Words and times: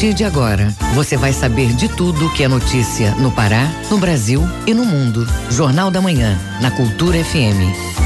partir 0.00 0.14
de 0.14 0.24
agora, 0.24 0.74
você 0.94 1.14
vai 1.14 1.30
saber 1.30 1.74
de 1.74 1.86
tudo 1.86 2.32
que 2.32 2.42
é 2.42 2.48
notícia 2.48 3.14
no 3.16 3.30
Pará, 3.30 3.70
no 3.90 3.98
Brasil 3.98 4.42
e 4.66 4.72
no 4.72 4.82
mundo. 4.82 5.26
Jornal 5.50 5.90
da 5.90 6.00
Manhã, 6.00 6.40
na 6.62 6.70
Cultura 6.70 7.22
FM. 7.22 8.00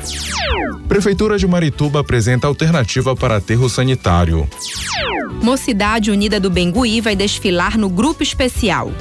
Prefeitura 0.86 1.38
de 1.38 1.46
Marituba 1.46 2.00
apresenta 2.00 2.46
alternativa 2.46 3.16
para 3.16 3.36
aterro 3.36 3.66
sanitário. 3.70 4.46
Mocidade 5.42 6.10
Unida 6.10 6.38
do 6.38 6.50
Bengui 6.50 7.00
vai 7.00 7.16
desfilar 7.16 7.78
no 7.78 7.88
grupo 7.88 8.22
especial. 8.22 8.92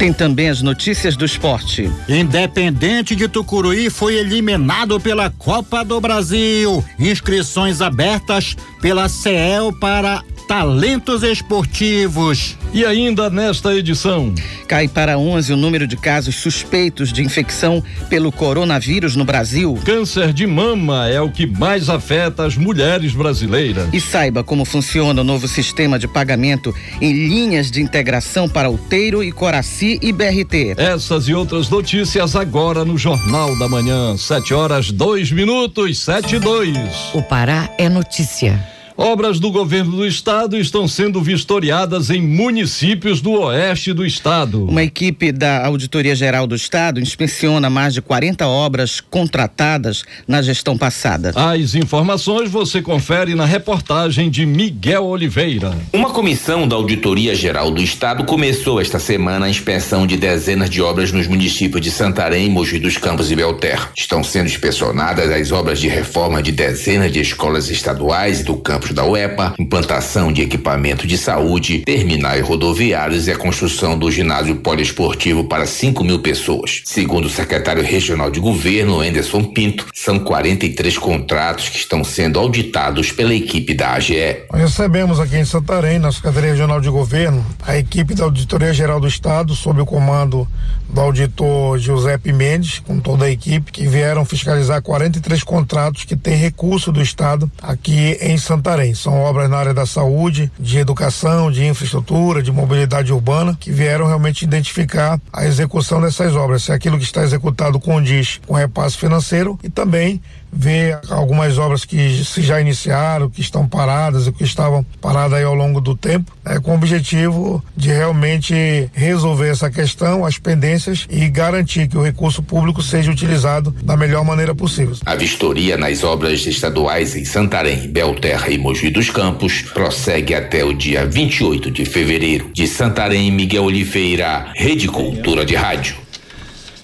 Tem 0.00 0.14
também 0.14 0.48
as 0.48 0.62
notícias 0.62 1.14
do 1.14 1.26
esporte. 1.26 1.92
Independente 2.08 3.14
de 3.14 3.28
Tucuruí 3.28 3.90
foi 3.90 4.14
eliminado 4.14 4.98
pela 4.98 5.28
Copa 5.28 5.84
do 5.84 6.00
Brasil. 6.00 6.82
Inscrições 6.98 7.82
abertas 7.82 8.56
pela 8.80 9.10
CEL 9.10 9.70
para 9.78 10.24
talentos 10.50 11.22
esportivos. 11.22 12.58
E 12.74 12.84
ainda 12.84 13.30
nesta 13.30 13.72
edição. 13.72 14.34
Cai 14.66 14.88
para 14.88 15.16
11 15.16 15.52
o 15.52 15.56
número 15.56 15.86
de 15.86 15.96
casos 15.96 16.34
suspeitos 16.34 17.12
de 17.12 17.22
infecção 17.22 17.80
pelo 18.08 18.32
coronavírus 18.32 19.14
no 19.14 19.24
Brasil. 19.24 19.78
Câncer 19.84 20.32
de 20.32 20.48
mama 20.48 21.08
é 21.08 21.20
o 21.20 21.30
que 21.30 21.46
mais 21.46 21.88
afeta 21.88 22.44
as 22.44 22.56
mulheres 22.56 23.12
brasileiras. 23.12 23.88
E 23.92 24.00
saiba 24.00 24.42
como 24.42 24.64
funciona 24.64 25.20
o 25.20 25.24
novo 25.24 25.46
sistema 25.46 26.00
de 26.00 26.08
pagamento 26.08 26.74
em 27.00 27.12
linhas 27.12 27.70
de 27.70 27.80
integração 27.80 28.48
para 28.48 28.68
Outeiro 28.68 29.22
e 29.22 29.30
Coraci 29.30 30.00
e 30.02 30.10
BRT. 30.10 30.74
Essas 30.76 31.28
e 31.28 31.34
outras 31.34 31.70
notícias 31.70 32.34
agora 32.34 32.84
no 32.84 32.98
Jornal 32.98 33.56
da 33.56 33.68
Manhã. 33.68 34.16
7 34.16 34.52
horas, 34.52 34.90
2 34.90 35.30
minutos, 35.30 36.00
7 36.00 36.34
e 36.34 36.38
2. 36.40 36.76
O 37.14 37.22
Pará 37.22 37.70
é 37.78 37.88
notícia. 37.88 38.79
Obras 39.02 39.40
do 39.40 39.50
governo 39.50 39.96
do 39.96 40.06
estado 40.06 40.58
estão 40.58 40.86
sendo 40.86 41.22
vistoriadas 41.22 42.10
em 42.10 42.20
municípios 42.20 43.22
do 43.22 43.30
oeste 43.30 43.94
do 43.94 44.04
estado. 44.04 44.66
Uma 44.66 44.82
equipe 44.82 45.32
da 45.32 45.64
Auditoria 45.64 46.14
Geral 46.14 46.46
do 46.46 46.54
Estado 46.54 47.00
inspeciona 47.00 47.70
mais 47.70 47.94
de 47.94 48.02
40 48.02 48.46
obras 48.46 49.00
contratadas 49.00 50.04
na 50.28 50.42
gestão 50.42 50.76
passada. 50.76 51.32
As 51.34 51.74
informações 51.74 52.50
você 52.50 52.82
confere 52.82 53.34
na 53.34 53.46
reportagem 53.46 54.28
de 54.28 54.44
Miguel 54.44 55.06
Oliveira. 55.06 55.74
Uma 55.94 56.10
comissão 56.10 56.68
da 56.68 56.76
Auditoria 56.76 57.34
Geral 57.34 57.70
do 57.70 57.80
Estado 57.80 58.24
começou 58.24 58.82
esta 58.82 58.98
semana 58.98 59.46
a 59.46 59.50
inspeção 59.50 60.06
de 60.06 60.18
dezenas 60.18 60.68
de 60.68 60.82
obras 60.82 61.10
nos 61.10 61.26
municípios 61.26 61.80
de 61.80 61.90
Santarém, 61.90 62.50
Mogi 62.50 62.78
dos 62.78 62.98
Campos 62.98 63.32
e 63.32 63.34
Belterra. 63.34 63.88
Estão 63.96 64.22
sendo 64.22 64.48
inspecionadas 64.48 65.30
as 65.30 65.50
obras 65.52 65.80
de 65.80 65.88
reforma 65.88 66.42
de 66.42 66.52
dezenas 66.52 67.10
de 67.10 67.20
escolas 67.20 67.70
estaduais 67.70 68.40
e 68.40 68.44
do 68.44 68.56
campus 68.56 68.89
da 68.94 69.04
UEPA, 69.04 69.54
implantação 69.58 70.32
de 70.32 70.42
equipamento 70.42 71.06
de 71.06 71.16
saúde, 71.16 71.82
terminais 71.84 72.44
rodoviários 72.44 73.26
e 73.26 73.32
a 73.32 73.36
construção 73.36 73.98
do 73.98 74.10
ginásio 74.10 74.56
poliesportivo 74.56 75.44
para 75.44 75.66
5 75.66 76.02
mil 76.04 76.20
pessoas. 76.20 76.82
Segundo 76.84 77.26
o 77.26 77.30
secretário 77.30 77.82
regional 77.82 78.30
de 78.30 78.40
governo, 78.40 79.00
Anderson 79.00 79.44
Pinto, 79.44 79.86
são 79.94 80.18
43 80.18 80.98
contratos 80.98 81.68
que 81.68 81.76
estão 81.76 82.02
sendo 82.04 82.38
auditados 82.38 83.12
pela 83.12 83.34
equipe 83.34 83.74
da 83.74 83.92
AGE. 83.92 84.44
Recebemos 84.52 85.20
aqui 85.20 85.36
em 85.36 85.44
Santarém, 85.44 85.98
na 85.98 86.12
Secretaria 86.12 86.50
Regional 86.50 86.80
de 86.80 86.88
Governo, 86.88 87.44
a 87.66 87.76
equipe 87.76 88.14
da 88.14 88.24
Auditoria 88.24 88.72
Geral 88.72 89.00
do 89.00 89.06
Estado, 89.06 89.54
sob 89.54 89.80
o 89.80 89.86
comando 89.86 90.46
do 90.88 91.00
auditor 91.00 91.78
Giuseppe 91.78 92.32
Mendes, 92.32 92.80
com 92.80 92.98
toda 92.98 93.24
a 93.24 93.30
equipe, 93.30 93.70
que 93.70 93.86
vieram 93.86 94.24
fiscalizar 94.24 94.82
43 94.82 95.42
contratos 95.44 96.04
que 96.04 96.16
têm 96.16 96.36
recurso 96.36 96.90
do 96.90 97.00
Estado 97.00 97.50
aqui 97.62 98.18
em 98.20 98.36
Santarém. 98.36 98.79
São 98.94 99.20
obras 99.20 99.48
na 99.48 99.58
área 99.58 99.74
da 99.74 99.86
saúde, 99.86 100.50
de 100.58 100.78
educação, 100.78 101.50
de 101.50 101.66
infraestrutura, 101.66 102.42
de 102.42 102.50
mobilidade 102.50 103.12
urbana, 103.12 103.56
que 103.58 103.70
vieram 103.70 104.06
realmente 104.06 104.42
identificar 104.42 105.20
a 105.32 105.44
execução 105.44 106.00
dessas 106.00 106.34
obras, 106.34 106.62
se 106.62 106.72
aquilo 106.72 106.98
que 106.98 107.04
está 107.04 107.22
executado 107.22 107.78
condiz 107.78 108.40
com 108.46 108.54
repasse 108.54 108.96
financeiro 108.96 109.58
e 109.62 109.68
também 109.68 110.20
ver 110.52 110.98
algumas 111.08 111.58
obras 111.58 111.84
que 111.84 112.24
se 112.24 112.42
já 112.42 112.60
iniciaram, 112.60 113.30
que 113.30 113.40
estão 113.40 113.66
paradas 113.66 114.26
e 114.26 114.32
que 114.32 114.44
estavam 114.44 114.84
paradas 115.00 115.38
aí 115.38 115.44
ao 115.44 115.54
longo 115.54 115.80
do 115.80 115.96
tempo, 115.96 116.32
né, 116.44 116.58
com 116.60 116.72
o 116.72 116.74
objetivo 116.74 117.62
de 117.76 117.88
realmente 117.88 118.90
resolver 118.92 119.48
essa 119.48 119.70
questão, 119.70 120.24
as 120.24 120.38
pendências 120.38 121.06
e 121.10 121.28
garantir 121.28 121.88
que 121.88 121.96
o 121.96 122.02
recurso 122.02 122.42
público 122.42 122.82
seja 122.82 123.10
utilizado 123.10 123.74
da 123.82 123.96
melhor 123.96 124.24
maneira 124.24 124.54
possível. 124.54 124.96
A 125.06 125.14
vistoria 125.14 125.76
nas 125.76 126.02
obras 126.02 126.46
estaduais 126.46 127.16
em 127.16 127.24
Santarém, 127.24 127.88
Belterra 127.88 128.48
e 128.48 128.58
Mogi 128.58 128.90
dos 128.90 129.10
Campos 129.10 129.62
prossegue 129.62 130.34
até 130.34 130.64
o 130.64 130.72
dia 130.72 131.06
28 131.06 131.70
de 131.70 131.84
fevereiro. 131.84 132.50
De 132.52 132.66
Santarém, 132.66 133.30
Miguel 133.30 133.64
Oliveira, 133.64 134.52
Rede 134.54 134.88
Cultura 134.88 135.44
de 135.44 135.54
Rádio. 135.54 135.99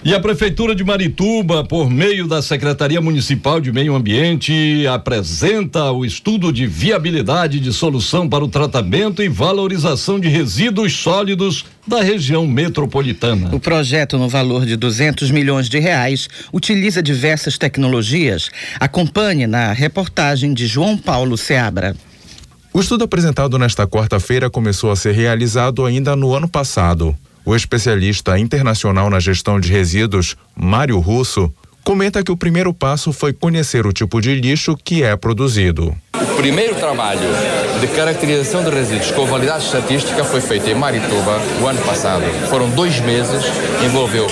E 0.07 0.15
a 0.15 0.21
Prefeitura 0.21 0.73
de 0.73 0.85
Marituba, 0.85 1.65
por 1.65 1.91
meio 1.91 2.29
da 2.29 2.41
Secretaria 2.41 3.01
Municipal 3.01 3.61
de 3.61 3.73
Meio 3.73 3.93
Ambiente, 3.93 4.87
apresenta 4.87 5.91
o 5.91 6.05
estudo 6.05 6.53
de 6.53 6.65
viabilidade 6.65 7.59
de 7.59 7.73
solução 7.73 8.29
para 8.29 8.45
o 8.45 8.47
tratamento 8.47 9.21
e 9.21 9.29
valorização 9.29 10.21
de 10.21 10.29
resíduos 10.29 10.93
sólidos 10.93 11.65
da 11.85 12.03
região 12.03 12.47
metropolitana. 12.47 13.53
O 13.53 13.59
projeto, 13.59 14.17
no 14.17 14.29
valor 14.29 14.65
de 14.65 14.77
200 14.77 15.33
milhões 15.33 15.69
de 15.69 15.81
reais, 15.81 16.29
utiliza 16.53 17.03
diversas 17.03 17.59
tecnologias. 17.59 18.49
Acompanhe 18.79 19.49
na 19.49 19.73
reportagem 19.73 20.55
de 20.55 20.69
João 20.69 20.97
Paulo 20.97 21.37
Seabra. 21.37 21.97
O 22.73 22.79
estudo 22.79 23.03
apresentado 23.03 23.59
nesta 23.59 23.89
quarta-feira 23.89 24.49
começou 24.49 24.93
a 24.93 24.95
ser 24.95 25.15
realizado 25.17 25.85
ainda 25.85 26.15
no 26.15 26.33
ano 26.33 26.49
passado. 26.49 27.17
O 27.47 27.55
especialista 27.55 28.37
internacional 28.37 29.09
na 29.09 29.21
gestão 29.21 29.61
de 29.61 29.71
resíduos, 29.71 30.37
Mário 30.57 30.99
Russo, 30.99 31.55
comenta 31.85 32.21
que 32.25 32.33
o 32.33 32.37
primeiro 32.37 32.75
passo 32.75 33.13
foi 33.13 33.33
conhecer 33.33 33.87
o 33.87 33.93
tipo 33.93 34.21
de 34.21 34.35
lixo 34.35 34.77
que 34.77 35.05
é 35.05 35.15
produzido. 35.15 35.97
O 36.13 36.37
primeiro 36.37 36.75
trabalho 36.75 37.21
de 37.81 37.87
caracterização 37.87 38.65
de 38.65 38.71
resíduos 38.71 39.13
com 39.13 39.25
validade 39.27 39.65
estatística 39.65 40.25
foi 40.25 40.41
feito 40.41 40.69
em 40.69 40.75
Marituba 40.75 41.41
o 41.63 41.69
ano 41.69 41.81
passado. 41.83 42.25
Foram 42.51 42.69
dois 42.71 42.99
meses, 42.99 43.45
envolveu 43.85 44.27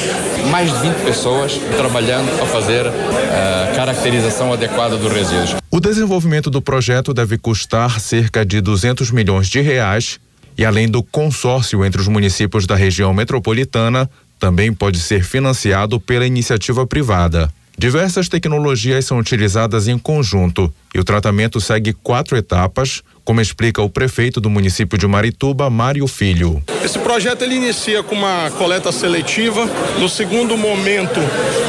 mais 0.51 0.73
de 0.73 0.89
20 0.89 1.05
pessoas 1.05 1.53
trabalhando 1.77 2.29
a 2.43 2.47
fazer 2.47 2.85
a 2.85 3.77
caracterização 3.77 4.53
adequada 4.53 4.97
dos 4.97 5.13
resíduos. 5.13 5.55
O 5.71 5.79
desenvolvimento 5.79 6.51
do 6.51 6.61
projeto 6.61 7.15
deve 7.15 7.39
custar 7.39 8.01
cerca 8.01 8.45
de 8.45 8.61
200 8.61 9.13
milhões 9.13 9.49
de 9.49 9.61
reais 9.61 10.19
e 10.57 10.65
além 10.65 10.89
do 10.89 11.03
consórcio 11.03 11.85
entre 11.85 12.01
os 12.01 12.09
municípios 12.09 12.67
da 12.67 12.75
região 12.75 13.13
metropolitana, 13.13 14.09
também 14.39 14.73
pode 14.73 14.99
ser 14.99 15.25
financiado 15.25 15.99
pela 16.01 16.27
iniciativa 16.27 16.87
privada. 16.87 17.53
Diversas 17.77 18.29
tecnologias 18.29 19.05
são 19.05 19.19
utilizadas 19.19 19.89
em 19.89 19.99
conjunto 19.99 20.73
e 20.95 21.01
o 21.01 21.05
tratamento 21.05 21.61
segue 21.61 21.93
quatro 21.93 22.37
etapas, 22.37 23.03
como 23.25 23.41
explica 23.41 23.83
o 23.83 23.89
prefeito 23.89 24.41
do 24.41 24.49
município 24.49 24.97
de 24.97 25.07
Marituba, 25.07 25.69
Mário 25.69 26.07
Filho. 26.07 26.63
Esse 26.85 26.99
projeto 26.99 27.43
ele 27.43 27.57
inicia 27.57 28.03
com 28.03 28.15
uma 28.15 28.51
coleta 28.59 28.93
seletiva. 28.93 29.67
No 29.99 30.09
segundo 30.09 30.57
momento, 30.57 31.19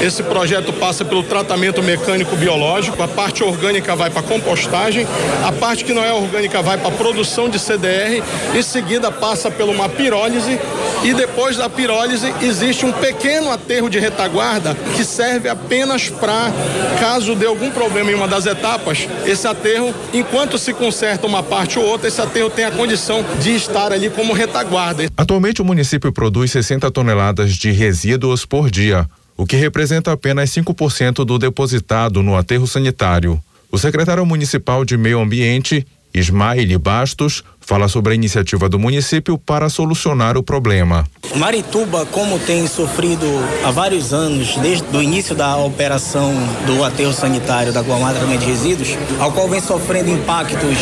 esse 0.01 0.21
projeto 0.21 0.73
passa 0.73 1.05
pelo 1.05 1.23
tratamento 1.23 1.81
mecânico 1.81 2.35
biológico. 2.35 3.01
A 3.01 3.07
parte 3.07 3.41
orgânica 3.41 3.95
vai 3.95 4.09
para 4.09 4.21
compostagem, 4.21 5.07
a 5.45 5.51
parte 5.53 5.85
que 5.85 5.93
não 5.93 6.03
é 6.03 6.11
orgânica 6.11 6.61
vai 6.61 6.77
para 6.77 6.91
produção 6.91 7.49
de 7.49 7.57
CDR. 7.57 8.21
Em 8.53 8.61
seguida, 8.61 9.09
passa 9.09 9.49
por 9.49 9.69
uma 9.69 9.87
pirólise 9.87 10.59
e 11.03 11.13
depois 11.13 11.55
da 11.55 11.69
pirólise 11.69 12.33
existe 12.41 12.85
um 12.85 12.91
pequeno 12.91 13.49
aterro 13.51 13.89
de 13.89 13.99
retaguarda 13.99 14.75
que 14.95 15.05
serve 15.05 15.47
apenas 15.47 16.09
para 16.09 16.51
caso 16.99 17.35
dê 17.35 17.45
algum 17.45 17.71
problema 17.71 18.11
em 18.11 18.15
uma 18.15 18.27
das 18.27 18.45
etapas, 18.45 19.07
esse 19.25 19.47
aterro, 19.47 19.93
enquanto 20.13 20.57
se 20.57 20.73
conserta 20.73 21.25
uma 21.25 21.41
parte 21.41 21.79
ou 21.79 21.85
outra, 21.85 22.07
esse 22.07 22.21
aterro 22.21 22.49
tem 22.49 22.65
a 22.65 22.71
condição 22.71 23.23
de 23.41 23.51
estar 23.51 23.91
ali 23.91 24.09
como 24.09 24.33
retaguarda. 24.33 25.09
Atualmente 25.17 25.61
o 25.61 25.65
município 25.65 26.11
produz 26.11 26.51
60 26.51 26.89
toneladas 26.91 27.53
de 27.53 27.71
resíduos 27.71 28.45
por 28.45 28.69
dia, 28.69 29.07
o 29.37 29.45
que 29.45 29.55
representa 29.55 30.11
apenas 30.11 30.49
5% 30.51 31.25
do 31.25 31.37
depositado 31.37 32.21
no 32.21 32.35
aterro 32.35 32.67
sanitário. 32.67 33.41
O 33.71 33.77
secretário 33.77 34.25
municipal 34.25 34.85
de 34.85 34.95
Meio 34.97 35.19
Ambiente, 35.19 35.85
Ismael 36.13 36.79
Bastos, 36.79 37.43
fala 37.65 37.87
sobre 37.87 38.11
a 38.11 38.15
iniciativa 38.15 38.69
do 38.69 38.77
município 38.77 39.37
para 39.39 39.69
solucionar 39.69 40.37
o 40.37 40.43
problema. 40.43 41.05
Marituba, 41.35 42.05
como 42.05 42.37
tem 42.37 42.67
sofrido 42.67 43.25
há 43.65 43.71
vários 43.71 44.13
anos, 44.13 44.55
desde 44.57 44.85
o 44.95 45.01
início 45.01 45.35
da 45.35 45.57
operação 45.57 46.31
do 46.67 46.83
aterro 46.83 47.11
sanitário 47.11 47.73
da 47.73 47.81
Guamá 47.81 48.13
de 48.13 48.45
Resíduos, 48.45 48.95
ao 49.19 49.31
qual 49.31 49.49
vem 49.49 49.59
sofrendo 49.59 50.11
impactos 50.11 50.77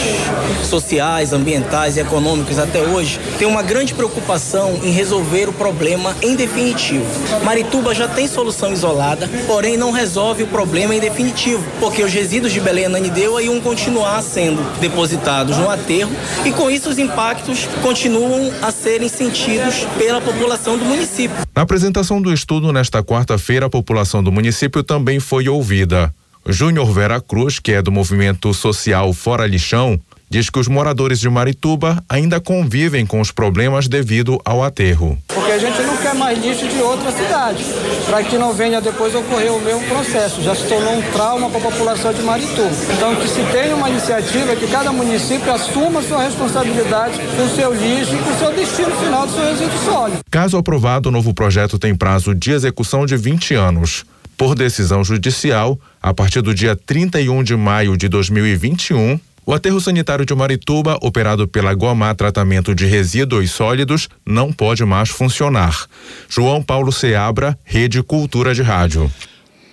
sociais, 0.69 1.31
ambientais 1.31 1.95
e 1.95 2.01
econômicos 2.01 2.59
até 2.59 2.81
hoje, 2.81 3.19
tem 3.39 3.47
uma 3.47 3.63
grande 3.63 3.93
preocupação 3.93 4.79
em 4.83 4.91
resolver 4.91 5.47
o 5.47 5.53
problema 5.53 6.15
em 6.21 6.35
definitivo. 6.35 7.05
Marituba 7.43 7.95
já 7.95 8.07
tem 8.07 8.27
solução 8.27 8.73
isolada, 8.73 9.29
porém 9.47 9.77
não 9.77 9.91
resolve 9.91 10.43
o 10.43 10.47
problema 10.47 10.93
em 10.93 10.99
definitivo, 10.99 11.63
porque 11.79 12.03
os 12.03 12.11
resíduos 12.11 12.51
de 12.51 12.59
Belém 12.59 12.85
Ananindeua 12.85 13.41
iam 13.41 13.59
continuar 13.61 14.21
sendo 14.21 14.61
depositados 14.79 15.57
no 15.57 15.69
aterro 15.69 16.11
e 16.43 16.51
com 16.51 16.72
isso 16.73 16.89
os 16.89 16.97
impactos 16.97 17.67
continuam 17.81 18.51
a 18.61 18.71
serem 18.71 19.07
sentidos 19.07 19.85
pela 19.97 20.19
população 20.19 20.77
do 20.77 20.83
município. 20.83 21.35
Na 21.55 21.61
apresentação 21.61 22.21
do 22.21 22.33
estudo 22.33 22.73
nesta 22.73 23.03
quarta-feira, 23.03 23.67
a 23.67 23.69
população 23.69 24.23
do 24.23 24.31
município 24.31 24.83
também 24.83 25.19
foi 25.19 25.47
ouvida. 25.47 26.13
Júnior 26.47 26.91
Vera 26.91 27.21
Cruz, 27.21 27.59
que 27.59 27.71
é 27.71 27.81
do 27.81 27.91
movimento 27.91 28.53
social 28.53 29.13
Fora 29.13 29.45
Lixão, 29.45 29.99
diz 30.33 30.49
que 30.49 30.57
os 30.57 30.67
moradores 30.67 31.19
de 31.19 31.29
Marituba 31.29 32.03
ainda 32.09 32.39
convivem 32.39 33.05
com 33.05 33.21
os 33.21 33.29
problemas 33.29 33.87
devido 33.87 34.41
ao 34.43 34.63
aterro. 34.63 35.15
Porque 35.27 35.51
a 35.51 35.59
gente 35.59 35.79
não 35.83 35.95
quer 35.97 36.15
mais 36.15 36.43
lixo 36.43 36.67
de 36.67 36.81
outra 36.81 37.11
cidade, 37.11 37.63
para 38.07 38.23
que 38.23 38.35
não 38.35 38.51
venha 38.51 38.81
depois 38.81 39.13
ocorrer 39.13 39.53
o 39.53 39.61
mesmo 39.61 39.83
processo. 39.87 40.41
Já 40.41 40.55
se 40.55 40.67
tornou 40.67 40.97
um 40.97 41.03
trauma 41.11 41.51
para 41.51 41.59
a 41.59 41.71
população 41.71 42.11
de 42.11 42.23
Marituba. 42.23 42.71
Então 42.95 43.15
que 43.15 43.27
se 43.27 43.43
tenha 43.51 43.75
uma 43.75 43.87
iniciativa 43.87 44.55
que 44.55 44.65
cada 44.65 44.91
município 44.91 45.53
assuma 45.53 46.01
sua 46.01 46.23
responsabilidade 46.23 47.19
com 47.37 47.45
o 47.45 47.49
seu 47.49 47.71
lixo 47.71 48.15
e 48.15 48.17
com 48.17 48.31
o 48.31 48.39
seu 48.39 48.51
destino 48.55 48.89
final 48.89 49.27
do 49.27 49.33
seu 49.33 49.45
resíduo 49.45 49.77
sólido. 49.85 50.19
Caso 50.31 50.57
aprovado, 50.57 51.09
o 51.09 51.11
novo 51.11 51.31
projeto 51.31 51.77
tem 51.77 51.93
prazo 51.93 52.33
de 52.33 52.53
execução 52.53 53.05
de 53.05 53.15
20 53.15 53.53
anos. 53.53 54.03
Por 54.35 54.55
decisão 54.55 55.03
judicial, 55.03 55.79
a 56.01 56.11
partir 56.11 56.41
do 56.41 56.55
dia 56.55 56.75
31 56.75 57.43
de 57.43 57.55
maio 57.55 57.95
de 57.95 58.09
2021, 58.09 59.19
o 59.45 59.53
aterro 59.53 59.79
sanitário 59.79 60.25
de 60.25 60.33
Marituba, 60.33 60.97
operado 61.01 61.47
pela 61.47 61.73
Gomá 61.73 62.13
Tratamento 62.15 62.73
de 62.73 62.85
Resíduos 62.85 63.51
Sólidos, 63.51 64.07
não 64.25 64.51
pode 64.51 64.85
mais 64.85 65.09
funcionar. 65.09 65.85
João 66.29 66.61
Paulo 66.61 66.91
Seabra, 66.91 67.57
Rede 67.63 68.01
Cultura 68.01 68.53
de 68.53 68.61
Rádio. 68.61 69.11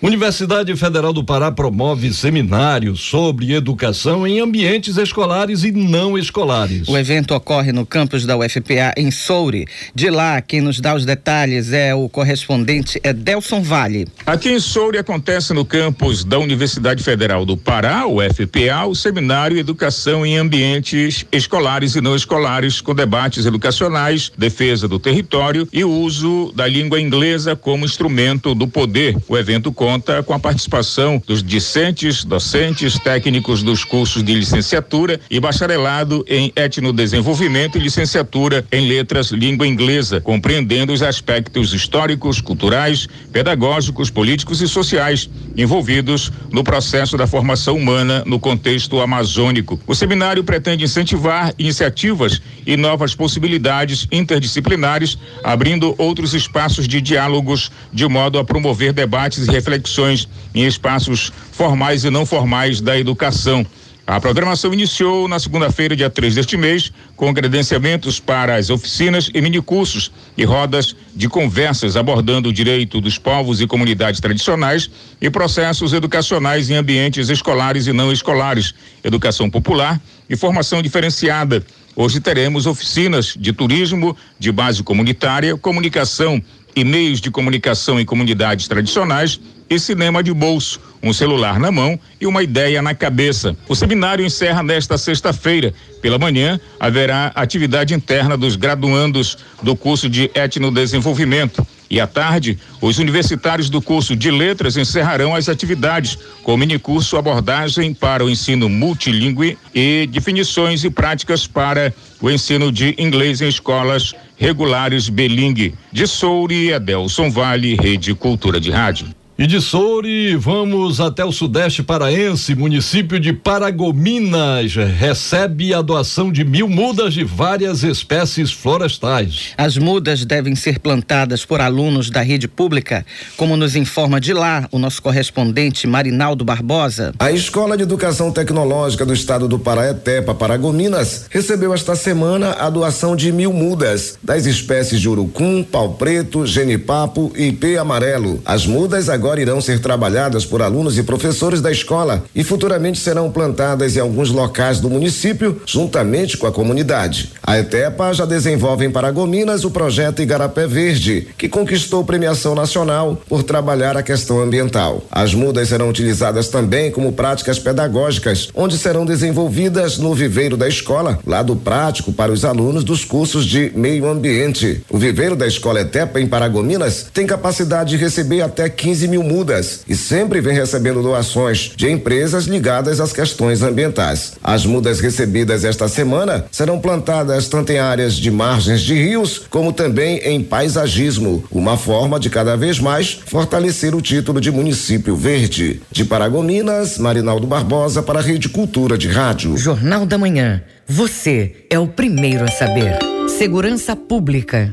Universidade 0.02 0.74
Federal 0.76 1.12
do 1.12 1.22
Pará 1.22 1.52
promove 1.52 2.10
seminários 2.14 3.00
sobre 3.00 3.52
educação 3.52 4.26
em 4.26 4.40
ambientes 4.40 4.96
escolares 4.96 5.62
e 5.62 5.70
não 5.70 6.16
escolares. 6.16 6.88
O 6.88 6.96
evento 6.96 7.34
ocorre 7.34 7.70
no 7.70 7.84
campus 7.84 8.24
da 8.24 8.34
UFPA 8.34 8.94
em 8.96 9.10
Soure. 9.10 9.66
De 9.94 10.08
lá, 10.08 10.40
quem 10.40 10.62
nos 10.62 10.80
dá 10.80 10.94
os 10.94 11.04
detalhes 11.04 11.74
é 11.74 11.94
o 11.94 12.08
correspondente 12.08 12.98
Edelson 13.04 13.60
Vale. 13.60 14.08
Aqui 14.24 14.48
em 14.48 14.58
Soure 14.58 14.96
acontece 14.96 15.52
no 15.52 15.66
campus 15.66 16.24
da 16.24 16.38
Universidade 16.38 17.02
Federal 17.02 17.44
do 17.44 17.54
Pará, 17.54 18.06
UFPA, 18.06 18.86
o 18.86 18.94
seminário 18.94 19.58
Educação 19.58 20.24
em 20.24 20.38
Ambientes 20.38 21.26
Escolares 21.30 21.94
e 21.94 22.00
Não 22.00 22.16
Escolares, 22.16 22.80
com 22.80 22.94
debates 22.94 23.44
educacionais, 23.44 24.32
defesa 24.34 24.88
do 24.88 24.98
território 24.98 25.68
e 25.70 25.84
uso 25.84 26.52
da 26.56 26.66
língua 26.66 26.98
inglesa 26.98 27.54
como 27.54 27.84
instrumento 27.84 28.54
do 28.54 28.66
poder. 28.66 29.14
O 29.28 29.36
evento 29.36 29.70
conta 29.70 29.89
conta 29.90 30.22
com 30.22 30.32
a 30.32 30.38
participação 30.38 31.20
dos 31.26 31.42
discentes, 31.42 32.22
docentes, 32.24 32.96
técnicos 32.96 33.60
dos 33.60 33.82
cursos 33.82 34.22
de 34.22 34.32
licenciatura 34.32 35.18
e 35.28 35.40
bacharelado 35.40 36.24
em 36.28 36.52
etnodesenvolvimento 36.54 37.76
e 37.76 37.80
licenciatura 37.80 38.64
em 38.70 38.86
letras 38.86 39.32
língua 39.32 39.66
inglesa, 39.66 40.20
compreendendo 40.20 40.92
os 40.92 41.02
aspectos 41.02 41.74
históricos, 41.74 42.40
culturais, 42.40 43.08
pedagógicos, 43.32 44.10
políticos 44.10 44.60
e 44.62 44.68
sociais 44.68 45.28
envolvidos 45.56 46.30
no 46.52 46.62
processo 46.62 47.16
da 47.16 47.26
formação 47.26 47.76
humana 47.76 48.22
no 48.24 48.38
contexto 48.38 49.00
amazônico. 49.00 49.80
O 49.88 49.94
seminário 49.96 50.44
pretende 50.44 50.84
incentivar 50.84 51.52
iniciativas 51.58 52.40
e 52.64 52.76
novas 52.76 53.12
possibilidades 53.12 54.06
interdisciplinares, 54.12 55.18
abrindo 55.42 55.96
outros 55.98 56.32
espaços 56.32 56.86
de 56.86 57.00
diálogos 57.00 57.72
de 57.92 58.06
modo 58.06 58.38
a 58.38 58.44
promover 58.44 58.92
debates 58.92 59.48
e 59.48 59.50
reflexões 59.50 59.79
reflexões 59.80 60.28
em 60.54 60.66
espaços 60.66 61.32
formais 61.52 62.04
e 62.04 62.10
não 62.10 62.26
formais 62.26 62.80
da 62.80 62.98
educação. 62.98 63.66
A 64.06 64.20
programação 64.20 64.74
iniciou 64.74 65.28
na 65.28 65.38
segunda-feira, 65.38 65.94
dia 65.94 66.10
3 66.10 66.34
deste 66.34 66.56
mês, 66.56 66.92
com 67.14 67.32
credenciamentos 67.32 68.18
para 68.18 68.56
as 68.56 68.68
oficinas 68.68 69.30
e 69.32 69.40
minicursos 69.40 70.10
e 70.36 70.44
rodas 70.44 70.96
de 71.14 71.28
conversas 71.28 71.96
abordando 71.96 72.48
o 72.48 72.52
direito 72.52 73.00
dos 73.00 73.18
povos 73.18 73.60
e 73.60 73.68
comunidades 73.68 74.20
tradicionais 74.20 74.90
e 75.20 75.30
processos 75.30 75.92
educacionais 75.92 76.70
em 76.70 76.74
ambientes 76.74 77.28
escolares 77.28 77.86
e 77.86 77.92
não 77.92 78.10
escolares, 78.10 78.74
educação 79.04 79.48
popular 79.48 80.00
e 80.28 80.36
formação 80.36 80.82
diferenciada. 80.82 81.64
Hoje 81.94 82.20
teremos 82.20 82.66
oficinas 82.66 83.36
de 83.38 83.52
turismo, 83.52 84.16
de 84.40 84.50
base 84.50 84.82
comunitária, 84.82 85.56
comunicação 85.56 86.42
e 86.74 86.84
meios 86.84 87.20
de 87.20 87.30
comunicação 87.30 88.00
em 88.00 88.04
comunidades 88.04 88.66
tradicionais 88.66 89.40
e 89.70 89.78
cinema 89.78 90.20
de 90.20 90.34
bolso, 90.34 90.80
um 91.00 91.12
celular 91.12 91.60
na 91.60 91.70
mão 91.70 91.98
e 92.20 92.26
uma 92.26 92.42
ideia 92.42 92.82
na 92.82 92.92
cabeça. 92.92 93.56
O 93.68 93.76
seminário 93.76 94.26
encerra 94.26 94.64
nesta 94.64 94.98
sexta-feira. 94.98 95.72
Pela 96.02 96.18
manhã, 96.18 96.58
haverá 96.78 97.30
atividade 97.36 97.94
interna 97.94 98.36
dos 98.36 98.56
graduandos 98.56 99.38
do 99.62 99.76
curso 99.76 100.10
de 100.10 100.28
etnodesenvolvimento. 100.34 101.64
E 101.88 102.00
à 102.00 102.06
tarde, 102.06 102.56
os 102.80 102.98
universitários 102.98 103.68
do 103.68 103.82
curso 103.82 104.14
de 104.14 104.30
letras 104.30 104.76
encerrarão 104.76 105.34
as 105.34 105.48
atividades 105.48 106.16
com 106.42 106.54
o 106.54 106.58
minicurso 106.58 107.16
Abordagem 107.16 107.92
para 107.92 108.24
o 108.24 108.30
Ensino 108.30 108.68
Multilingüe 108.68 109.58
e 109.74 110.08
definições 110.10 110.84
e 110.84 110.90
práticas 110.90 111.48
para 111.48 111.92
o 112.20 112.30
ensino 112.30 112.70
de 112.70 112.94
inglês 112.96 113.40
em 113.40 113.48
escolas 113.48 114.14
regulares 114.36 115.08
bilingue. 115.08 115.74
De 115.90 116.06
Souri, 116.06 116.72
Adelson 116.72 117.28
Vale, 117.28 117.74
Rede 117.74 118.14
Cultura 118.14 118.60
de 118.60 118.70
Rádio. 118.70 119.19
E 119.42 119.46
de 119.46 119.58
Soure, 119.58 120.36
vamos 120.36 121.00
até 121.00 121.24
o 121.24 121.32
sudeste 121.32 121.82
paraense, 121.82 122.54
município 122.54 123.18
de 123.18 123.32
Paragominas, 123.32 124.74
recebe 124.74 125.72
a 125.72 125.80
doação 125.80 126.30
de 126.30 126.44
mil 126.44 126.68
mudas 126.68 127.14
de 127.14 127.24
várias 127.24 127.82
espécies 127.82 128.52
florestais. 128.52 129.54
As 129.56 129.78
mudas 129.78 130.26
devem 130.26 130.54
ser 130.54 130.78
plantadas 130.78 131.42
por 131.42 131.58
alunos 131.62 132.10
da 132.10 132.20
rede 132.20 132.46
pública, 132.46 133.06
como 133.38 133.56
nos 133.56 133.74
informa 133.74 134.20
de 134.20 134.34
lá 134.34 134.68
o 134.70 134.78
nosso 134.78 135.00
correspondente 135.00 135.86
Marinaldo 135.86 136.44
Barbosa. 136.44 137.14
A 137.18 137.32
Escola 137.32 137.78
de 137.78 137.84
Educação 137.84 138.30
Tecnológica 138.30 139.06
do 139.06 139.14
Estado 139.14 139.48
do 139.48 139.58
Pará, 139.58 139.88
ETEPA, 139.88 140.34
Paragominas, 140.34 141.24
recebeu 141.30 141.72
esta 141.72 141.96
semana 141.96 142.56
a 142.60 142.68
doação 142.68 143.16
de 143.16 143.32
mil 143.32 143.54
mudas 143.54 144.18
das 144.22 144.44
espécies 144.44 145.00
de 145.00 145.08
urucum, 145.08 145.64
pau 145.64 145.94
preto, 145.94 146.44
genipapo 146.46 147.32
e 147.34 147.44
ipê 147.44 147.78
amarelo. 147.78 148.42
As 148.44 148.66
mudas 148.66 149.08
agora 149.08 149.29
agora 149.30 149.42
irão 149.42 149.60
ser 149.60 149.78
trabalhadas 149.78 150.44
por 150.44 150.60
alunos 150.60 150.98
e 150.98 151.04
professores 151.04 151.60
da 151.60 151.70
escola 151.70 152.24
e 152.34 152.42
futuramente 152.42 152.98
serão 152.98 153.30
plantadas 153.30 153.96
em 153.96 154.00
alguns 154.00 154.28
locais 154.30 154.80
do 154.80 154.90
município, 154.90 155.62
juntamente 155.64 156.36
com 156.36 156.48
a 156.48 156.52
comunidade. 156.52 157.30
A 157.40 157.56
ETEPA 157.56 158.12
já 158.12 158.24
desenvolve 158.24 158.84
em 158.84 158.90
Paragominas 158.90 159.64
o 159.64 159.70
projeto 159.70 160.20
Igarapé 160.20 160.66
Verde, 160.66 161.28
que 161.38 161.48
conquistou 161.48 162.04
premiação 162.04 162.56
nacional 162.56 163.22
por 163.28 163.44
trabalhar 163.44 163.96
a 163.96 164.02
questão 164.02 164.40
ambiental. 164.40 165.04
As 165.12 165.32
mudas 165.32 165.68
serão 165.68 165.88
utilizadas 165.88 166.48
também 166.48 166.90
como 166.90 167.12
práticas 167.12 167.60
pedagógicas, 167.60 168.48
onde 168.52 168.76
serão 168.76 169.06
desenvolvidas 169.06 169.96
no 169.96 170.12
viveiro 170.12 170.56
da 170.56 170.66
escola, 170.66 171.20
lado 171.24 171.54
prático 171.54 172.12
para 172.12 172.32
os 172.32 172.44
alunos 172.44 172.82
dos 172.82 173.04
cursos 173.04 173.46
de 173.46 173.70
meio 173.76 174.08
ambiente. 174.08 174.82
O 174.90 174.98
viveiro 174.98 175.36
da 175.36 175.46
escola 175.46 175.82
ETEPA 175.82 176.20
em 176.20 176.26
Paragominas 176.26 177.06
tem 177.14 177.28
capacidade 177.28 177.90
de 177.90 177.96
receber 177.96 178.42
até 178.42 178.68
15 178.68 179.06
mil 179.06 179.19
mudas 179.22 179.80
e 179.88 179.94
sempre 179.94 180.40
vem 180.40 180.54
recebendo 180.54 181.02
doações 181.02 181.72
de 181.76 181.90
empresas 181.90 182.44
ligadas 182.44 183.00
às 183.00 183.12
questões 183.12 183.62
ambientais. 183.62 184.34
As 184.42 184.64
mudas 184.64 185.00
recebidas 185.00 185.64
esta 185.64 185.88
semana 185.88 186.44
serão 186.50 186.78
plantadas 186.78 187.48
tanto 187.48 187.72
em 187.72 187.78
áreas 187.78 188.14
de 188.14 188.30
margens 188.30 188.80
de 188.82 188.94
rios, 188.94 189.42
como 189.50 189.72
também 189.72 190.18
em 190.18 190.42
paisagismo, 190.42 191.44
uma 191.50 191.76
forma 191.76 192.18
de 192.18 192.30
cada 192.30 192.56
vez 192.56 192.78
mais 192.78 193.20
fortalecer 193.26 193.94
o 193.94 194.00
título 194.00 194.40
de 194.40 194.50
município 194.50 195.16
verde. 195.16 195.82
De 195.90 196.04
Paragominas, 196.04 196.98
Marinaldo 196.98 197.46
Barbosa 197.46 198.02
para 198.02 198.20
a 198.20 198.22
Rede 198.22 198.48
Cultura 198.48 198.96
de 198.96 199.08
Rádio. 199.08 199.56
Jornal 199.56 200.06
da 200.06 200.18
Manhã. 200.18 200.62
Você 200.86 201.66
é 201.70 201.78
o 201.78 201.86
primeiro 201.86 202.44
a 202.44 202.48
saber. 202.48 202.98
Segurança 203.28 203.94
Pública. 203.94 204.70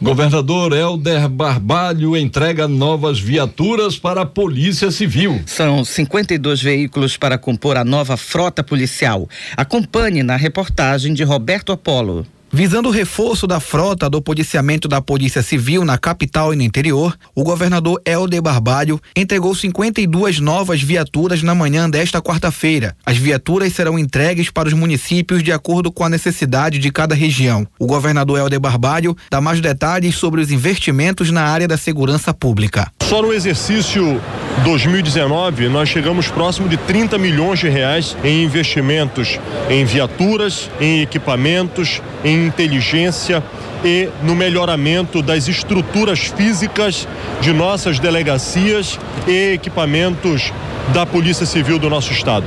Governador 0.00 0.74
Helder 0.74 1.26
Barbalho 1.26 2.14
entrega 2.14 2.68
novas 2.68 3.18
viaturas 3.18 3.98
para 3.98 4.22
a 4.22 4.26
Polícia 4.26 4.90
Civil. 4.90 5.40
São 5.46 5.84
52 5.84 6.62
veículos 6.62 7.16
para 7.16 7.38
compor 7.38 7.78
a 7.78 7.84
nova 7.84 8.16
frota 8.18 8.62
policial. 8.62 9.26
Acompanhe 9.56 10.22
na 10.22 10.36
reportagem 10.36 11.14
de 11.14 11.24
Roberto 11.24 11.72
Apolo. 11.72 12.26
Visando 12.56 12.88
o 12.88 12.90
reforço 12.90 13.46
da 13.46 13.60
frota 13.60 14.08
do 14.08 14.22
policiamento 14.22 14.88
da 14.88 14.98
Polícia 15.02 15.42
Civil 15.42 15.84
na 15.84 15.98
capital 15.98 16.54
e 16.54 16.56
no 16.56 16.62
interior, 16.62 17.14
o 17.34 17.44
governador 17.44 18.00
Helder 18.02 18.40
Barbalho 18.40 18.98
entregou 19.14 19.54
52 19.54 20.40
novas 20.40 20.80
viaturas 20.80 21.42
na 21.42 21.54
manhã 21.54 21.90
desta 21.90 22.22
quarta-feira. 22.22 22.96
As 23.04 23.18
viaturas 23.18 23.74
serão 23.74 23.98
entregues 23.98 24.48
para 24.48 24.68
os 24.68 24.72
municípios 24.72 25.42
de 25.42 25.52
acordo 25.52 25.92
com 25.92 26.02
a 26.02 26.08
necessidade 26.08 26.78
de 26.78 26.90
cada 26.90 27.14
região. 27.14 27.66
O 27.78 27.84
governador 27.84 28.38
Helder 28.38 28.58
Barbalho 28.58 29.14
dá 29.30 29.38
mais 29.38 29.60
detalhes 29.60 30.14
sobre 30.14 30.40
os 30.40 30.50
investimentos 30.50 31.30
na 31.30 31.42
área 31.42 31.68
da 31.68 31.76
segurança 31.76 32.32
pública. 32.32 32.90
Só 33.02 33.20
no 33.20 33.34
exercício 33.34 34.18
2019 34.64 35.68
nós 35.68 35.90
chegamos 35.90 36.28
próximo 36.28 36.70
de 36.70 36.78
30 36.78 37.18
milhões 37.18 37.60
de 37.60 37.68
reais 37.68 38.16
em 38.24 38.44
investimentos 38.44 39.38
em 39.68 39.84
viaturas, 39.84 40.70
em 40.80 41.02
equipamentos, 41.02 42.00
em 42.24 42.45
inteligência 42.46 43.42
e 43.84 44.08
no 44.22 44.34
melhoramento 44.34 45.20
das 45.20 45.48
estruturas 45.48 46.20
físicas 46.20 47.06
de 47.40 47.52
nossas 47.52 47.98
delegacias 47.98 48.98
e 49.26 49.52
equipamentos 49.52 50.52
da 50.92 51.04
Polícia 51.04 51.44
Civil 51.44 51.78
do 51.78 51.90
nosso 51.90 52.12
estado. 52.12 52.46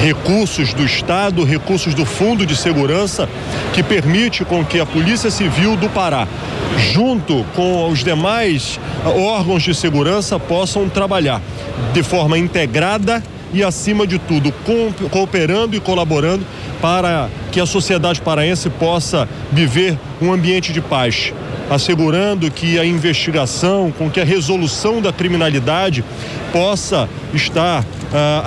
Recursos 0.00 0.74
do 0.74 0.84
Estado, 0.84 1.44
recursos 1.44 1.94
do 1.94 2.04
Fundo 2.04 2.44
de 2.44 2.56
Segurança, 2.56 3.28
que 3.72 3.82
permite 3.82 4.44
com 4.44 4.64
que 4.64 4.80
a 4.80 4.84
Polícia 4.84 5.30
Civil 5.30 5.76
do 5.76 5.88
Pará, 5.88 6.26
junto 6.92 7.44
com 7.54 7.88
os 7.88 8.02
demais 8.02 8.80
órgãos 9.04 9.62
de 9.62 9.74
segurança, 9.74 10.38
possam 10.38 10.88
trabalhar 10.88 11.40
de 11.92 12.02
forma 12.02 12.36
integrada 12.36 13.22
e, 13.54 13.62
acima 13.62 14.04
de 14.06 14.18
tudo, 14.18 14.52
cooperando 15.10 15.76
e 15.76 15.80
colaborando 15.80 16.44
para 16.82 17.30
que 17.52 17.60
a 17.60 17.64
sociedade 17.64 18.20
paraense 18.20 18.68
possa 18.68 19.28
viver 19.52 19.96
um 20.20 20.32
ambiente 20.32 20.72
de 20.72 20.80
paz, 20.80 21.32
assegurando 21.70 22.50
que 22.50 22.78
a 22.78 22.84
investigação, 22.84 23.94
com 23.96 24.10
que 24.10 24.20
a 24.20 24.24
resolução 24.24 25.00
da 25.00 25.12
criminalidade 25.12 26.04
possa 26.52 27.08
estar 27.32 27.82
uh, 27.82 27.86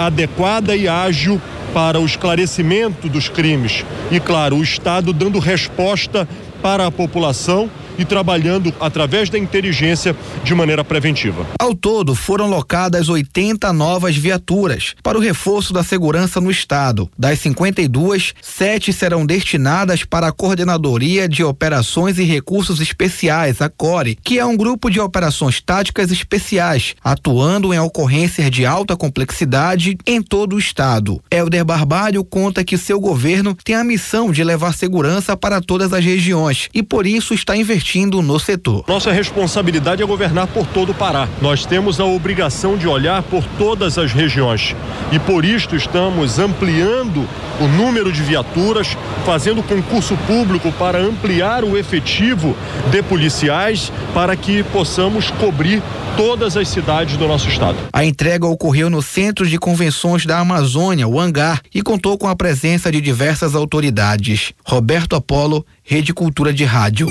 adequada 0.01 0.75
e 0.75 0.89
ágil 0.89 1.41
para 1.73 1.99
o 1.99 2.05
esclarecimento 2.05 3.07
dos 3.07 3.29
crimes. 3.29 3.85
E, 4.11 4.19
claro, 4.19 4.57
o 4.57 4.63
Estado 4.63 5.13
dando 5.13 5.39
resposta 5.39 6.27
para 6.61 6.85
a 6.85 6.91
população 6.91 7.69
e 7.97 8.05
trabalhando 8.05 8.73
através 8.79 9.29
da 9.29 9.37
inteligência 9.37 10.15
de 10.43 10.53
maneira 10.53 10.83
preventiva. 10.83 11.45
Ao 11.59 11.73
todo, 11.73 12.13
foram 12.13 12.47
locadas 12.47 13.09
80 13.09 13.71
novas 13.73 14.15
viaturas 14.15 14.95
para 15.01 15.17
o 15.17 15.21
reforço 15.21 15.73
da 15.73 15.83
segurança 15.83 16.39
no 16.39 16.51
estado. 16.51 17.09
Das 17.17 17.39
52, 17.39 18.33
sete 18.41 18.93
serão 18.93 19.25
destinadas 19.25 20.03
para 20.03 20.27
a 20.27 20.31
Coordenadoria 20.31 21.27
de 21.27 21.43
Operações 21.43 22.19
e 22.19 22.23
Recursos 22.23 22.79
Especiais, 22.79 23.61
a 23.61 23.69
CORE, 23.69 24.17
que 24.23 24.37
é 24.37 24.45
um 24.45 24.55
grupo 24.55 24.89
de 24.89 24.99
operações 24.99 25.61
táticas 25.61 26.11
especiais, 26.11 26.95
atuando 27.03 27.73
em 27.73 27.79
ocorrências 27.79 28.51
de 28.51 28.65
alta 28.65 28.95
complexidade 28.95 29.97
em 30.05 30.21
todo 30.21 30.55
o 30.55 30.59
estado. 30.59 31.21
Helder 31.31 31.65
Barbalho 31.65 32.23
conta 32.23 32.63
que 32.63 32.77
seu 32.77 32.99
governo 32.99 33.55
tem 33.63 33.75
a 33.75 33.83
missão 33.83 34.31
de 34.31 34.43
levar 34.43 34.73
segurança 34.73 35.35
para 35.35 35.61
todas 35.61 35.93
as 35.93 36.03
regiões 36.03 36.69
e 36.73 36.83
por 36.83 37.05
isso 37.07 37.33
está 37.33 37.55
investindo 37.55 37.86
investindo 37.87 38.21
no 38.21 38.37
setor. 38.37 38.83
Nossa 38.87 39.11
responsabilidade 39.11 40.03
é 40.03 40.05
governar 40.05 40.47
por 40.47 40.67
todo 40.67 40.91
o 40.91 40.93
Pará. 40.93 41.27
Nós 41.41 41.65
temos 41.65 41.99
a 41.99 42.05
obrigação 42.05 42.77
de 42.77 42.85
olhar 42.85 43.23
por 43.23 43.43
todas 43.57 43.97
as 43.97 44.11
regiões 44.11 44.75
e 45.11 45.17
por 45.19 45.45
isto 45.45 45.75
estamos 45.75 46.37
ampliando 46.37 47.25
o 47.61 47.67
número 47.67 48.11
de 48.11 48.21
viaturas, 48.21 48.97
fazendo 49.25 49.63
concurso 49.63 50.17
público 50.27 50.71
para 50.73 50.99
ampliar 50.99 51.63
o 51.63 51.77
efetivo 51.77 52.55
de 52.91 53.01
policiais 53.01 53.91
para 54.13 54.35
que 54.35 54.63
possamos 54.63 55.31
cobrir 55.31 55.81
todas 56.17 56.57
as 56.57 56.67
cidades 56.67 57.15
do 57.15 57.27
nosso 57.27 57.47
estado. 57.47 57.77
A 57.93 58.03
entrega 58.03 58.45
ocorreu 58.45 58.89
no 58.89 59.01
Centro 59.01 59.47
de 59.47 59.57
Convenções 59.57 60.25
da 60.25 60.39
Amazônia, 60.39 61.07
o 61.07 61.19
Hangar, 61.19 61.61
e 61.73 61.81
contou 61.81 62.17
com 62.17 62.27
a 62.27 62.35
presença 62.35 62.91
de 62.91 62.99
diversas 62.99 63.55
autoridades. 63.55 64.53
Roberto 64.65 65.15
Apolo, 65.15 65.65
Rede 65.83 66.13
Cultura 66.13 66.51
de 66.51 66.65
Rádio. 66.65 67.07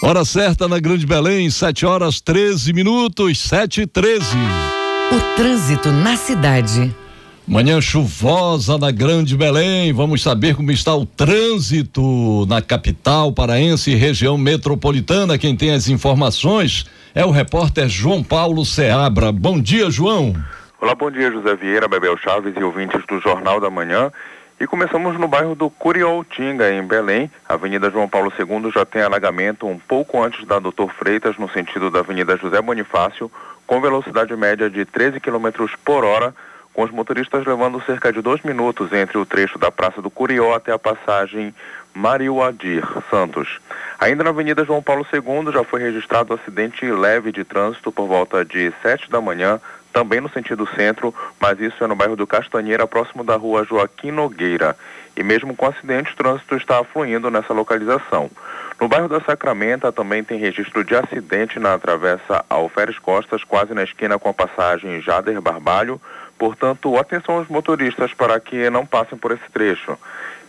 Hora 0.00 0.24
certa 0.24 0.68
na 0.68 0.78
Grande 0.78 1.04
Belém, 1.04 1.50
7 1.50 1.84
horas 1.84 2.20
13 2.20 2.72
minutos, 2.72 3.40
7 3.40 3.80
e 3.82 3.86
13. 3.86 4.36
O 5.10 5.36
trânsito 5.36 5.90
na 5.90 6.16
cidade. 6.16 6.94
Manhã 7.44 7.80
chuvosa 7.80 8.78
na 8.78 8.92
Grande 8.92 9.36
Belém. 9.36 9.92
Vamos 9.92 10.22
saber 10.22 10.54
como 10.54 10.70
está 10.70 10.94
o 10.94 11.04
trânsito 11.04 12.46
na 12.46 12.62
capital 12.62 13.32
paraense 13.32 13.90
e 13.90 13.96
região 13.96 14.38
metropolitana. 14.38 15.36
Quem 15.36 15.56
tem 15.56 15.72
as 15.72 15.88
informações 15.88 16.86
é 17.12 17.24
o 17.24 17.32
repórter 17.32 17.88
João 17.88 18.22
Paulo 18.22 18.64
Seabra. 18.64 19.32
Bom 19.32 19.60
dia, 19.60 19.90
João. 19.90 20.32
Olá, 20.80 20.94
bom 20.94 21.10
dia, 21.10 21.32
José 21.32 21.56
Vieira, 21.56 21.88
Bebel 21.88 22.16
Chaves 22.18 22.54
e 22.56 22.62
ouvintes 22.62 23.04
do 23.08 23.20
Jornal 23.20 23.60
da 23.60 23.68
Manhã. 23.68 24.12
E 24.60 24.66
começamos 24.66 25.16
no 25.16 25.28
bairro 25.28 25.54
do 25.54 25.70
Curioltinga, 25.70 26.68
em 26.68 26.82
Belém. 26.82 27.30
A 27.48 27.54
Avenida 27.54 27.90
João 27.90 28.08
Paulo 28.08 28.32
II 28.36 28.72
já 28.72 28.84
tem 28.84 29.00
alagamento 29.00 29.68
um 29.68 29.78
pouco 29.78 30.20
antes 30.20 30.44
da 30.44 30.58
Doutor 30.58 30.92
Freitas, 30.92 31.36
no 31.38 31.48
sentido 31.48 31.92
da 31.92 32.00
Avenida 32.00 32.36
José 32.36 32.60
Bonifácio, 32.60 33.30
com 33.64 33.80
velocidade 33.80 34.34
média 34.34 34.68
de 34.68 34.84
13 34.84 35.20
km 35.20 35.64
por 35.84 36.04
hora, 36.04 36.34
com 36.74 36.82
os 36.82 36.90
motoristas 36.90 37.46
levando 37.46 37.80
cerca 37.84 38.12
de 38.12 38.20
dois 38.20 38.42
minutos 38.42 38.92
entre 38.92 39.16
o 39.16 39.24
trecho 39.24 39.60
da 39.60 39.70
Praça 39.70 40.02
do 40.02 40.10
Curió 40.10 40.52
até 40.52 40.72
a 40.72 40.78
passagem 40.78 41.54
Mario 41.94 42.42
Adir 42.42 42.84
Santos. 43.10 43.60
Ainda 44.00 44.24
na 44.24 44.30
Avenida 44.30 44.64
João 44.64 44.82
Paulo 44.82 45.06
II 45.12 45.52
já 45.52 45.62
foi 45.62 45.82
registrado 45.82 46.34
acidente 46.34 46.84
leve 46.84 47.30
de 47.30 47.44
trânsito 47.44 47.92
por 47.92 48.08
volta 48.08 48.44
de 48.44 48.72
7 48.82 49.08
da 49.08 49.20
manhã, 49.20 49.60
também 49.92 50.20
no 50.20 50.28
sentido 50.30 50.68
centro, 50.74 51.14
mas 51.40 51.60
isso 51.60 51.82
é 51.82 51.86
no 51.86 51.96
bairro 51.96 52.16
do 52.16 52.26
Castanheira, 52.26 52.86
próximo 52.86 53.24
da 53.24 53.36
rua 53.36 53.64
Joaquim 53.64 54.10
Nogueira. 54.10 54.76
E 55.16 55.22
mesmo 55.22 55.56
com 55.56 55.66
acidente, 55.66 56.12
o 56.12 56.16
trânsito 56.16 56.56
está 56.56 56.82
fluindo 56.84 57.30
nessa 57.30 57.52
localização. 57.52 58.30
No 58.80 58.86
bairro 58.86 59.08
da 59.08 59.20
Sacramenta 59.20 59.90
também 59.90 60.22
tem 60.22 60.38
registro 60.38 60.84
de 60.84 60.94
acidente 60.94 61.58
na 61.58 61.76
travessa 61.76 62.44
Alferes 62.48 62.98
Costas, 62.98 63.42
quase 63.42 63.74
na 63.74 63.82
esquina 63.82 64.18
com 64.18 64.28
a 64.28 64.34
passagem 64.34 65.00
Jader 65.00 65.40
Barbalho. 65.40 66.00
Portanto, 66.38 66.96
atenção 66.96 67.38
aos 67.38 67.48
motoristas 67.48 68.14
para 68.14 68.38
que 68.38 68.70
não 68.70 68.86
passem 68.86 69.18
por 69.18 69.32
esse 69.32 69.50
trecho. 69.52 69.98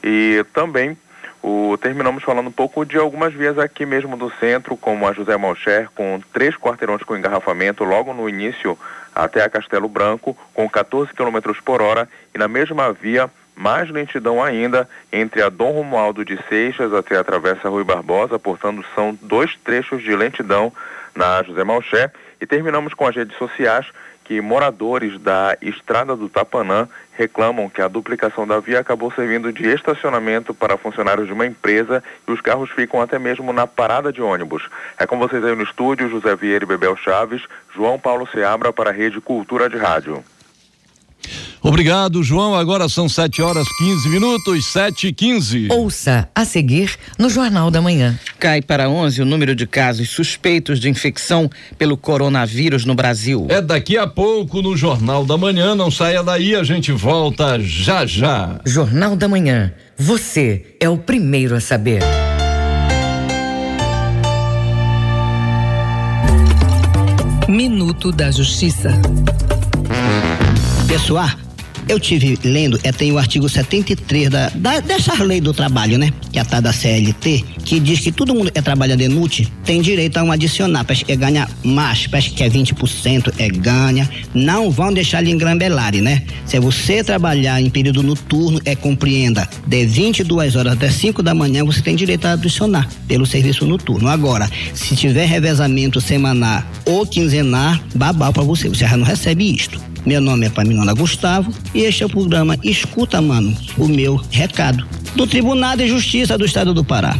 E 0.04 0.46
também 0.54 0.96
o, 1.42 1.78
terminamos 1.78 2.24
falando 2.24 2.48
um 2.48 2.52
pouco 2.52 2.86
de 2.86 2.98
algumas 2.98 3.34
vias 3.34 3.58
aqui 3.58 3.86
mesmo 3.86 4.16
do 4.16 4.32
centro, 4.40 4.78
como 4.78 5.08
a 5.08 5.14
José 5.14 5.36
Malcher, 5.36 5.90
com 5.96 6.22
três 6.32 6.56
quarteirões 6.56 7.02
com 7.02 7.18
engarrafamento 7.18 7.84
logo 7.84 8.14
no 8.14 8.30
início 8.30 8.78
até 9.24 9.44
a 9.44 9.50
Castelo 9.50 9.88
Branco, 9.88 10.38
com 10.54 10.70
14 10.70 11.14
km 11.14 11.40
por 11.64 11.82
hora, 11.82 12.08
e 12.34 12.38
na 12.38 12.48
mesma 12.48 12.92
via, 12.92 13.30
mais 13.56 13.90
lentidão 13.90 14.42
ainda, 14.42 14.88
entre 15.12 15.42
a 15.42 15.50
Dom 15.50 15.72
Romualdo 15.72 16.24
de 16.24 16.40
Seixas 16.48 16.94
até 16.94 17.18
a 17.18 17.24
Travessa 17.24 17.70
Rui 17.70 17.84
Barbosa, 17.84 18.40
portanto 18.40 18.86
são 18.96 19.18
dois 19.22 19.56
trechos 19.64 20.02
de 20.02 20.16
lentidão 20.16 20.72
na 21.16 21.44
José 21.44 21.64
Malcher, 21.64 22.12
E 22.40 22.46
terminamos 22.46 22.94
com 22.94 23.06
as 23.06 23.16
redes 23.16 23.38
sociais 23.38 23.86
que 24.30 24.40
moradores 24.42 25.20
da 25.20 25.58
Estrada 25.60 26.16
do 26.16 26.30
Tapanã 26.30 26.88
reclamam 27.14 27.68
que 27.68 27.82
a 27.82 27.88
duplicação 27.88 28.46
da 28.46 28.60
via 28.60 28.80
acabou 28.80 29.12
servindo 29.12 29.52
de 29.52 29.66
estacionamento 29.66 30.54
para 30.54 30.78
funcionários 30.78 31.26
de 31.26 31.34
uma 31.34 31.48
empresa 31.48 32.04
e 32.28 32.32
os 32.32 32.40
carros 32.40 32.70
ficam 32.70 33.02
até 33.02 33.18
mesmo 33.18 33.52
na 33.52 33.66
parada 33.66 34.14
de 34.14 34.22
ônibus. 34.22 34.70
É 35.00 35.08
com 35.08 35.18
vocês 35.18 35.44
aí 35.44 35.56
no 35.56 35.64
estúdio, 35.64 36.08
José 36.08 36.36
Vieira 36.36 36.64
e 36.64 36.68
Bebel 36.68 36.96
Chaves, 36.96 37.42
João 37.74 37.98
Paulo 37.98 38.28
Seabra 38.28 38.72
para 38.72 38.92
a 38.92 38.94
Rede 38.94 39.20
Cultura 39.20 39.68
de 39.68 39.78
Rádio. 39.78 40.24
Obrigado, 41.62 42.24
João. 42.24 42.56
Agora 42.56 42.88
são 42.88 43.10
7 43.10 43.42
horas 43.42 43.68
15 43.78 44.10
minutos, 44.10 44.66
7 44.72 45.08
e 45.08 45.14
15. 45.14 45.68
Ouça 45.72 46.30
a 46.34 46.46
seguir 46.46 46.96
no 47.18 47.30
Jornal 47.30 47.70
da 47.70 47.82
Manhã. 47.82 48.18
Cai 48.40 48.62
para 48.62 48.90
11 48.90 49.22
o 49.22 49.26
número 49.26 49.56
de 49.56 49.68
casos 49.68 50.10
suspeitos 50.10 50.80
de 50.80 50.90
infecção 50.90 51.50
pelo 51.78 51.98
coronavírus 51.98 52.86
no 52.86 52.96
Brasil. 52.96 53.46
É 53.50 53.62
daqui 53.62 53.98
a 53.98 54.08
pouco 54.08 54.62
no 54.62 54.76
Jornal 54.76 55.26
da 55.26 55.38
Manhã. 55.38 55.76
Não 55.76 55.92
saia 55.92 56.24
daí, 56.24 56.56
a 56.56 56.64
gente 56.64 56.92
volta 56.92 57.60
já 57.60 58.06
já. 58.06 58.60
Jornal 58.66 59.16
da 59.16 59.28
Manhã. 59.28 59.74
Você 59.98 60.76
é 60.80 60.88
o 60.88 60.98
primeiro 60.98 61.56
a 61.56 61.60
saber. 61.60 62.02
Minuto 67.50 68.12
da 68.12 68.30
Justiça. 68.32 68.92
Pessoal, 70.90 71.30
eu 71.90 72.00
tive 72.00 72.38
lendo, 72.44 72.80
é, 72.84 72.92
tem 72.92 73.12
o 73.12 73.18
artigo 73.18 73.50
73 73.50 74.30
da, 74.30 74.50
da, 74.50 74.80
dessa 74.80 75.24
lei 75.24 75.42
do 75.42 75.52
trabalho, 75.52 75.98
né? 75.98 76.14
Que 76.32 76.38
é 76.38 76.42
a 76.44 76.46
tal 76.46 76.62
da 76.62 76.72
CLT, 76.72 77.44
que 77.66 77.80
diz 77.80 78.00
que 78.00 78.12
todo 78.12 78.36
mundo 78.36 78.52
que 78.52 78.60
é 78.60 78.62
trabalhador 78.62 79.04
inútil 79.04 79.48
tem 79.66 79.82
direito 79.82 80.18
a 80.18 80.24
um 80.24 80.32
adicional, 80.32 80.86
parece 80.86 81.04
que 81.04 81.12
é 81.12 81.16
ganha 81.16 81.50
mais, 81.64 82.06
parece 82.06 82.30
que 82.30 82.44
é 82.44 82.50
20%, 82.50 83.34
é 83.40 83.50
ganha. 83.50 84.08
Não 84.36 84.70
vão 84.70 84.94
deixar 84.94 85.22
lhe 85.22 85.32
engrambelarem, 85.32 86.00
né? 86.00 86.22
Se 86.46 86.60
você 86.60 87.04
trabalhar 87.04 87.60
em 87.60 87.72
período 87.72 88.04
noturno, 88.04 88.62
é 88.66 88.76
compreenda, 88.76 89.50
de 89.66 89.86
22 89.88 90.56
horas 90.56 90.74
até 90.74 90.92
5 90.92 91.24
da 91.24 91.34
manhã, 91.34 91.66
você 91.66 91.82
tem 91.82 91.96
direito 91.96 92.26
a 92.26 92.34
adicionar 92.34 92.88
pelo 93.08 93.26
serviço 93.26 93.66
noturno. 93.66 94.10
Agora, 94.10 94.48
se 94.76 94.96
tiver 94.96 95.26
revezamento 95.26 96.00
semanal 96.00 96.64
ou 96.86 97.04
quinzenal, 97.08 97.80
babau 97.96 98.32
para 98.32 98.44
você, 98.44 98.70
você 98.70 98.86
já 98.86 98.96
não 98.96 99.06
recebe 99.06 99.56
isto. 99.56 99.90
Meu 100.06 100.22
nome 100.22 100.46
é 100.46 100.50
Paminona 100.50 100.94
Gustavo 100.94 101.54
este 101.82 102.04
é 102.04 102.06
o 102.06 102.10
programa 102.10 102.58
Escuta, 102.62 103.22
Mano, 103.22 103.56
o 103.78 103.88
meu 103.88 104.18
recado. 104.30 104.86
Do 105.16 105.26
Tribunal 105.26 105.78
de 105.78 105.88
Justiça 105.88 106.38
do 106.38 106.46
Estado 106.46 106.74
do 106.74 106.84
Pará. 106.84 107.16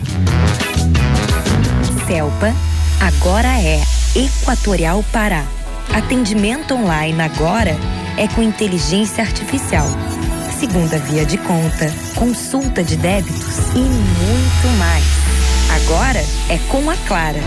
CELPA 2.06 2.54
agora 3.00 3.48
é 3.48 3.82
Equatorial 4.16 5.04
Pará. 5.14 5.46
Atendimento 5.94 6.74
online 6.74 7.22
agora 7.22 7.76
é 8.18 8.28
com 8.28 8.42
inteligência 8.42 9.24
artificial. 9.24 9.88
Segunda 10.60 11.00
via 11.00 11.26
de 11.26 11.38
conta, 11.38 11.92
consulta 12.16 12.84
de 12.84 12.98
débitos 12.98 13.60
e 13.74 13.80
muito 13.80 14.78
mais. 14.78 15.06
Agora 15.84 16.20
é 16.50 16.58
com 16.68 16.90
a 16.90 16.98
Clara. 17.08 17.40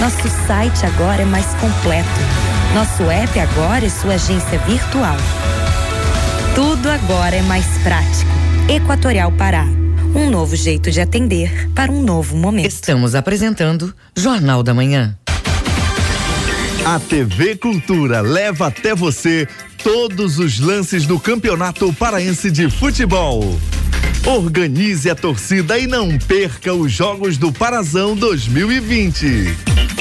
Nosso 0.00 0.28
site 0.46 0.86
agora 0.86 1.22
é 1.22 1.26
mais 1.26 1.46
completo. 1.54 2.08
Nosso 2.74 3.10
app 3.10 3.38
agora 3.40 3.84
é 3.84 3.88
sua 3.88 4.14
agência 4.14 4.58
virtual. 4.60 5.16
Tudo 6.54 6.90
agora 6.90 7.34
é 7.34 7.40
mais 7.40 7.66
prático. 7.78 8.30
Equatorial 8.68 9.32
Pará. 9.32 9.64
Um 10.14 10.28
novo 10.28 10.54
jeito 10.54 10.90
de 10.90 11.00
atender 11.00 11.70
para 11.74 11.90
um 11.90 12.02
novo 12.02 12.36
momento. 12.36 12.66
Estamos 12.66 13.14
apresentando 13.14 13.94
Jornal 14.14 14.62
da 14.62 14.74
Manhã. 14.74 15.16
A 16.84 17.00
TV 17.00 17.56
Cultura 17.56 18.20
leva 18.20 18.66
até 18.66 18.94
você 18.94 19.48
todos 19.82 20.38
os 20.38 20.60
lances 20.60 21.06
do 21.06 21.18
Campeonato 21.18 21.90
Paraense 21.94 22.50
de 22.50 22.68
Futebol. 22.68 23.58
Organize 24.26 25.08
a 25.08 25.14
torcida 25.14 25.78
e 25.78 25.86
não 25.86 26.18
perca 26.18 26.74
os 26.74 26.92
Jogos 26.92 27.38
do 27.38 27.50
Parazão 27.50 28.14
2020. 28.14 29.56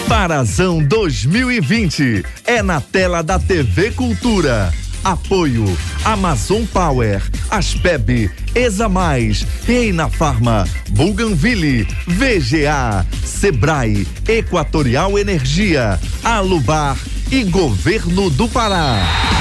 Parazão 0.05 0.83
2020 0.83 2.25
é 2.45 2.61
na 2.61 2.81
tela 2.81 3.21
da 3.21 3.39
TV 3.39 3.91
Cultura. 3.91 4.73
Apoio. 5.03 5.65
Amazon 6.03 6.65
Power, 6.65 7.21
Aspeb, 7.49 8.29
Exa 8.55 8.89
Mais, 8.89 9.45
Reina 9.65 10.09
Farma, 10.09 10.65
Buganville, 10.89 11.87
VGA, 12.07 13.05
Sebrae, 13.23 14.05
Equatorial 14.27 15.17
Energia, 15.17 15.99
Alubar. 16.23 16.97
E 17.31 17.45
Governo 17.45 18.29
do 18.29 18.45
Pará. 18.49 19.40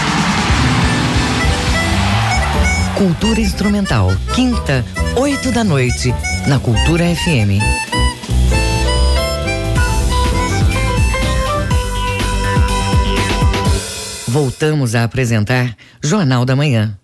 Cultura 3.01 3.41
Instrumental. 3.41 4.11
Quinta, 4.35 4.85
oito 5.15 5.51
da 5.51 5.63
noite, 5.63 6.13
na 6.47 6.59
Cultura 6.59 7.03
FM. 7.03 7.57
Voltamos 14.27 14.93
a 14.93 15.03
apresentar 15.03 15.75
Jornal 15.99 16.45
da 16.45 16.55
Manhã. 16.55 16.95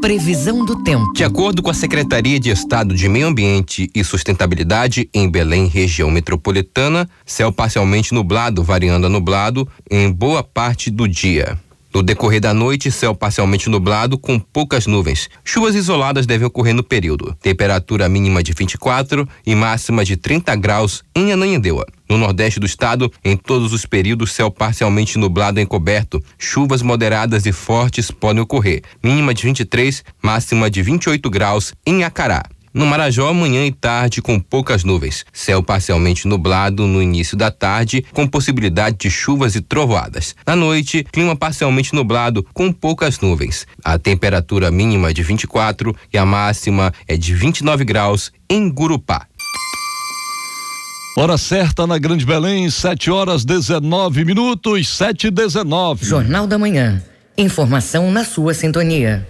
Previsão 0.00 0.64
do 0.64 0.82
tempo. 0.82 1.12
De 1.12 1.22
acordo 1.22 1.62
com 1.62 1.68
a 1.68 1.74
Secretaria 1.74 2.40
de 2.40 2.48
Estado 2.48 2.94
de 2.94 3.06
Meio 3.10 3.26
Ambiente 3.26 3.90
e 3.94 4.02
Sustentabilidade 4.02 5.06
em 5.12 5.28
Belém, 5.28 5.66
região 5.66 6.10
metropolitana, 6.10 7.06
céu 7.26 7.52
parcialmente 7.52 8.14
nublado, 8.14 8.62
variando 8.62 9.06
a 9.06 9.10
nublado 9.10 9.68
em 9.90 10.10
boa 10.10 10.42
parte 10.42 10.90
do 10.90 11.06
dia. 11.06 11.58
No 11.94 12.02
decorrer 12.02 12.40
da 12.40 12.52
noite, 12.52 12.90
céu 12.90 13.14
parcialmente 13.14 13.70
nublado 13.70 14.18
com 14.18 14.36
poucas 14.36 14.84
nuvens. 14.84 15.30
Chuvas 15.44 15.76
isoladas 15.76 16.26
devem 16.26 16.44
ocorrer 16.44 16.74
no 16.74 16.82
período. 16.82 17.36
Temperatura 17.40 18.08
mínima 18.08 18.42
de 18.42 18.52
24 18.52 19.28
e 19.46 19.54
máxima 19.54 20.04
de 20.04 20.16
30 20.16 20.56
graus 20.56 21.04
em 21.14 21.32
Ananindeua. 21.32 21.86
No 22.10 22.18
nordeste 22.18 22.58
do 22.58 22.66
estado, 22.66 23.12
em 23.24 23.36
todos 23.36 23.72
os 23.72 23.86
períodos, 23.86 24.32
céu 24.32 24.50
parcialmente 24.50 25.16
nublado 25.18 25.60
encoberto. 25.60 26.20
Chuvas 26.36 26.82
moderadas 26.82 27.46
e 27.46 27.52
fortes 27.52 28.10
podem 28.10 28.42
ocorrer. 28.42 28.82
Mínima 29.00 29.32
de 29.32 29.44
23, 29.44 30.02
máxima 30.20 30.68
de 30.68 30.82
28 30.82 31.30
graus 31.30 31.74
em 31.86 32.02
Acará. 32.02 32.42
No 32.74 32.84
Marajó, 32.84 33.32
manhã 33.32 33.64
e 33.64 33.70
tarde 33.70 34.20
com 34.20 34.40
poucas 34.40 34.82
nuvens. 34.82 35.24
Céu 35.32 35.62
parcialmente 35.62 36.26
nublado 36.26 36.88
no 36.88 37.00
início 37.00 37.36
da 37.36 37.48
tarde, 37.48 38.04
com 38.12 38.26
possibilidade 38.26 38.96
de 38.98 39.08
chuvas 39.08 39.54
e 39.54 39.60
trovoadas. 39.60 40.34
Na 40.44 40.56
noite, 40.56 41.06
clima 41.12 41.36
parcialmente 41.36 41.94
nublado 41.94 42.44
com 42.52 42.72
poucas 42.72 43.20
nuvens. 43.20 43.64
A 43.84 43.96
temperatura 43.96 44.72
mínima 44.72 45.14
de 45.14 45.22
24 45.22 45.94
e 46.12 46.18
a 46.18 46.26
máxima 46.26 46.92
é 47.06 47.16
de 47.16 47.32
29 47.32 47.84
graus 47.84 48.32
em 48.50 48.68
Gurupá. 48.68 49.28
Hora 51.16 51.38
certa 51.38 51.86
na 51.86 51.96
Grande 51.96 52.26
Belém, 52.26 52.68
7 52.68 53.08
horas 53.08 53.44
19 53.44 54.24
minutos, 54.24 54.88
7 54.88 55.28
e 55.28 55.30
19. 55.30 56.04
Jornal 56.04 56.44
da 56.44 56.58
Manhã. 56.58 57.00
Informação 57.38 58.10
na 58.10 58.24
sua 58.24 58.52
sintonia. 58.52 59.24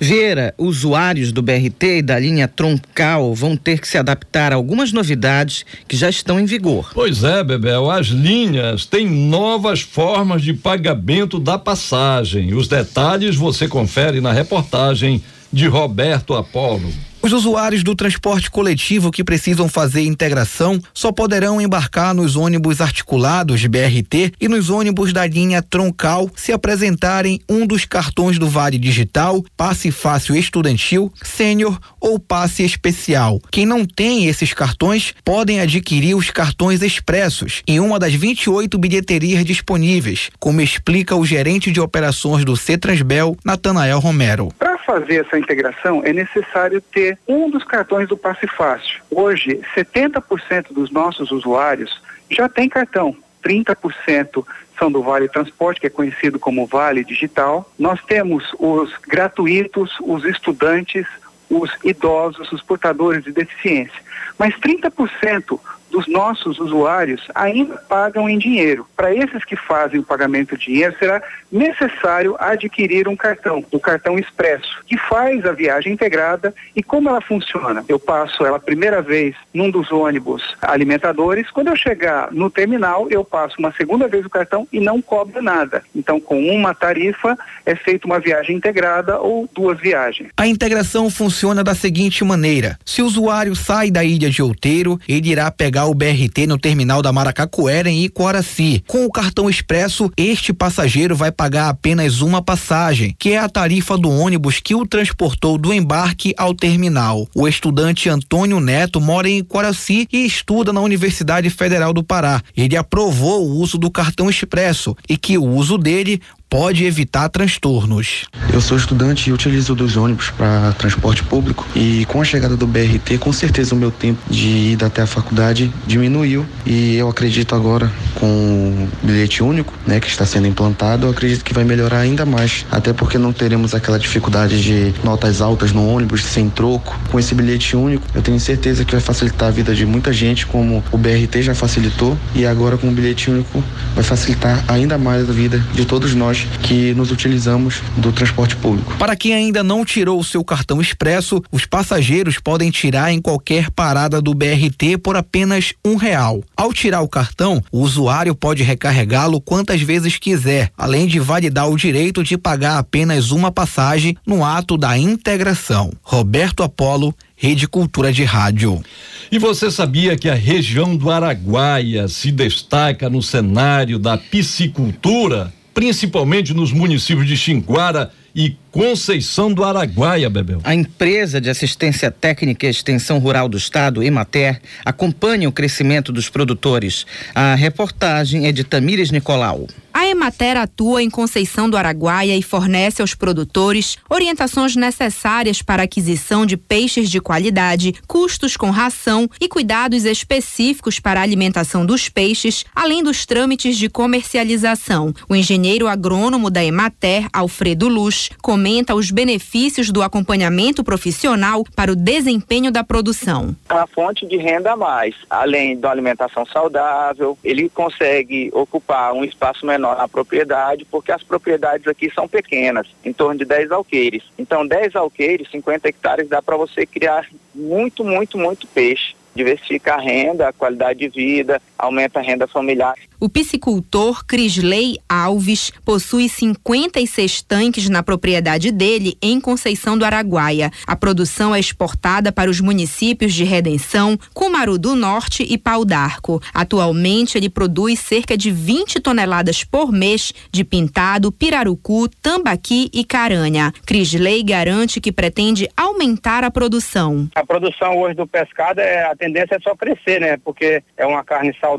Vieira, 0.00 0.52
usuários 0.58 1.30
do 1.30 1.40
BRT 1.40 1.98
e 1.98 2.02
da 2.02 2.18
linha 2.18 2.48
troncal 2.48 3.34
vão 3.34 3.56
ter 3.56 3.80
que 3.80 3.86
se 3.86 3.96
adaptar 3.96 4.52
a 4.52 4.56
algumas 4.56 4.92
novidades 4.92 5.64
que 5.86 5.96
já 5.96 6.08
estão 6.08 6.40
em 6.40 6.44
vigor. 6.44 6.90
Pois 6.92 7.22
é, 7.22 7.44
Bebel, 7.44 7.90
as 7.90 8.08
linhas 8.08 8.86
têm 8.86 9.08
novas 9.08 9.80
formas 9.80 10.42
de 10.42 10.52
pagamento 10.52 11.38
da 11.38 11.58
passagem. 11.58 12.54
Os 12.54 12.66
detalhes 12.66 13.36
você 13.36 13.68
confere 13.68 14.20
na 14.20 14.32
reportagem 14.32 15.22
de 15.52 15.66
Roberto 15.68 16.34
Apolo. 16.34 16.92
Os 17.24 17.32
usuários 17.32 17.82
do 17.82 17.94
transporte 17.94 18.50
coletivo 18.50 19.10
que 19.10 19.24
precisam 19.24 19.66
fazer 19.66 20.02
integração 20.02 20.78
só 20.92 21.10
poderão 21.10 21.58
embarcar 21.58 22.12
nos 22.12 22.36
ônibus 22.36 22.82
articulados 22.82 23.64
BRT 23.64 24.34
e 24.38 24.46
nos 24.46 24.68
ônibus 24.68 25.10
da 25.10 25.26
linha 25.26 25.62
troncal 25.62 26.30
se 26.36 26.52
apresentarem 26.52 27.40
um 27.48 27.66
dos 27.66 27.86
cartões 27.86 28.38
do 28.38 28.46
Vale 28.46 28.76
Digital, 28.76 29.42
Passe 29.56 29.90
Fácil 29.90 30.36
Estudantil, 30.36 31.10
Sênior 31.22 31.80
ou 31.98 32.18
Passe 32.18 32.62
Especial. 32.62 33.40
Quem 33.50 33.64
não 33.64 33.86
tem 33.86 34.26
esses 34.26 34.52
cartões 34.52 35.14
podem 35.24 35.60
adquirir 35.60 36.14
os 36.14 36.30
cartões 36.30 36.82
expressos 36.82 37.62
em 37.66 37.80
uma 37.80 37.98
das 37.98 38.12
28 38.12 38.76
bilheterias 38.76 39.46
disponíveis, 39.46 40.28
como 40.38 40.60
explica 40.60 41.16
o 41.16 41.24
gerente 41.24 41.72
de 41.72 41.80
operações 41.80 42.44
do 42.44 42.54
Cetransbel, 42.54 43.34
Natanael 43.42 43.98
Romero. 43.98 44.52
Fazer 44.86 45.24
essa 45.24 45.38
integração 45.38 46.02
é 46.04 46.12
necessário 46.12 46.80
ter 46.80 47.18
um 47.26 47.50
dos 47.50 47.64
cartões 47.64 48.08
do 48.08 48.16
Passe 48.16 48.46
Fácil. 48.46 49.00
Hoje, 49.10 49.60
70% 49.74 50.72
dos 50.72 50.90
nossos 50.90 51.30
usuários 51.30 52.02
já 52.30 52.48
tem 52.48 52.68
cartão. 52.68 53.16
30% 53.42 54.44
são 54.78 54.90
do 54.90 55.02
Vale 55.02 55.28
Transporte, 55.28 55.80
que 55.80 55.86
é 55.86 55.90
conhecido 55.90 56.38
como 56.38 56.66
Vale 56.66 57.04
Digital. 57.04 57.70
Nós 57.78 58.02
temos 58.04 58.54
os 58.58 58.92
gratuitos, 59.06 59.96
os 60.00 60.24
estudantes, 60.24 61.06
os 61.48 61.70
idosos, 61.84 62.50
os 62.52 62.62
portadores 62.62 63.24
de 63.24 63.32
deficiência. 63.32 64.02
Mas 64.38 64.54
30% 64.56 65.60
dos 65.94 66.08
nossos 66.08 66.58
usuários 66.58 67.22
ainda 67.32 67.76
pagam 67.88 68.28
em 68.28 68.36
dinheiro. 68.36 68.84
Para 68.96 69.14
esses 69.14 69.44
que 69.44 69.54
fazem 69.54 70.00
o 70.00 70.02
pagamento 70.02 70.56
de 70.56 70.66
dinheiro, 70.66 70.96
será 70.98 71.22
necessário 71.52 72.34
adquirir 72.36 73.06
um 73.06 73.14
cartão, 73.14 73.64
o 73.70 73.78
cartão 73.78 74.18
expresso, 74.18 74.82
que 74.88 74.98
faz 74.98 75.46
a 75.46 75.52
viagem 75.52 75.92
integrada 75.92 76.52
e 76.74 76.82
como 76.82 77.08
ela 77.08 77.20
funciona? 77.20 77.84
Eu 77.88 77.96
passo 77.96 78.44
ela 78.44 78.56
a 78.56 78.60
primeira 78.60 79.00
vez 79.00 79.36
num 79.52 79.70
dos 79.70 79.92
ônibus 79.92 80.42
alimentadores, 80.60 81.48
quando 81.52 81.68
eu 81.68 81.76
chegar 81.76 82.32
no 82.32 82.50
terminal, 82.50 83.06
eu 83.08 83.24
passo 83.24 83.54
uma 83.60 83.72
segunda 83.72 84.08
vez 84.08 84.26
o 84.26 84.30
cartão 84.30 84.66
e 84.72 84.80
não 84.80 85.00
cobro 85.00 85.40
nada. 85.40 85.84
Então, 85.94 86.18
com 86.18 86.44
uma 86.48 86.74
tarifa, 86.74 87.38
é 87.64 87.76
feita 87.76 88.04
uma 88.04 88.18
viagem 88.18 88.56
integrada 88.56 89.20
ou 89.20 89.48
duas 89.54 89.78
viagens. 89.78 90.30
A 90.36 90.48
integração 90.48 91.08
funciona 91.08 91.62
da 91.62 91.74
seguinte 91.74 92.24
maneira: 92.24 92.76
se 92.84 93.00
o 93.00 93.06
usuário 93.06 93.54
sai 93.54 93.92
da 93.92 94.02
ilha 94.02 94.28
de 94.28 94.42
Outeiro, 94.42 94.98
ele 95.08 95.30
irá 95.30 95.50
pegar 95.52 95.83
o 95.86 95.94
BRT 95.94 96.46
no 96.46 96.58
terminal 96.58 97.02
da 97.02 97.12
Maracacuera 97.12 97.90
em 97.90 98.04
Icoraci. 98.04 98.82
Com 98.86 99.04
o 99.04 99.10
cartão 99.10 99.48
expresso, 99.48 100.10
este 100.16 100.52
passageiro 100.52 101.16
vai 101.16 101.30
pagar 101.30 101.68
apenas 101.68 102.20
uma 102.20 102.42
passagem, 102.42 103.14
que 103.18 103.30
é 103.30 103.38
a 103.38 103.48
tarifa 103.48 103.96
do 103.96 104.10
ônibus 104.10 104.60
que 104.60 104.74
o 104.74 104.86
transportou 104.86 105.58
do 105.58 105.72
embarque 105.72 106.34
ao 106.36 106.54
terminal. 106.54 107.26
O 107.34 107.48
estudante 107.48 108.08
Antônio 108.08 108.60
Neto 108.60 109.00
mora 109.00 109.28
em 109.28 109.38
Icoraci 109.38 110.06
e 110.12 110.24
estuda 110.24 110.72
na 110.72 110.80
Universidade 110.80 111.50
Federal 111.50 111.92
do 111.92 112.02
Pará. 112.02 112.42
Ele 112.56 112.76
aprovou 112.76 113.46
o 113.46 113.56
uso 113.56 113.78
do 113.78 113.90
cartão 113.90 114.30
expresso 114.30 114.96
e 115.08 115.16
que 115.16 115.38
o 115.38 115.44
uso 115.44 115.78
dele 115.78 116.20
pode 116.54 116.84
evitar 116.84 117.28
transtornos. 117.28 118.26
Eu 118.52 118.60
sou 118.60 118.76
estudante 118.76 119.28
e 119.28 119.32
utilizo 119.32 119.74
dos 119.74 119.96
ônibus 119.96 120.30
para 120.30 120.70
transporte 120.74 121.24
público. 121.24 121.66
E 121.74 122.04
com 122.04 122.20
a 122.20 122.24
chegada 122.24 122.56
do 122.56 122.64
BRT, 122.64 123.18
com 123.18 123.32
certeza 123.32 123.74
o 123.74 123.76
meu 123.76 123.90
tempo 123.90 124.20
de 124.30 124.70
ida 124.70 124.86
até 124.86 125.02
a 125.02 125.06
faculdade 125.06 125.74
diminuiu. 125.84 126.46
E 126.64 126.94
eu 126.94 127.08
acredito 127.08 127.56
agora 127.56 127.90
com 128.14 128.28
o 128.28 128.88
bilhete 129.02 129.42
único, 129.42 129.74
né, 129.84 129.98
que 129.98 130.06
está 130.06 130.24
sendo 130.24 130.46
implantado, 130.46 131.08
eu 131.08 131.10
acredito 131.10 131.44
que 131.44 131.52
vai 131.52 131.64
melhorar 131.64 131.98
ainda 131.98 132.24
mais, 132.24 132.64
até 132.70 132.92
porque 132.92 133.18
não 133.18 133.32
teremos 133.32 133.74
aquela 133.74 133.98
dificuldade 133.98 134.62
de 134.62 134.94
notas 135.02 135.40
altas 135.40 135.72
no 135.72 135.84
ônibus 135.84 136.22
sem 136.24 136.48
troco. 136.48 136.96
Com 137.10 137.18
esse 137.18 137.34
bilhete 137.34 137.74
único, 137.74 138.06
eu 138.14 138.22
tenho 138.22 138.38
certeza 138.38 138.84
que 138.84 138.92
vai 138.92 139.00
facilitar 139.00 139.48
a 139.48 139.50
vida 139.50 139.74
de 139.74 139.84
muita 139.84 140.12
gente, 140.12 140.46
como 140.46 140.84
o 140.92 140.96
BRT 140.96 141.42
já 141.42 141.54
facilitou. 141.56 142.16
E 142.32 142.46
agora 142.46 142.78
com 142.78 142.88
o 142.88 142.92
bilhete 142.92 143.28
único 143.28 143.60
vai 143.92 144.04
facilitar 144.04 144.64
ainda 144.68 144.96
mais 144.96 145.28
a 145.28 145.32
vida 145.32 145.58
de 145.74 145.84
todos 145.84 146.14
nós 146.14 146.43
que 146.62 146.94
nos 146.94 147.10
utilizamos 147.10 147.80
do 147.96 148.12
transporte 148.12 148.56
público. 148.56 148.94
Para 148.96 149.16
quem 149.16 149.34
ainda 149.34 149.62
não 149.62 149.84
tirou 149.84 150.18
o 150.18 150.24
seu 150.24 150.44
cartão 150.44 150.80
expresso, 150.80 151.42
os 151.50 151.66
passageiros 151.66 152.38
podem 152.38 152.70
tirar 152.70 153.12
em 153.12 153.20
qualquer 153.20 153.70
parada 153.70 154.20
do 154.20 154.34
BRT 154.34 154.98
por 155.02 155.16
apenas 155.16 155.74
um 155.84 155.96
real. 155.96 156.42
Ao 156.56 156.72
tirar 156.72 157.02
o 157.02 157.08
cartão, 157.08 157.62
o 157.70 157.80
usuário 157.80 158.34
pode 158.34 158.62
recarregá-lo 158.62 159.40
quantas 159.40 159.80
vezes 159.80 160.18
quiser, 160.18 160.70
além 160.76 161.06
de 161.06 161.20
validar 161.20 161.68
o 161.70 161.76
direito 161.76 162.22
de 162.22 162.38
pagar 162.38 162.78
apenas 162.78 163.30
uma 163.30 163.50
passagem 163.50 164.16
no 164.26 164.44
ato 164.44 164.76
da 164.76 164.96
integração. 164.96 165.92
Roberto 166.02 166.62
Apolo, 166.62 167.14
Rede 167.36 167.66
Cultura 167.66 168.12
de 168.12 168.24
Rádio. 168.24 168.82
E 169.30 169.38
você 169.38 169.70
sabia 169.70 170.16
que 170.16 170.28
a 170.28 170.34
região 170.34 170.96
do 170.96 171.10
Araguaia 171.10 172.08
se 172.08 172.30
destaca 172.30 173.10
no 173.10 173.22
cenário 173.22 173.98
da 173.98 174.16
piscicultura? 174.16 175.52
Principalmente 175.74 176.54
nos 176.54 176.72
municípios 176.72 177.26
de 177.26 177.36
Xinguara 177.36 178.12
e 178.34 178.56
Conceição 178.74 179.54
do 179.54 179.62
Araguaia, 179.62 180.28
Bebel. 180.28 180.60
A 180.64 180.74
empresa 180.74 181.40
de 181.40 181.48
assistência 181.48 182.10
técnica 182.10 182.66
e 182.66 182.70
extensão 182.70 183.20
rural 183.20 183.48
do 183.48 183.56
estado, 183.56 184.02
Emater, 184.02 184.60
acompanha 184.84 185.48
o 185.48 185.52
crescimento 185.52 186.10
dos 186.10 186.28
produtores. 186.28 187.06
A 187.32 187.54
reportagem 187.54 188.48
é 188.48 188.52
de 188.52 188.64
Tamires 188.64 189.12
Nicolau. 189.12 189.68
A 189.92 190.08
Emater 190.08 190.56
atua 190.56 191.04
em 191.04 191.08
Conceição 191.08 191.70
do 191.70 191.76
Araguaia 191.76 192.36
e 192.36 192.42
fornece 192.42 193.00
aos 193.00 193.14
produtores 193.14 193.96
orientações 194.10 194.74
necessárias 194.74 195.62
para 195.62 195.82
a 195.82 195.84
aquisição 195.84 196.44
de 196.44 196.56
peixes 196.56 197.08
de 197.08 197.20
qualidade, 197.20 197.94
custos 198.08 198.56
com 198.56 198.70
ração 198.70 199.30
e 199.40 199.48
cuidados 199.48 200.04
específicos 200.04 200.98
para 200.98 201.20
a 201.20 201.22
alimentação 201.22 201.86
dos 201.86 202.08
peixes, 202.08 202.64
além 202.74 203.04
dos 203.04 203.24
trâmites 203.24 203.78
de 203.78 203.88
comercialização. 203.88 205.14
O 205.28 205.36
engenheiro 205.36 205.86
agrônomo 205.86 206.50
da 206.50 206.64
Emater, 206.64 207.28
Alfredo 207.32 207.86
Luz, 207.86 208.30
comenta 208.42 208.63
os 208.94 209.10
benefícios 209.10 209.92
do 209.92 210.02
acompanhamento 210.02 210.82
profissional 210.82 211.64
para 211.76 211.92
o 211.92 211.96
desempenho 211.96 212.72
da 212.72 212.82
produção. 212.82 213.54
A 213.68 213.86
fonte 213.86 214.26
de 214.26 214.36
renda 214.36 214.72
a 214.72 214.76
mais, 214.76 215.14
além 215.30 215.76
da 215.76 215.90
alimentação 215.90 216.44
saudável, 216.46 217.38
ele 217.44 217.68
consegue 217.68 218.50
ocupar 218.52 219.12
um 219.12 219.24
espaço 219.24 219.64
menor 219.64 219.84
menor 219.84 219.96
na 219.96 220.08
propriedade, 220.08 220.86
porque 220.90 221.12
as 221.12 221.22
propriedades 221.22 221.86
aqui 221.86 222.10
são 222.14 222.26
pequenas, 222.26 222.86
em 223.04 223.12
torno 223.12 223.38
de 223.38 223.44
10 223.44 223.70
alqueires. 223.70 224.22
Então, 224.38 224.66
10 224.66 224.96
alqueires, 224.96 225.50
50 225.50 225.88
hectares, 225.88 226.28
dá 226.28 226.40
para 226.40 226.56
você 226.56 226.86
criar 226.86 227.26
muito, 227.54 228.02
muito, 228.02 228.38
muito 228.38 228.66
peixe 228.66 229.14
diversifica 229.34 229.94
a 229.94 230.00
renda, 230.00 230.48
a 230.48 230.52
qualidade 230.52 231.00
de 231.00 231.08
vida, 231.08 231.60
aumenta 231.78 232.20
a 232.20 232.22
renda 232.22 232.46
familiar. 232.46 232.94
O 233.20 233.28
piscicultor 233.28 234.24
Crisley 234.26 234.98
Alves 235.08 235.70
possui 235.84 236.28
56 236.28 237.42
tanques 237.42 237.88
na 237.88 238.02
propriedade 238.02 238.70
dele 238.70 239.16
em 239.22 239.40
Conceição 239.40 239.96
do 239.96 240.04
Araguaia. 240.04 240.70
A 240.86 240.96
produção 240.96 241.54
é 241.54 241.60
exportada 241.60 242.32
para 242.32 242.50
os 242.50 242.60
municípios 242.60 243.32
de 243.32 243.44
Redenção, 243.44 244.18
Cumaru 244.34 244.78
do 244.78 244.94
Norte 244.94 245.42
e 245.42 245.56
Pau 245.56 245.84
d'Arco. 245.84 246.42
Atualmente, 246.52 247.38
ele 247.38 247.48
produz 247.48 247.98
cerca 248.00 248.36
de 248.36 248.50
20 248.50 249.00
toneladas 249.00 249.64
por 249.64 249.92
mês 249.92 250.32
de 250.50 250.64
pintado, 250.64 251.32
pirarucu, 251.32 252.08
tambaqui 252.20 252.90
e 252.92 253.04
caranha. 253.04 253.72
Crisley 253.86 254.42
garante 254.42 255.00
que 255.00 255.12
pretende 255.12 255.68
aumentar 255.76 256.44
a 256.44 256.50
produção. 256.50 257.28
A 257.34 257.46
produção 257.46 257.98
hoje 257.98 258.16
do 258.16 258.26
pescado 258.26 258.80
é 258.80 259.04
a 259.04 259.16
tendência 259.16 259.54
é 259.54 259.60
só 259.60 259.74
crescer, 259.74 260.20
né? 260.20 260.36
Porque 260.44 260.82
é 260.96 261.06
uma 261.06 261.24
carne 261.24 261.54
saudável 261.60 261.73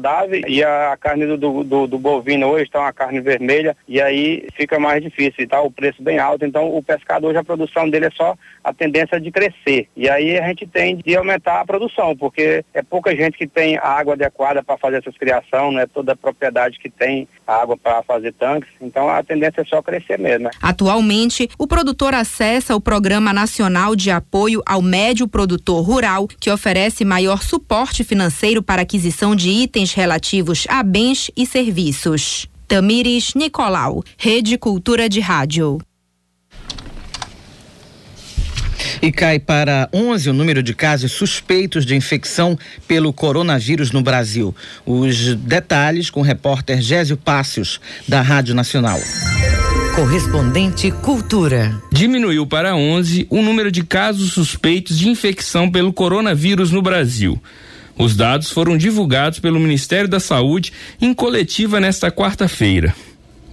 e 0.47 0.63
a 0.63 0.97
carne 0.99 1.25
do, 1.25 1.63
do, 1.63 1.87
do 1.87 1.99
bovino 1.99 2.47
hoje 2.47 2.63
está 2.63 2.79
uma 2.79 2.93
carne 2.93 3.19
vermelha 3.19 3.75
e 3.87 4.01
aí 4.01 4.47
fica 4.55 4.79
mais 4.79 5.03
difícil, 5.03 5.43
está 5.43 5.61
o 5.61 5.71
preço 5.71 6.01
bem 6.01 6.19
alto. 6.19 6.45
Então 6.45 6.75
o 6.75 6.81
pescado 6.81 7.27
hoje 7.27 7.37
a 7.37 7.43
produção 7.43 7.89
dele 7.89 8.05
é 8.05 8.11
só 8.11 8.35
a 8.63 8.73
tendência 8.73 9.19
de 9.19 9.31
crescer. 9.31 9.87
E 9.95 10.09
aí 10.09 10.37
a 10.37 10.47
gente 10.47 10.65
tem 10.65 10.97
de 10.97 11.15
aumentar 11.15 11.61
a 11.61 11.65
produção, 11.65 12.15
porque 12.15 12.63
é 12.73 12.81
pouca 12.81 13.15
gente 13.15 13.37
que 13.37 13.47
tem 13.47 13.77
água 13.77 14.13
adequada 14.13 14.63
para 14.63 14.77
fazer 14.77 14.97
essas 14.97 15.17
criação, 15.17 15.71
não 15.71 15.79
é 15.79 15.85
toda 15.85 16.13
a 16.13 16.15
propriedade 16.15 16.79
que 16.79 16.89
tem 16.89 17.27
água 17.45 17.77
para 17.77 18.01
fazer 18.03 18.33
tanques. 18.33 18.69
Então 18.81 19.09
a 19.09 19.23
tendência 19.23 19.61
é 19.61 19.65
só 19.65 19.81
crescer 19.81 20.17
mesmo. 20.17 20.45
Né? 20.45 20.51
Atualmente, 20.61 21.49
o 21.57 21.67
produtor 21.67 22.13
acessa 22.13 22.75
o 22.75 22.81
Programa 22.81 23.33
Nacional 23.33 23.95
de 23.95 24.11
Apoio 24.11 24.61
ao 24.65 24.81
Médio 24.81 25.27
Produtor 25.27 25.83
Rural, 25.83 26.27
que 26.39 26.49
oferece 26.49 27.05
maior 27.05 27.41
suporte 27.41 28.03
financeiro 28.03 28.61
para 28.63 28.81
aquisição 28.81 29.35
de 29.35 29.49
itens 29.49 29.74
relativos 29.93 30.65
a 30.69 30.81
bens 30.81 31.29
e 31.35 31.45
serviços. 31.45 32.47
Tamires 32.67 33.33
Nicolau, 33.35 34.03
Rede 34.17 34.57
Cultura 34.57 35.07
de 35.07 35.19
Rádio. 35.19 35.79
E 39.01 39.11
cai 39.11 39.39
para 39.39 39.89
11 39.93 40.29
o 40.29 40.33
número 40.33 40.63
de 40.63 40.73
casos 40.73 41.11
suspeitos 41.11 41.85
de 41.85 41.95
infecção 41.95 42.57
pelo 42.87 43.13
coronavírus 43.13 43.91
no 43.91 44.01
Brasil. 44.01 44.55
Os 44.85 45.35
detalhes 45.35 46.09
com 46.09 46.21
o 46.21 46.23
repórter 46.23 46.81
Gésio 46.81 47.17
Pácios, 47.17 47.79
da 48.07 48.21
Rádio 48.21 48.55
Nacional. 48.55 48.99
Correspondente 49.95 50.91
Cultura. 50.91 51.81
Diminuiu 51.91 52.45
para 52.45 52.75
11 52.75 53.27
o 53.29 53.41
número 53.41 53.71
de 53.71 53.83
casos 53.83 54.33
suspeitos 54.33 54.97
de 54.97 55.07
infecção 55.07 55.69
pelo 55.71 55.93
coronavírus 55.93 56.71
no 56.71 56.81
Brasil. 56.81 57.41
Os 57.97 58.15
dados 58.15 58.49
foram 58.49 58.77
divulgados 58.77 59.39
pelo 59.39 59.59
Ministério 59.59 60.07
da 60.09 60.19
Saúde 60.19 60.73
em 61.01 61.13
coletiva 61.13 61.79
nesta 61.79 62.11
quarta-feira. 62.11 62.93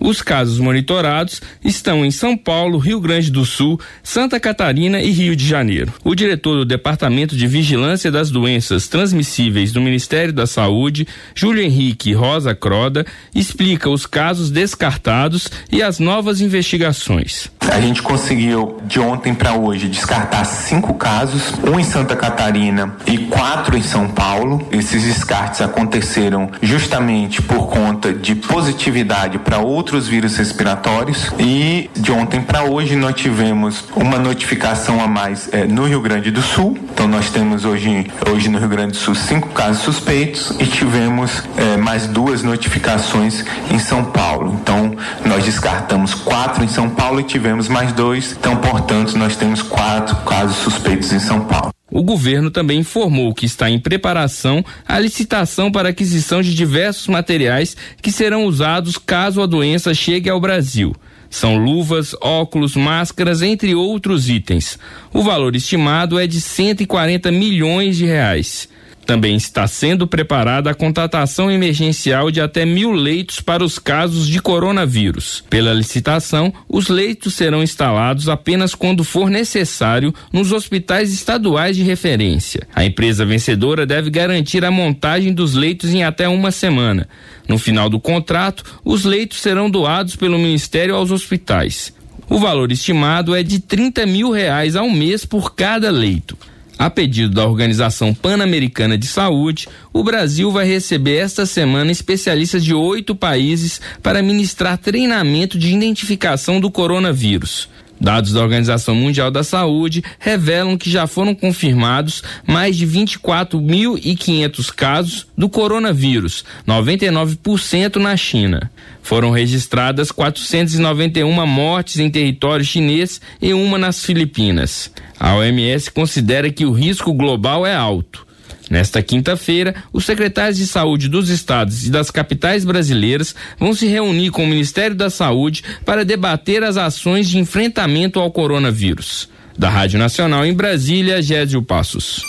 Os 0.04 0.20
casos 0.20 0.58
monitorados 0.58 1.40
estão 1.64 2.04
em 2.04 2.10
São 2.10 2.36
Paulo, 2.36 2.76
Rio 2.76 3.00
Grande 3.00 3.30
do 3.30 3.44
Sul, 3.44 3.78
Santa 4.02 4.40
Catarina 4.40 5.00
e 5.00 5.12
Rio 5.12 5.36
de 5.36 5.46
Janeiro. 5.46 5.92
O 6.02 6.12
diretor 6.12 6.56
do 6.56 6.64
Departamento 6.64 7.36
de 7.36 7.46
Vigilância 7.46 8.10
das 8.10 8.28
Doenças 8.28 8.88
Transmissíveis 8.88 9.70
do 9.70 9.80
Ministério 9.80 10.32
da 10.32 10.44
Saúde, 10.44 11.06
Júlio 11.36 11.62
Henrique 11.62 12.12
Rosa 12.12 12.52
Croda, 12.52 13.06
explica 13.32 13.88
os 13.88 14.04
casos 14.04 14.50
descartados 14.50 15.48
e 15.70 15.80
as 15.80 16.00
novas 16.00 16.40
investigações. 16.40 17.48
A 17.70 17.80
gente 17.80 18.02
conseguiu 18.02 18.80
de 18.84 18.98
ontem 18.98 19.32
para 19.32 19.54
hoje 19.54 19.86
descartar 19.86 20.44
cinco 20.44 20.94
casos, 20.94 21.54
um 21.64 21.78
em 21.78 21.84
Santa 21.84 22.16
Catarina 22.16 22.96
e 23.06 23.18
quatro 23.18 23.76
em 23.76 23.82
São 23.82 24.08
Paulo. 24.08 24.66
Esses 24.72 25.04
descartes 25.04 25.60
aconteceram 25.60 26.50
justamente 26.60 27.40
por 27.40 27.68
conta 27.68 28.12
de 28.12 28.34
positividade 28.34 29.38
para 29.38 29.58
outros 29.58 29.91
vírus 30.00 30.37
respiratórios 30.37 31.31
e 31.38 31.90
de 31.94 32.12
ontem 32.12 32.40
para 32.40 32.64
hoje 32.64 32.96
nós 32.96 33.14
tivemos 33.14 33.85
uma 33.94 34.18
notificação 34.18 35.02
a 35.02 35.07
mais 35.07 35.48
é, 35.52 35.64
no 35.64 35.87
Rio 35.87 36.00
Grande 36.00 36.31
do 36.31 36.42
Sul. 36.42 36.78
Então 36.92 37.07
nós 37.07 37.31
temos 37.31 37.64
hoje, 37.64 38.11
hoje 38.31 38.48
no 38.48 38.59
Rio 38.59 38.68
Grande 38.68 38.92
do 38.92 38.98
Sul 38.98 39.14
cinco 39.14 39.48
casos 39.50 39.83
suspeitos 39.83 40.55
e 40.59 40.66
tivemos 40.66 41.42
é, 41.57 41.76
mais 41.76 42.07
duas 42.07 42.42
notificações 42.42 43.44
em 43.70 43.78
São 43.78 44.05
Paulo. 44.05 44.59
Então 44.61 44.94
nós 45.24 45.44
descartamos 45.44 46.14
quatro 46.14 46.64
em 46.64 46.68
São 46.68 46.88
Paulo 46.88 47.20
e 47.20 47.24
tivemos 47.24 47.68
mais 47.68 47.92
dois, 47.92 48.33
então, 48.33 48.57
portanto, 48.57 49.16
nós 49.16 49.37
temos 49.37 49.62
quatro 49.62 50.16
casos 50.24 50.57
suspeitos 50.57 51.12
em 51.12 51.18
São 51.18 51.40
Paulo. 51.40 51.72
O 51.92 52.02
governo 52.02 52.50
também 52.50 52.78
informou 52.78 53.35
que 53.35 53.44
está 53.44 53.68
em 53.68 53.78
preparação 53.78 54.64
a 54.88 54.98
licitação 54.98 55.70
para 55.70 55.90
aquisição 55.90 56.40
de 56.40 56.55
diversos 56.55 57.07
materiais 57.07 57.76
que 58.00 58.11
serão 58.11 58.46
usados 58.46 58.96
caso 58.96 59.42
a 59.42 59.46
doença 59.46 59.92
chegue 59.92 60.31
ao 60.31 60.40
Brasil. 60.40 60.96
São 61.28 61.57
luvas, 61.57 62.14
óculos, 62.20 62.74
máscaras, 62.76 63.42
entre 63.42 63.74
outros 63.74 64.28
itens. 64.28 64.78
O 65.12 65.22
valor 65.22 65.55
estimado 65.55 66.18
é 66.18 66.26
de 66.26 66.40
140 66.40 67.31
milhões 67.31 67.96
de 67.98 68.07
reais. 68.07 68.68
Também 69.06 69.34
está 69.34 69.66
sendo 69.66 70.06
preparada 70.06 70.70
a 70.70 70.74
contratação 70.74 71.50
emergencial 71.50 72.30
de 72.30 72.40
até 72.40 72.64
mil 72.64 72.92
leitos 72.92 73.40
para 73.40 73.64
os 73.64 73.78
casos 73.78 74.28
de 74.28 74.40
coronavírus. 74.40 75.42
Pela 75.50 75.72
licitação, 75.72 76.52
os 76.68 76.88
leitos 76.88 77.34
serão 77.34 77.62
instalados 77.62 78.28
apenas 78.28 78.74
quando 78.74 79.02
for 79.02 79.28
necessário 79.28 80.14
nos 80.32 80.52
hospitais 80.52 81.12
estaduais 81.12 81.76
de 81.76 81.82
referência. 81.82 82.66
A 82.74 82.84
empresa 82.84 83.24
vencedora 83.24 83.84
deve 83.84 84.08
garantir 84.08 84.64
a 84.64 84.70
montagem 84.70 85.32
dos 85.32 85.54
leitos 85.54 85.92
em 85.92 86.04
até 86.04 86.28
uma 86.28 86.50
semana. 86.50 87.08
No 87.48 87.58
final 87.58 87.90
do 87.90 87.98
contrato, 87.98 88.64
os 88.84 89.04
leitos 89.04 89.40
serão 89.40 89.68
doados 89.68 90.14
pelo 90.14 90.38
Ministério 90.38 90.94
aos 90.94 91.10
hospitais. 91.10 91.92
O 92.28 92.38
valor 92.38 92.70
estimado 92.72 93.34
é 93.34 93.42
de 93.42 93.58
30 93.58 94.06
mil 94.06 94.30
reais 94.30 94.76
ao 94.76 94.88
mês 94.88 95.24
por 95.24 95.54
cada 95.54 95.90
leito. 95.90 96.36
A 96.83 96.90
pedido 96.90 97.37
da 97.37 97.47
Organização 97.47 98.12
Pan-Americana 98.12 98.99
de 98.99 99.07
Saúde, 99.07 99.68
o 99.92 100.03
Brasil 100.03 100.51
vai 100.51 100.66
receber 100.66 101.14
esta 101.18 101.47
semana 101.47 101.92
especialistas 101.92 102.64
de 102.64 102.75
oito 102.75 103.14
países 103.14 103.81
para 104.03 104.21
ministrar 104.21 104.77
treinamento 104.77 105.57
de 105.57 105.73
identificação 105.73 106.59
do 106.59 106.73
coronavírus. 106.73 107.68
Dados 108.02 108.32
da 108.32 108.42
Organização 108.42 108.96
Mundial 108.96 109.30
da 109.30 109.44
Saúde 109.44 110.02
revelam 110.18 110.76
que 110.76 110.90
já 110.90 111.06
foram 111.06 111.36
confirmados 111.36 112.20
mais 112.44 112.76
de 112.76 112.84
24.500 112.84 114.74
casos 114.74 115.28
do 115.38 115.48
coronavírus, 115.48 116.44
99% 116.66 117.96
na 117.96 118.16
China. 118.16 118.68
Foram 119.04 119.30
registradas 119.30 120.10
491 120.10 121.46
mortes 121.46 122.00
em 122.00 122.10
território 122.10 122.64
chinês 122.64 123.20
e 123.40 123.54
uma 123.54 123.78
nas 123.78 124.04
Filipinas. 124.04 124.90
A 125.16 125.36
OMS 125.36 125.88
considera 125.92 126.50
que 126.50 126.66
o 126.66 126.72
risco 126.72 127.14
global 127.14 127.64
é 127.64 127.76
alto. 127.76 128.26
Nesta 128.72 129.02
quinta-feira, 129.02 129.74
os 129.92 130.06
secretários 130.06 130.56
de 130.56 130.66
saúde 130.66 131.06
dos 131.06 131.28
estados 131.28 131.85
e 131.85 131.90
das 131.90 132.11
capitais 132.11 132.64
brasileiras 132.64 133.35
vão 133.58 133.74
se 133.74 133.87
reunir 133.87 134.30
com 134.30 134.44
o 134.44 134.46
Ministério 134.46 134.96
da 134.96 135.11
Saúde 135.11 135.62
para 135.85 136.06
debater 136.06 136.64
as 136.64 136.78
ações 136.78 137.28
de 137.28 137.38
enfrentamento 137.38 138.18
ao 138.18 138.32
coronavírus. 138.32 139.28
Da 139.58 139.68
Rádio 139.68 139.98
Nacional 139.98 140.46
em 140.46 140.54
Brasília, 140.54 141.20
Gésio 141.20 141.62
Passos. 141.62 142.22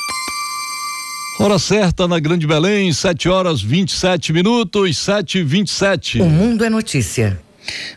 Hora 1.39 1.57
certa 1.57 2.09
na 2.09 2.19
Grande 2.19 2.45
Belém, 2.45 2.91
7 2.91 3.29
horas 3.29 3.61
27 3.61 4.33
minutos, 4.33 4.97
7 4.97 5.37
e 5.37 5.43
27 5.43 6.21
O 6.21 6.25
mundo 6.25 6.65
é 6.65 6.69
notícia. 6.69 7.39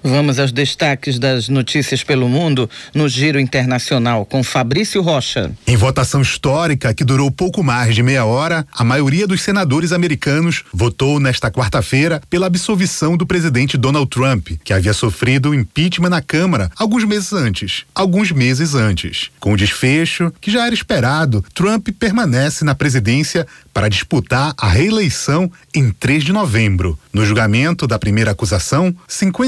Vamos 0.03 0.39
aos 0.39 0.53
destaques 0.53 1.19
das 1.19 1.49
notícias 1.49 2.03
pelo 2.05 2.29
mundo 2.29 2.69
no 2.95 3.09
Giro 3.09 3.41
Internacional 3.41 4.25
com 4.25 4.43
Fabrício 4.43 5.03
Rocha. 5.03 5.53
Em 5.67 5.77
votação 5.77 6.21
histórica 6.21 6.95
que 6.95 7.05
durou 7.05 7.31
pouco 7.31 7.63
mais 7.63 7.95
de 7.95 8.03
meia 8.03 8.25
hora, 8.25 8.67
a 8.73 8.85
maioria 8.85 9.27
dos 9.27 9.43
senadores 9.43 9.93
americanos 9.93 10.65
votou 10.73 11.19
nesta 11.19 11.51
quarta-feira 11.51 12.21
pela 12.31 12.47
absolvição 12.47 13.17
do 13.17 13.27
presidente 13.27 13.77
Donald 13.77 14.09
Trump, 14.09 14.51
que 14.63 14.73
havia 14.73 14.93
sofrido 14.93 15.55
impeachment 15.55 16.11
na 16.11 16.23
Câmara 16.23 16.71
alguns 16.77 17.05
meses 17.05 17.33
antes. 17.33 17.85
Alguns 17.95 18.31
meses 18.33 18.75
antes. 18.75 19.31
Com 19.41 19.53
o 19.53 19.57
desfecho, 19.57 20.33
que 20.41 20.51
já 20.51 20.67
era 20.67 20.75
esperado, 20.75 21.45
Trump 21.55 21.89
permanece 21.99 22.65
na 22.65 22.75
presidência 22.75 23.47
para 23.73 23.89
disputar 23.89 24.55
a 24.57 24.69
reeleição 24.69 25.51
em 25.75 25.91
3 25.91 26.25
de 26.25 26.33
novembro. 26.33 26.99
No 27.13 27.27
julgamento 27.27 27.87
da 27.87 27.99
primeira 27.99 28.31
acusação, 28.31 28.95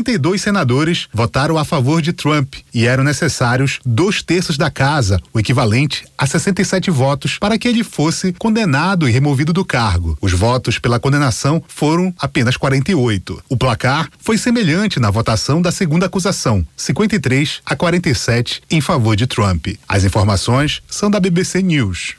52 0.09 0.41
senadores 0.41 1.07
votaram 1.13 1.59
a 1.59 1.67
favor 1.67 2.01
de 2.01 2.15
Trump 2.15 2.55
e 2.73 2.87
eram 2.87 3.05
necessários 3.05 3.79
dois 3.85 4.23
terços 4.23 4.57
da 4.57 4.71
casa, 4.71 5.21
o 5.35 5.39
equivalente 5.39 6.07
a 6.17 6.27
67 6.27 6.91
votos, 6.91 7.37
para 7.39 7.59
que 7.59 7.69
ele 7.69 7.85
fosse 7.85 8.33
condenado 8.33 9.07
e 9.07 9.13
removido 9.13 9.53
do 9.53 9.67
cargo. 9.67 10.17
Os 10.23 10.33
votos 10.33 10.79
pela 10.79 10.99
condenação 10.99 11.63
foram 11.69 12.15
apenas 12.19 12.57
48. 12.57 13.43
O 13.51 13.57
placar 13.57 14.09
foi 14.19 14.39
semelhante 14.39 14.99
na 14.99 15.11
votação 15.11 15.61
da 15.61 15.71
segunda 15.71 16.07
acusação, 16.07 16.67
53 16.75 17.61
a 17.67 17.77
47 17.77 18.63
em 18.71 18.81
favor 18.81 19.15
de 19.15 19.27
Trump. 19.27 19.67
As 19.87 20.05
informações 20.05 20.81
são 20.89 21.11
da 21.11 21.21
BBC 21.21 21.61
News. 21.61 22.15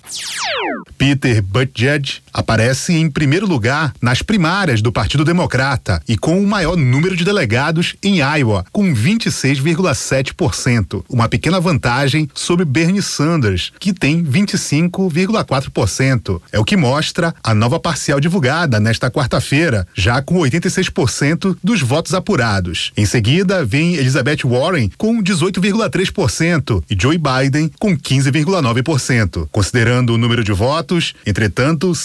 Peter 0.95 1.41
Buttigieg 1.41 2.17
aparece 2.33 2.93
em 2.93 3.09
primeiro 3.09 3.47
lugar 3.47 3.93
nas 4.01 4.21
primárias 4.21 4.81
do 4.81 4.91
Partido 4.91 5.23
Democrata 5.25 6.01
e 6.07 6.17
com 6.17 6.41
o 6.41 6.47
maior 6.47 6.75
número 6.75 7.15
de 7.15 7.23
delegados 7.23 7.95
em 8.01 8.19
Iowa, 8.19 8.65
com 8.71 8.91
26,7%, 8.93 11.03
uma 11.09 11.29
pequena 11.29 11.59
vantagem 11.59 12.29
sobre 12.33 12.65
Bernie 12.65 13.01
Sanders, 13.01 13.71
que 13.79 13.93
tem 13.93 14.23
25,4%. 14.23 16.41
É 16.51 16.59
o 16.59 16.63
que 16.63 16.77
mostra 16.77 17.33
a 17.43 17.53
nova 17.53 17.79
parcial 17.79 18.19
divulgada 18.19 18.79
nesta 18.79 19.11
quarta-feira, 19.11 19.87
já 19.95 20.21
com 20.21 20.37
86% 20.39 21.57
dos 21.63 21.81
votos 21.81 22.13
apurados. 22.13 22.91
Em 22.95 23.05
seguida, 23.05 23.65
vem 23.65 23.95
Elizabeth 23.95 24.45
Warren 24.45 24.91
com 24.97 25.21
18,3% 25.21 26.83
e 26.89 26.97
Joe 26.99 27.17
Biden 27.17 27.71
com 27.79 27.97
15,9%. 27.97 29.47
Considerando 29.51 30.13
o 30.13 30.17
número 30.17 30.43
de 30.43 30.51
votos, 30.51 31.13
entretanto, 31.25 31.95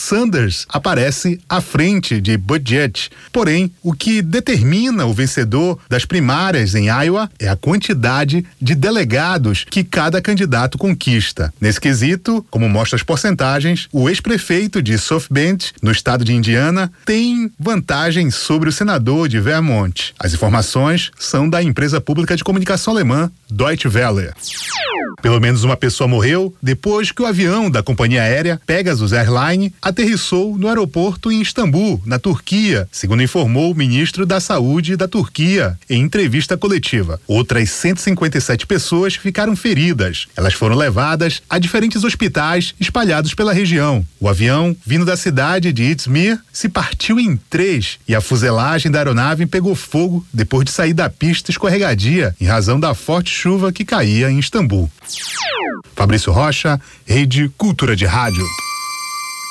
aparece 0.68 1.40
à 1.48 1.60
frente 1.60 2.20
de 2.20 2.36
Buttigieg. 2.36 3.08
Porém, 3.32 3.70
o 3.82 3.92
que 3.92 4.22
determina 4.22 5.06
o 5.06 5.12
vencedor 5.12 5.78
das 5.88 6.04
primárias 6.04 6.74
em 6.74 6.86
Iowa 6.86 7.30
é 7.38 7.48
a 7.48 7.56
quantidade 7.56 8.44
de 8.60 8.74
delegados 8.74 9.64
que 9.68 9.82
cada 9.82 10.20
candidato 10.20 10.78
conquista. 10.78 11.52
Nesse 11.60 11.80
quesito, 11.80 12.44
como 12.50 12.68
mostra 12.68 12.96
as 12.96 13.02
porcentagens, 13.02 13.88
o 13.92 14.08
ex-prefeito 14.08 14.82
de 14.82 14.98
South 14.98 15.24
Bend, 15.30 15.72
no 15.82 15.90
estado 15.90 16.24
de 16.24 16.34
Indiana, 16.34 16.90
tem 17.04 17.50
vantagem 17.58 18.30
sobre 18.30 18.68
o 18.68 18.72
senador 18.72 19.28
de 19.28 19.40
Vermont. 19.40 20.14
As 20.18 20.34
informações 20.34 21.10
são 21.18 21.48
da 21.48 21.62
empresa 21.62 22.00
pública 22.00 22.36
de 22.36 22.44
comunicação 22.44 22.92
alemã 22.92 23.30
Deutsche 23.50 23.88
Welle. 23.88 24.32
Pelo 25.22 25.40
menos 25.40 25.64
uma 25.64 25.76
pessoa 25.76 26.06
morreu 26.06 26.54
depois 26.62 27.10
que 27.10 27.22
o 27.22 27.26
avião 27.26 27.70
da 27.70 27.82
companhia 27.82 28.22
aérea 28.22 28.60
Pegasus 28.66 29.12
Airline 29.12 29.72
aterrissou 29.80 30.03
no 30.58 30.68
aeroporto 30.68 31.32
em 31.32 31.40
Istambul, 31.40 32.02
na 32.04 32.18
Turquia, 32.18 32.86
segundo 32.92 33.22
informou 33.22 33.72
o 33.72 33.74
ministro 33.74 34.26
da 34.26 34.38
Saúde 34.38 34.96
da 34.96 35.08
Turquia 35.08 35.78
em 35.88 36.02
entrevista 36.02 36.56
coletiva. 36.56 37.20
Outras 37.26 37.70
157 37.70 38.66
pessoas 38.66 39.14
ficaram 39.16 39.56
feridas. 39.56 40.26
Elas 40.36 40.52
foram 40.54 40.76
levadas 40.76 41.42
a 41.48 41.58
diferentes 41.58 42.04
hospitais 42.04 42.74
espalhados 42.78 43.34
pela 43.34 43.52
região. 43.52 44.04
O 44.20 44.28
avião, 44.28 44.76
vindo 44.84 45.04
da 45.04 45.16
cidade 45.16 45.72
de 45.72 45.82
Izmir, 45.84 46.38
se 46.52 46.68
partiu 46.68 47.18
em 47.18 47.36
três 47.48 47.98
e 48.06 48.14
a 48.14 48.20
fuselagem 48.20 48.90
da 48.90 48.98
aeronave 48.98 49.46
pegou 49.46 49.74
fogo 49.74 50.26
depois 50.32 50.64
de 50.64 50.70
sair 50.70 50.92
da 50.92 51.08
pista 51.08 51.50
escorregadia 51.50 52.34
em 52.40 52.44
razão 52.44 52.78
da 52.78 52.94
forte 52.94 53.30
chuva 53.30 53.72
que 53.72 53.84
caía 53.84 54.30
em 54.30 54.38
Istambul. 54.38 54.90
Fabrício 55.94 56.32
Rocha, 56.32 56.80
Rede 57.06 57.50
Cultura 57.56 57.96
de 57.96 58.04
Rádio. 58.04 58.44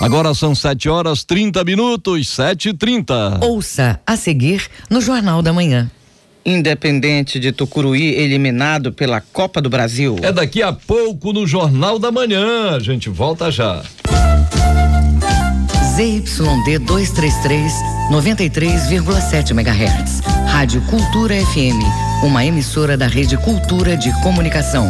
Agora 0.00 0.32
são 0.34 0.54
7 0.54 0.88
horas 0.88 1.24
30 1.24 1.64
minutos, 1.64 2.28
7 2.28 2.68
e 2.70 2.74
30 2.74 3.40
Ouça 3.42 4.00
a 4.06 4.16
seguir 4.16 4.68
no 4.88 5.00
Jornal 5.00 5.42
da 5.42 5.52
Manhã. 5.52 5.90
Independente 6.44 7.38
de 7.38 7.52
Tucuruí 7.52 8.14
eliminado 8.14 8.92
pela 8.92 9.20
Copa 9.20 9.60
do 9.60 9.70
Brasil. 9.70 10.16
É 10.22 10.32
daqui 10.32 10.62
a 10.62 10.72
pouco 10.72 11.32
no 11.32 11.46
Jornal 11.46 11.98
da 11.98 12.10
Manhã. 12.10 12.76
A 12.76 12.80
gente 12.80 13.08
volta 13.08 13.50
já. 13.50 13.82
ZYD 15.94 16.78
233, 16.80 17.72
93,7 18.10 19.50
MHz. 19.50 20.41
Rádio 20.62 20.80
Cultura 20.82 21.34
FM, 21.34 22.22
uma 22.22 22.44
emissora 22.44 22.96
da 22.96 23.08
Rede 23.08 23.36
Cultura 23.36 23.96
de 23.96 24.12
Comunicação. 24.20 24.88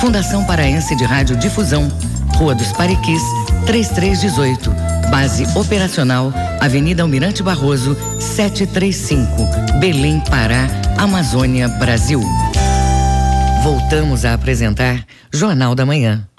Fundação 0.00 0.46
Paraense 0.46 0.96
de 0.96 1.04
Rádio 1.04 1.36
Difusão, 1.36 1.92
Rua 2.36 2.54
dos 2.54 2.72
Pariquis, 2.72 3.20
3318. 3.66 4.72
Base 5.10 5.46
operacional, 5.54 6.32
Avenida 6.58 7.02
Almirante 7.02 7.42
Barroso, 7.42 7.94
735, 8.18 9.78
Belém, 9.78 10.20
Pará, 10.20 10.66
Amazônia, 10.96 11.68
Brasil. 11.68 12.22
Voltamos 13.62 14.24
a 14.24 14.32
apresentar 14.32 15.04
Jornal 15.30 15.74
da 15.74 15.84
Manhã. 15.84 16.29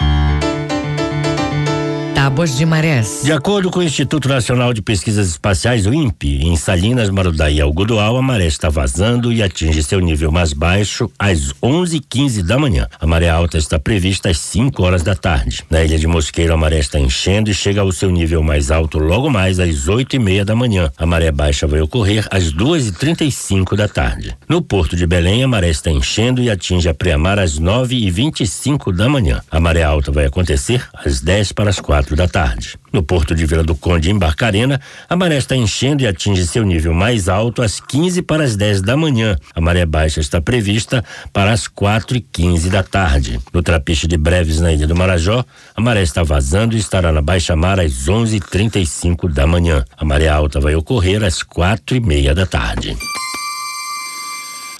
Tábuas 2.21 2.55
de 2.55 2.67
Marés. 2.67 3.21
De 3.23 3.34
acordo 3.34 3.71
com 3.71 3.79
o 3.79 3.84
Instituto 3.84 4.29
Nacional 4.29 4.73
de 4.73 4.81
Pesquisas 4.84 5.27
Espaciais, 5.27 5.88
o 5.88 5.93
INPE, 5.93 6.43
em 6.43 6.55
Salinas, 6.55 7.10
Marudaí 7.10 7.55
e 7.55 7.62
Algodoal, 7.62 8.15
a 8.15 8.21
maré 8.21 8.45
está 8.45 8.69
vazando 8.69 9.34
e 9.34 9.41
atinge 9.41 9.81
seu 9.81 9.99
nível 9.99 10.31
mais 10.31 10.53
baixo 10.53 11.12
às 11.17 11.51
11:15 11.60 12.43
da 12.43 12.60
manhã. 12.60 12.88
A 12.99 13.07
maré 13.07 13.27
alta 13.27 13.57
está 13.57 13.79
prevista 13.79 14.29
às 14.29 14.38
5 14.38 14.84
horas 14.84 15.01
da 15.01 15.15
tarde. 15.15 15.63
Na 15.67 15.84
ilha 15.84 15.97
de 15.97 16.05
Mosqueiro, 16.05 16.53
a 16.53 16.57
maré 16.57 16.77
está 16.77 16.99
enchendo 16.99 17.49
e 17.49 17.55
chega 17.55 17.81
ao 17.81 17.91
seu 17.91 18.12
nível 18.12 18.43
mais 18.43 18.69
alto 18.69 18.99
logo 18.99 19.27
mais 19.27 19.60
às 19.60 19.88
8 19.88 20.15
e 20.15 20.19
meia 20.19 20.45
da 20.45 20.55
manhã. 20.55 20.91
A 20.99 21.07
maré 21.07 21.31
baixa 21.31 21.65
vai 21.65 21.81
ocorrer 21.81 22.27
às 22.29 22.53
2h35 22.53 23.75
da 23.75 23.88
tarde. 23.88 24.38
No 24.47 24.62
porto 24.62 24.95
de 24.95 25.07
Belém, 25.07 25.43
a 25.43 25.47
maré 25.47 25.71
está 25.71 25.89
enchendo 25.89 26.39
e 26.39 26.51
atinge 26.51 26.88
a 26.88 26.93
pré-mar 26.93 27.39
às 27.39 27.60
9h25 27.60 28.95
da 28.95 29.10
manhã. 29.10 29.41
A 29.49 29.60
maré 29.60 29.81
alta 29.81 30.12
vai 30.12 30.25
acontecer 30.25 30.88
às 30.93 31.19
10 31.19 31.53
para 31.53 31.71
as 31.71 31.79
4 31.79 32.11
da 32.15 32.28
tarde. 32.28 32.78
No 32.91 33.02
porto 33.02 33.34
de 33.34 33.45
Vila 33.45 33.63
do 33.63 33.76
Conde, 33.76 34.12
em 34.12 34.17
Barcarena, 34.17 34.80
a 35.10 35.15
maré 35.15 35.38
está 35.38 35.56
enchendo 35.56 36.04
e 36.04 36.08
atinge 36.08 36.45
seu 36.45 36.63
nível 36.63 36.93
mais 36.93 37.30
alto 37.30 37.62
às 37.62 37.80
15 37.80 38.21
para 38.21 38.43
as 38.43 38.56
10 38.56 38.82
da 38.82 38.97
manhã. 38.97 39.38
A 39.56 39.62
maré 39.62 39.86
baixa 39.86 40.19
está 40.19 40.41
prevista 40.41 41.04
para 41.32 41.52
as 41.52 41.67
4 41.67 42.17
e 42.17 42.21
15 42.21 42.69
da 42.69 42.84
tarde. 42.84 43.39
No 43.54 43.62
trapiche 43.62 44.08
de 44.08 44.17
Breves, 44.17 44.60
na 44.60 44.74
Ilha 44.74 44.88
do 44.88 44.95
Marajó, 44.95 45.45
a 45.76 45.82
maré 45.82 46.02
está 46.02 46.24
vazando 46.24 46.76
e 46.76 46.80
estará 46.80 47.12
na 47.12 47.21
baixa 47.21 47.56
mar 47.56 47.80
às 47.80 48.08
11:35 48.08 49.30
da 49.32 49.47
manhã. 49.47 49.86
A 49.97 50.04
maré 50.04 50.28
alta 50.28 50.60
vai 50.60 50.76
ocorrer 50.76 51.24
às 51.24 51.43
quatro 51.43 51.95
e 51.95 52.00
meia 52.00 52.36
da 52.36 52.45
tarde. 52.45 52.97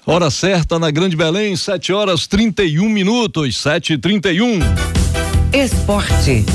Hora 0.06 0.32
certa 0.32 0.80
na 0.80 0.90
Grande 0.90 1.16
Belém, 1.16 1.56
7 1.56 1.94
horas 1.94 2.26
31 2.26 2.90
minutos, 2.90 3.58
7 3.58 3.94
e 3.94 3.98
31 3.98 4.60
Esporte. 5.54 6.46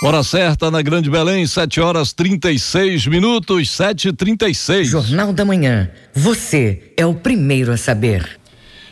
Hora 0.03 0.21
certa 0.21 0.69
na 0.69 0.81
Grande 0.81 1.09
Belém, 1.09 1.47
7 1.47 1.79
horas 1.79 2.11
36 2.11 3.07
minutos, 3.07 3.69
7 3.69 4.09
e 4.09 4.11
36 4.11 4.89
Jornal 4.89 5.31
da 5.31 5.45
Manhã. 5.45 5.89
Você 6.13 6.91
é 6.97 7.05
o 7.05 7.13
primeiro 7.13 7.71
a 7.71 7.77
saber. 7.77 8.37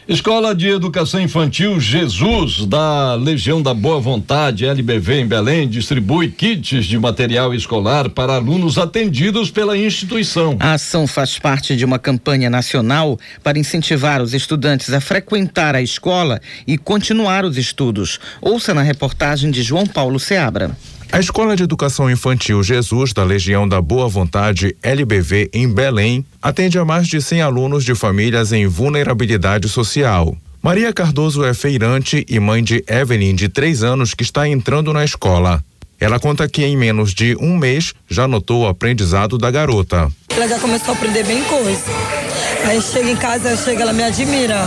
Escola 0.07 0.55
de 0.55 0.69
Educação 0.69 1.19
Infantil 1.19 1.81
Jesus, 1.81 2.65
da 2.65 3.15
Legião 3.15 3.61
da 3.61 3.73
Boa 3.73 3.99
Vontade, 3.99 4.65
LBV 4.65 5.19
em 5.19 5.27
Belém, 5.27 5.67
distribui 5.67 6.29
kits 6.31 6.85
de 6.85 6.97
material 6.97 7.53
escolar 7.53 8.09
para 8.09 8.35
alunos 8.35 8.77
atendidos 8.77 9.51
pela 9.51 9.77
instituição. 9.77 10.55
A 10.61 10.73
ação 10.73 11.05
faz 11.05 11.37
parte 11.37 11.75
de 11.75 11.83
uma 11.83 11.99
campanha 11.99 12.49
nacional 12.49 13.19
para 13.43 13.59
incentivar 13.59 14.21
os 14.21 14.33
estudantes 14.33 14.93
a 14.93 15.01
frequentar 15.01 15.75
a 15.75 15.81
escola 15.81 16.39
e 16.65 16.77
continuar 16.77 17.43
os 17.43 17.57
estudos. 17.57 18.17
Ouça 18.41 18.73
na 18.73 18.81
reportagem 18.81 19.51
de 19.51 19.61
João 19.61 19.85
Paulo 19.85 20.17
Seabra. 20.17 20.71
A 21.11 21.19
Escola 21.19 21.57
de 21.57 21.63
Educação 21.63 22.09
Infantil 22.09 22.63
Jesus 22.63 23.11
da 23.11 23.21
Legião 23.25 23.67
da 23.67 23.81
Boa 23.81 24.07
Vontade 24.07 24.77
LBV 24.81 25.49
em 25.51 25.67
Belém 25.67 26.25
atende 26.41 26.79
a 26.79 26.85
mais 26.85 27.05
de 27.05 27.21
100 27.21 27.41
alunos 27.41 27.83
de 27.83 27.93
famílias 27.93 28.53
em 28.53 28.65
vulnerabilidade 28.65 29.67
social. 29.67 30.37
Maria 30.63 30.93
Cardoso 30.93 31.43
é 31.43 31.53
feirante 31.53 32.25
e 32.29 32.39
mãe 32.39 32.63
de 32.63 32.81
Evelyn, 32.87 33.35
de 33.35 33.49
três 33.49 33.83
anos, 33.83 34.13
que 34.13 34.23
está 34.23 34.47
entrando 34.47 34.93
na 34.93 35.03
escola. 35.03 35.61
Ela 35.99 36.17
conta 36.17 36.47
que 36.47 36.63
em 36.63 36.77
menos 36.77 37.13
de 37.13 37.35
um 37.41 37.57
mês 37.57 37.93
já 38.09 38.25
notou 38.25 38.63
o 38.63 38.67
aprendizado 38.67 39.37
da 39.37 39.51
garota. 39.51 40.09
Ela 40.29 40.47
já 40.47 40.59
começou 40.59 40.93
a 40.93 40.97
aprender 40.97 41.25
bem 41.25 41.43
coisa. 41.43 42.20
Aí 42.65 42.81
chega 42.81 43.09
em 43.09 43.15
casa, 43.15 43.55
chega, 43.57 43.81
ela 43.81 43.93
me 43.93 44.03
admira 44.03 44.57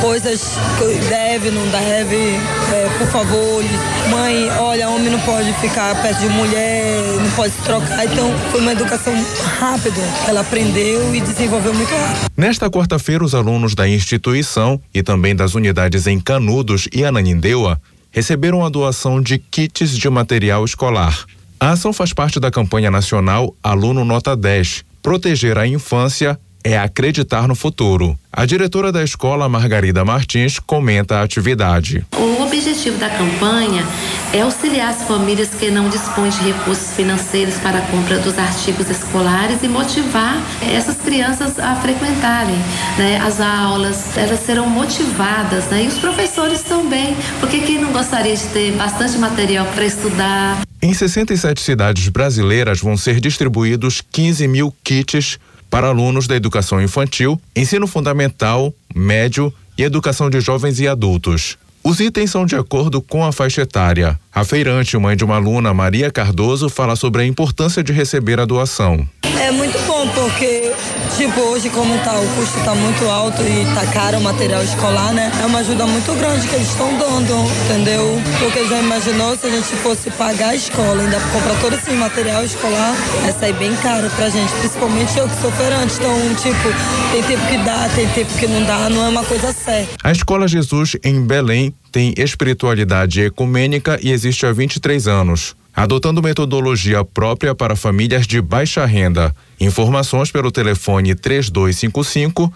coisas 0.00 0.56
que 0.78 1.08
deve, 1.08 1.50
não 1.50 1.66
deve, 1.68 2.16
é, 2.16 2.88
por 2.98 3.06
favor, 3.08 3.64
mãe, 4.10 4.48
olha, 4.58 4.88
homem 4.88 5.10
não 5.10 5.20
pode 5.20 5.52
ficar 5.54 6.00
perto 6.00 6.20
de 6.20 6.28
mulher, 6.28 7.02
não 7.20 7.30
pode 7.32 7.52
se 7.52 7.62
trocar. 7.62 8.04
Então 8.04 8.32
foi 8.50 8.60
uma 8.60 8.72
educação 8.72 9.12
rápida. 9.58 10.00
Ela 10.26 10.40
aprendeu 10.40 11.14
e 11.14 11.20
desenvolveu 11.20 11.74
muito 11.74 11.94
rápido. 11.94 12.30
Nesta 12.36 12.70
quarta-feira, 12.70 13.24
os 13.24 13.34
alunos 13.34 13.74
da 13.74 13.88
instituição 13.88 14.80
e 14.94 15.02
também 15.02 15.34
das 15.34 15.54
unidades 15.54 16.06
em 16.06 16.20
Canudos 16.20 16.88
e 16.92 17.04
Ananindeua 17.04 17.80
receberam 18.10 18.64
a 18.64 18.68
doação 18.68 19.20
de 19.20 19.38
kits 19.38 19.96
de 19.96 20.08
material 20.08 20.64
escolar. 20.64 21.24
A 21.58 21.70
ação 21.70 21.92
faz 21.92 22.12
parte 22.12 22.38
da 22.38 22.50
campanha 22.50 22.90
nacional 22.90 23.54
Aluno 23.62 24.04
Nota 24.04 24.36
10, 24.36 24.84
proteger 25.02 25.56
a 25.58 25.66
infância 25.66 26.38
é 26.66 26.76
acreditar 26.76 27.46
no 27.46 27.54
futuro. 27.54 28.18
A 28.32 28.44
diretora 28.44 28.90
da 28.90 29.04
escola, 29.04 29.48
Margarida 29.48 30.04
Martins, 30.04 30.58
comenta 30.58 31.18
a 31.18 31.22
atividade. 31.22 32.04
O 32.18 32.42
objetivo 32.42 32.98
da 32.98 33.08
campanha 33.08 33.86
é 34.32 34.40
auxiliar 34.40 34.90
as 34.90 35.02
famílias 35.02 35.50
que 35.50 35.70
não 35.70 35.88
dispõem 35.88 36.28
de 36.28 36.38
recursos 36.38 36.90
financeiros 36.96 37.54
para 37.58 37.78
a 37.78 37.82
compra 37.82 38.18
dos 38.18 38.36
artigos 38.36 38.90
escolares 38.90 39.62
e 39.62 39.68
motivar 39.68 40.42
essas 40.60 40.96
crianças 40.96 41.56
a 41.60 41.76
frequentarem 41.76 42.58
né, 42.98 43.20
as 43.24 43.40
aulas. 43.40 44.16
Elas 44.16 44.40
serão 44.40 44.68
motivadas 44.68 45.66
né, 45.66 45.84
e 45.84 45.86
os 45.86 45.98
professores 45.98 46.62
também, 46.62 47.16
porque 47.38 47.60
quem 47.60 47.78
não 47.78 47.92
gostaria 47.92 48.34
de 48.34 48.44
ter 48.48 48.72
bastante 48.72 49.16
material 49.18 49.66
para 49.66 49.84
estudar? 49.84 50.66
Em 50.82 50.92
67 50.92 51.60
cidades 51.60 52.08
brasileiras 52.08 52.80
vão 52.80 52.96
ser 52.96 53.20
distribuídos 53.20 54.02
15 54.12 54.46
mil 54.46 54.74
kits 54.84 55.38
para 55.70 55.88
alunos 55.88 56.26
da 56.26 56.36
educação 56.36 56.80
infantil, 56.80 57.40
ensino 57.54 57.86
fundamental, 57.86 58.72
médio 58.94 59.52
e 59.76 59.82
educação 59.82 60.30
de 60.30 60.40
jovens 60.40 60.80
e 60.80 60.88
adultos. 60.88 61.58
Os 61.82 62.00
itens 62.00 62.30
são 62.30 62.44
de 62.44 62.56
acordo 62.56 63.00
com 63.00 63.24
a 63.24 63.30
faixa 63.30 63.62
etária. 63.62 64.18
A 64.36 64.44
feirante, 64.44 64.98
mãe 64.98 65.16
de 65.16 65.24
uma 65.24 65.36
aluna, 65.36 65.72
Maria 65.72 66.10
Cardoso, 66.10 66.68
fala 66.68 66.94
sobre 66.94 67.22
a 67.22 67.24
importância 67.24 67.82
de 67.82 67.90
receber 67.90 68.38
a 68.38 68.44
doação. 68.44 69.08
É 69.40 69.50
muito 69.50 69.78
bom 69.86 70.06
porque, 70.08 70.74
tipo, 71.16 71.40
hoje 71.40 71.70
como 71.70 71.96
tá, 72.00 72.12
o 72.18 72.28
custo 72.34 72.60
tá 72.62 72.74
muito 72.74 73.06
alto 73.06 73.40
e 73.40 73.64
tá 73.74 73.86
caro 73.90 74.18
o 74.18 74.20
material 74.20 74.62
escolar, 74.62 75.14
né? 75.14 75.32
É 75.40 75.46
uma 75.46 75.60
ajuda 75.60 75.86
muito 75.86 76.12
grande 76.18 76.46
que 76.48 76.54
eles 76.54 76.68
estão 76.68 76.98
dando, 76.98 77.32
entendeu? 77.64 78.20
Porque 78.38 78.66
já 78.66 78.78
imaginou 78.78 79.34
se 79.38 79.46
a 79.46 79.50
gente 79.50 79.74
fosse 79.76 80.10
pagar 80.10 80.50
a 80.50 80.54
escola, 80.54 81.02
ainda 81.02 81.18
comprar 81.32 81.58
todo 81.58 81.74
esse 81.74 81.90
material 81.92 82.44
escolar, 82.44 82.94
vai 83.22 83.32
sair 83.32 83.54
bem 83.54 83.74
caro 83.76 84.10
pra 84.10 84.28
gente, 84.28 84.52
principalmente 84.52 85.18
eu 85.18 85.26
que 85.30 85.40
sou 85.40 85.50
feirante. 85.52 85.94
Então, 85.94 86.34
tipo, 86.34 86.68
tem 87.10 87.22
tempo 87.22 87.46
que 87.46 87.56
dá, 87.64 87.88
tem 87.94 88.06
tempo 88.08 88.34
que 88.34 88.46
não 88.46 88.62
dá, 88.64 88.90
não 88.90 89.02
é 89.02 89.08
uma 89.08 89.24
coisa 89.24 89.50
certa. 89.50 89.94
A 90.04 90.12
Escola 90.12 90.46
Jesus 90.46 90.94
em 91.02 91.22
Belém 91.22 91.74
tem 91.96 92.12
espiritualidade 92.18 93.22
ecumênica 93.22 93.98
e 94.02 94.12
existe 94.12 94.44
há 94.44 94.52
23 94.52 95.08
anos 95.08 95.56
adotando 95.74 96.22
metodologia 96.22 97.02
própria 97.02 97.54
para 97.54 97.74
famílias 97.74 98.26
de 98.26 98.38
baixa 98.38 98.84
renda. 98.84 99.34
Informações 99.58 100.30
pelo 100.30 100.50
telefone 100.50 101.14
3255 101.14 102.52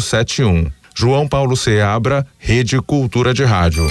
0071. 0.00 0.66
João 0.96 1.28
Paulo 1.28 1.56
Seabra, 1.56 2.26
Rede 2.38 2.80
Cultura 2.80 3.32
de 3.32 3.44
Rádio. 3.44 3.86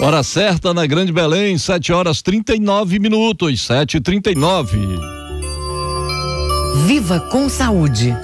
Hora 0.00 0.22
certa 0.22 0.72
na 0.72 0.86
Grande 0.86 1.12
Belém, 1.12 1.58
7 1.58 1.92
horas 1.92 2.22
39 2.22 2.98
minutos, 2.98 3.66
7 3.66 3.98
e 3.98 4.00
39 4.00 4.78
Viva 6.86 7.20
com 7.20 7.50
saúde. 7.50 8.16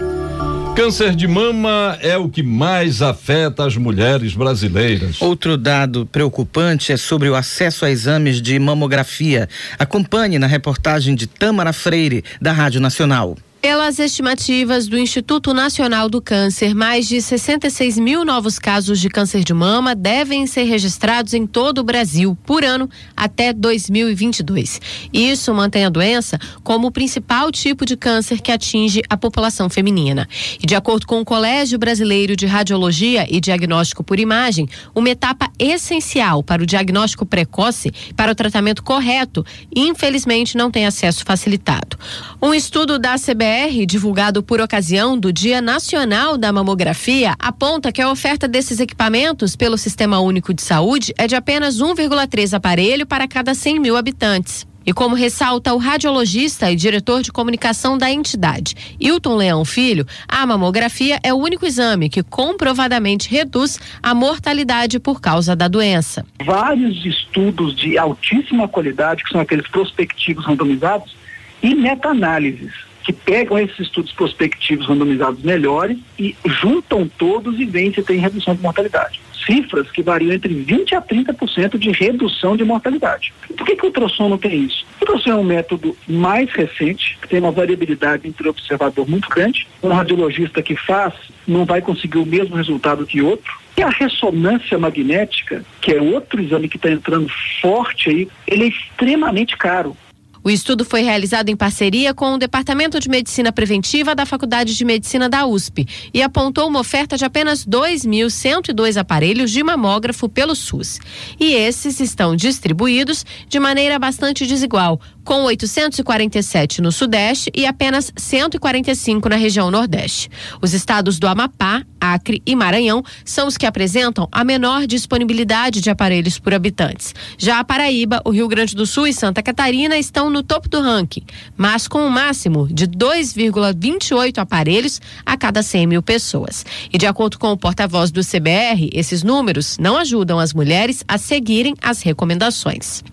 Câncer 0.79 1.17
de 1.17 1.27
mama 1.27 1.99
é 2.01 2.17
o 2.17 2.29
que 2.29 2.41
mais 2.41 3.03
afeta 3.03 3.67
as 3.67 3.77
mulheres 3.77 4.33
brasileiras. 4.35 5.21
Outro 5.21 5.57
dado 5.57 6.07
preocupante 6.07 6.93
é 6.93 6.97
sobre 6.97 7.29
o 7.29 7.35
acesso 7.35 7.85
a 7.85 7.91
exames 7.91 8.41
de 8.41 8.57
mamografia. 8.61 9.49
Acompanhe 9.77 10.39
na 10.39 10.47
reportagem 10.47 11.17
de 11.17 11.27
Tâmara 11.27 11.73
Freire, 11.73 12.23
da 12.41 12.53
Rádio 12.53 12.81
Nacional. 12.81 13.37
Pelas 13.61 13.99
estimativas 13.99 14.87
do 14.87 14.97
Instituto 14.97 15.53
Nacional 15.53 16.09
do 16.09 16.23
Câncer, 16.23 16.77
mais 16.77 17.09
de 17.09 17.21
66 17.21 17.99
mil 17.99 18.25
novos 18.25 18.57
casos 18.57 19.01
de 19.01 19.09
câncer 19.09 19.43
de 19.43 19.53
mama 19.53 19.97
devem 19.97 20.47
ser 20.47 20.63
registrados 20.63 21.35
em 21.35 21.45
todo 21.45 21.79
o 21.79 21.83
Brasil 21.83 22.39
por 22.47 22.65
ano 22.65 22.89
até 23.17 23.53
2022. 23.53 24.81
Isso 25.13 25.53
mantém 25.53 25.85
a 25.85 25.89
doença 25.89 26.39
como 26.63 26.87
o 26.87 26.93
principal 26.93 27.51
tipo 27.51 27.85
de 27.85 27.97
câncer 27.97 28.41
que 28.41 28.53
atinge 28.53 29.03
a 29.11 29.17
população 29.17 29.69
feminina. 29.69 30.29
E 30.63 30.65
de 30.65 30.77
acordo 30.77 31.05
com 31.05 31.21
o 31.21 31.25
Colégio 31.25 31.81
Brasileiro 31.81 32.37
de 32.37 32.47
Radiologia 32.47 33.27
e 33.29 33.41
Diagnóstico 33.41 34.05
por 34.05 34.21
Imagem, 34.21 34.69
uma 34.95 35.11
etapa 35.11 35.51
essencial 35.59 36.45
para 36.45 36.63
o 36.63 36.67
diagnóstico 36.67 37.27
precoce 37.27 37.91
e 38.09 38.15
para 38.15 38.31
o 38.31 38.37
tratamento 38.37 38.85
correto, 38.85 39.45
infelizmente 39.75 40.57
não 40.57 40.71
tem 40.71 40.87
acesso 40.87 41.25
facilitado. 41.25 41.99
Um 42.41 42.55
estudo 42.55 43.01
da 43.01 43.17
CBS 43.19 43.48
Divulgado 43.87 44.43
por 44.43 44.61
ocasião 44.61 45.19
do 45.19 45.33
Dia 45.33 45.63
Nacional 45.63 46.37
da 46.37 46.53
Mamografia, 46.53 47.35
aponta 47.39 47.91
que 47.91 48.03
a 48.03 48.11
oferta 48.11 48.47
desses 48.47 48.79
equipamentos 48.79 49.57
pelo 49.57 49.79
Sistema 49.79 50.21
Único 50.21 50.53
de 50.53 50.61
Saúde 50.61 51.15
é 51.17 51.27
de 51.27 51.35
apenas 51.35 51.81
1,3 51.81 52.53
aparelho 52.53 53.07
para 53.07 53.27
cada 53.27 53.55
100 53.55 53.81
mil 53.81 53.97
habitantes. 53.97 54.67
E 54.85 54.93
como 54.93 55.15
ressalta 55.15 55.73
o 55.73 55.79
radiologista 55.79 56.71
e 56.71 56.77
diretor 56.77 57.23
de 57.23 57.33
comunicação 57.33 57.97
da 57.97 58.11
entidade, 58.11 58.75
Hilton 59.01 59.37
Leão 59.37 59.65
Filho, 59.65 60.07
a 60.29 60.47
mamografia 60.47 61.19
é 61.23 61.33
o 61.33 61.39
único 61.39 61.65
exame 61.65 62.11
que 62.11 62.23
comprovadamente 62.23 63.31
reduz 63.31 63.81
a 64.03 64.15
mortalidade 64.15 65.01
por 65.01 65.21
causa 65.21 65.57
da 65.57 65.69
doença. 65.69 66.25
Vários 66.45 67.05
estudos 67.05 67.75
de 67.75 67.97
altíssima 67.97 68.69
qualidade, 68.69 69.25
que 69.25 69.31
são 69.31 69.41
aqueles 69.41 69.67
prospectivos 69.69 70.45
randomizados, 70.45 71.17
e 71.63 71.75
meta-análises 71.75 72.89
que 73.09 73.13
pegam 73.15 73.59
esses 73.59 73.79
estudos 73.79 74.13
prospectivos 74.13 74.87
randomizados 74.87 75.43
melhores 75.43 75.97
e 76.19 76.37
juntam 76.45 77.09
todos 77.17 77.59
e 77.59 77.65
veem 77.65 77.91
se 77.91 78.03
tem 78.03 78.19
redução 78.19 78.55
de 78.55 78.61
mortalidade. 78.61 79.19
Cifras 79.47 79.91
que 79.91 80.03
variam 80.03 80.35
entre 80.35 80.53
20% 80.55 80.93
a 80.93 81.01
30% 81.01 81.79
de 81.79 81.91
redução 81.91 82.55
de 82.55 82.65
mortalidade. 82.65 83.33
Por 83.57 83.67
que, 83.67 83.77
que 83.77 83.83
o 83.83 83.87
ultrassom 83.87 84.29
não 84.29 84.37
tem 84.37 84.63
isso? 84.63 84.85
O 85.01 85.07
ultrassom 85.07 85.31
é 85.31 85.35
um 85.37 85.43
método 85.43 85.97
mais 86.07 86.51
recente, 86.51 87.17
que 87.23 87.29
tem 87.29 87.41
uma 87.41 87.51
variabilidade 87.51 88.29
entre 88.29 88.47
observador 88.47 89.09
muito 89.09 89.31
grande. 89.31 89.67
Um 89.83 89.89
radiologista 89.89 90.61
que 90.61 90.77
faz 90.77 91.15
não 91.47 91.65
vai 91.65 91.81
conseguir 91.81 92.19
o 92.19 92.27
mesmo 92.27 92.57
resultado 92.57 93.07
que 93.07 93.23
outro. 93.23 93.59
E 93.75 93.83
a 93.83 93.89
ressonância 93.89 94.77
magnética, 94.77 95.65
que 95.81 95.93
é 95.93 96.03
outro 96.03 96.43
exame 96.43 96.69
que 96.69 96.77
está 96.77 96.91
entrando 96.91 97.31
forte 97.63 98.11
aí, 98.11 98.29
ele 98.47 98.65
é 98.65 98.69
extremamente 98.69 99.57
caro. 99.57 99.97
O 100.43 100.51
estudo 100.51 100.85
foi 100.85 101.03
realizado 101.03 101.49
em 101.49 101.57
parceria 101.57 102.15
com 102.15 102.35
o 102.35 102.39
Departamento 102.39 103.01
de 103.01 103.09
Medicina 103.09 103.53
Preventiva 103.53 104.15
da 104.15 104.25
Faculdade 104.25 104.75
de 104.75 104.85
Medicina 104.85 105.29
da 105.29 105.47
USP 105.47 105.87
e 106.15 106.23
apontou 106.23 106.69
uma 106.69 106.81
oferta 106.81 107.17
de 107.17 107.25
apenas 107.25 107.67
2.102 107.67 108.97
aparelhos 108.97 109.51
de 109.51 109.63
mamógrafo 109.63 110.29
pelo 110.29 110.55
SUS. 110.55 110.99
E 111.39 111.55
esses 111.55 112.01
estão 112.01 112.37
distribuídos 112.37 113.25
de 113.49 113.59
maneira 113.59 113.99
bastante 113.99 114.47
desigual, 114.47 115.01
com 115.29 115.43
847 115.43 116.81
no 116.81 116.91
Sudeste 116.91 117.53
e 117.55 117.67
apenas 117.67 118.11
145 118.17 119.29
na 119.29 119.37
região 119.37 119.71
Nordeste. 119.71 120.31
Os 120.63 120.73
estados 120.73 121.19
do 121.19 121.29
Amapá, 121.29 121.83
Acre 122.01 122.41
e 122.47 122.57
Maranhão 122.57 123.03
são 123.27 123.47
os 123.47 123.59
que 123.59 123.67
apresentam 123.67 124.27
a 124.33 124.43
menor 124.43 124.87
disponibilidade 124.87 125.83
de 125.83 125.91
aparelhos 125.91 126.39
por 126.39 126.55
habitantes. 126.55 127.15
Já 127.37 127.59
a 127.59 127.65
Paraíba, 127.65 128.23
o 128.25 128.31
Rio 128.31 128.49
Grande 128.49 128.75
do 128.75 128.87
Sul 128.87 129.07
e 129.07 129.13
Santa 129.13 129.43
Catarina 129.43 129.99
estão 129.99 130.31
no 130.31 130.43
topo 130.43 130.67
do 130.67 130.81
ranking, 130.81 131.25
mas 131.59 131.87
com 131.87 132.01
um 132.01 132.09
máximo 132.09 132.67
de 132.67 132.87
2,28 132.89 134.39
aparelhos 134.39 134.99
a 135.27 135.37
cada 135.37 135.63
100 135.63 135.89
mil 135.89 136.03
pessoas. 136.03 136.65
E 136.91 136.97
de 136.97 137.07
acordo 137.07 137.39
com 137.39 137.53
o 137.53 137.59
porta-voz 137.59 138.11
do 138.11 138.23
CBR, 138.25 138.89
esses 138.95 139.23
números 139.23 139.77
não 139.77 139.99
ajudam 139.99 140.39
as 140.39 140.55
mulheres 140.55 141.05
a 141.07 141.19
seguirem 141.19 141.75
as 141.83 142.01
recomendações. 142.01 143.05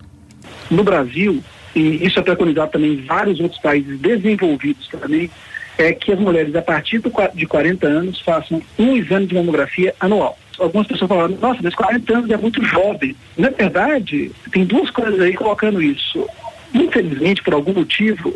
No 0.70 0.82
Brasil, 0.82 1.44
e 1.76 2.06
isso 2.06 2.18
é 2.18 2.22
preconizado 2.22 2.72
também 2.72 2.94
em 2.94 3.04
vários 3.04 3.38
outros 3.38 3.60
países 3.60 4.00
desenvolvidos 4.00 4.88
também, 4.88 5.30
é 5.76 5.92
que 5.92 6.10
as 6.10 6.18
mulheres 6.18 6.56
a 6.56 6.62
partir 6.62 6.98
do, 7.00 7.12
de 7.34 7.44
40 7.44 7.86
anos 7.86 8.18
façam 8.22 8.62
um 8.78 8.96
exame 8.96 9.26
de 9.26 9.34
mamografia 9.34 9.94
anual. 10.00 10.38
Algumas 10.58 10.86
pessoas 10.86 11.06
falam, 11.06 11.28
nossa, 11.38 11.60
mas 11.62 11.74
40 11.74 12.16
anos 12.16 12.30
é 12.30 12.36
muito 12.38 12.64
jovem. 12.64 13.14
Na 13.36 13.50
verdade, 13.50 14.32
tem 14.50 14.64
duas 14.64 14.88
coisas 14.88 15.20
aí 15.20 15.34
colocando 15.34 15.82
isso. 15.82 16.26
Infelizmente, 16.72 17.42
por 17.42 17.52
algum 17.52 17.74
motivo, 17.74 18.32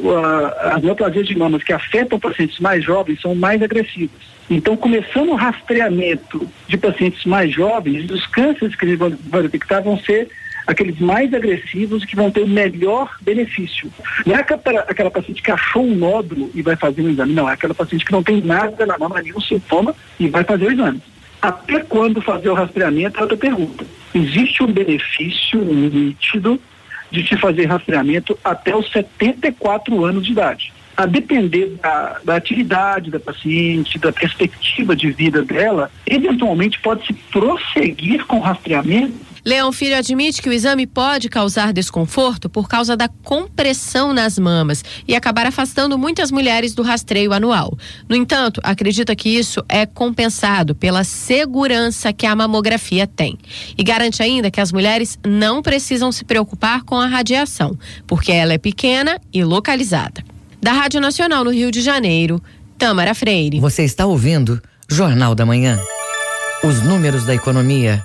as 0.60 0.82
neoplasias 0.82 1.26
de 1.26 1.36
mamas 1.36 1.62
que 1.62 1.72
afetam 1.72 2.20
pacientes 2.20 2.60
mais 2.60 2.84
jovens 2.84 3.22
são 3.22 3.34
mais 3.34 3.62
agressivas. 3.62 4.20
Então, 4.50 4.76
começando 4.76 5.30
o 5.30 5.34
rastreamento 5.34 6.46
de 6.68 6.76
pacientes 6.76 7.24
mais 7.24 7.50
jovens, 7.50 8.10
os 8.10 8.26
cânceres 8.26 8.76
que 8.76 8.84
eles 8.84 8.98
vão, 8.98 9.16
vão 9.30 9.42
detectar 9.42 9.82
vão 9.82 9.98
ser 9.98 10.28
aqueles 10.70 10.98
mais 10.98 11.32
agressivos 11.34 12.04
que 12.04 12.16
vão 12.16 12.30
ter 12.30 12.42
o 12.42 12.48
melhor 12.48 13.16
benefício. 13.20 13.90
Não 14.24 14.34
é 14.34 14.40
aquela, 14.40 14.80
aquela 14.80 15.10
paciente 15.10 15.42
que 15.42 15.50
achou 15.50 15.84
um 15.84 15.94
nódulo 15.94 16.50
e 16.54 16.62
vai 16.62 16.76
fazer 16.76 17.02
um 17.02 17.10
exame, 17.10 17.32
não, 17.32 17.48
é 17.48 17.54
aquela 17.54 17.74
paciente 17.74 18.04
que 18.04 18.12
não 18.12 18.22
tem 18.22 18.40
nada 18.40 18.86
na 18.86 18.96
mama, 18.96 19.20
nenhum 19.20 19.40
sintoma 19.40 19.94
e 20.18 20.28
vai 20.28 20.44
fazer 20.44 20.66
o 20.66 20.72
exame. 20.72 21.02
Até 21.42 21.80
quando 21.80 22.20
fazer 22.20 22.50
o 22.50 22.54
rastreamento 22.54 23.18
é 23.18 23.22
outra 23.22 23.36
pergunta. 23.36 23.84
Existe 24.14 24.62
um 24.62 24.70
benefício 24.70 25.60
nítido 25.64 26.60
de 27.10 27.26
se 27.26 27.36
fazer 27.36 27.66
rastreamento 27.66 28.38
até 28.44 28.76
os 28.76 28.90
74 28.92 30.04
anos 30.04 30.24
de 30.24 30.32
idade. 30.32 30.72
A 30.96 31.06
depender 31.06 31.78
da, 31.82 32.20
da 32.22 32.36
atividade 32.36 33.10
da 33.10 33.18
paciente, 33.18 33.98
da 33.98 34.12
perspectiva 34.12 34.94
de 34.94 35.10
vida 35.10 35.42
dela, 35.42 35.90
eventualmente 36.06 36.78
pode-se 36.80 37.12
prosseguir 37.32 38.26
com 38.26 38.36
o 38.36 38.40
rastreamento 38.40 39.29
Leão 39.44 39.72
Filho 39.72 39.96
admite 39.96 40.42
que 40.42 40.48
o 40.48 40.52
exame 40.52 40.86
pode 40.86 41.28
causar 41.28 41.72
desconforto 41.72 42.48
por 42.48 42.68
causa 42.68 42.96
da 42.96 43.08
compressão 43.08 44.12
nas 44.12 44.38
mamas 44.38 44.84
e 45.06 45.14
acabar 45.14 45.46
afastando 45.46 45.98
muitas 45.98 46.30
mulheres 46.30 46.74
do 46.74 46.82
rastreio 46.82 47.32
anual. 47.32 47.76
No 48.08 48.16
entanto, 48.16 48.60
acredita 48.62 49.14
que 49.16 49.28
isso 49.28 49.64
é 49.68 49.86
compensado 49.86 50.74
pela 50.74 51.04
segurança 51.04 52.12
que 52.12 52.26
a 52.26 52.36
mamografia 52.36 53.06
tem. 53.06 53.38
E 53.76 53.82
garante 53.82 54.22
ainda 54.22 54.50
que 54.50 54.60
as 54.60 54.72
mulheres 54.72 55.18
não 55.26 55.62
precisam 55.62 56.12
se 56.12 56.24
preocupar 56.24 56.82
com 56.82 56.96
a 56.96 57.06
radiação, 57.06 57.78
porque 58.06 58.32
ela 58.32 58.52
é 58.52 58.58
pequena 58.58 59.20
e 59.32 59.42
localizada. 59.44 60.22
Da 60.60 60.72
Rádio 60.72 61.00
Nacional 61.00 61.44
no 61.44 61.50
Rio 61.50 61.70
de 61.70 61.80
Janeiro, 61.80 62.42
Tamara 62.76 63.14
Freire. 63.14 63.60
Você 63.60 63.82
está 63.82 64.06
ouvindo 64.06 64.60
Jornal 64.88 65.34
da 65.34 65.46
Manhã. 65.46 65.78
Os 66.62 66.82
números 66.82 67.24
da 67.24 67.34
economia 67.34 68.04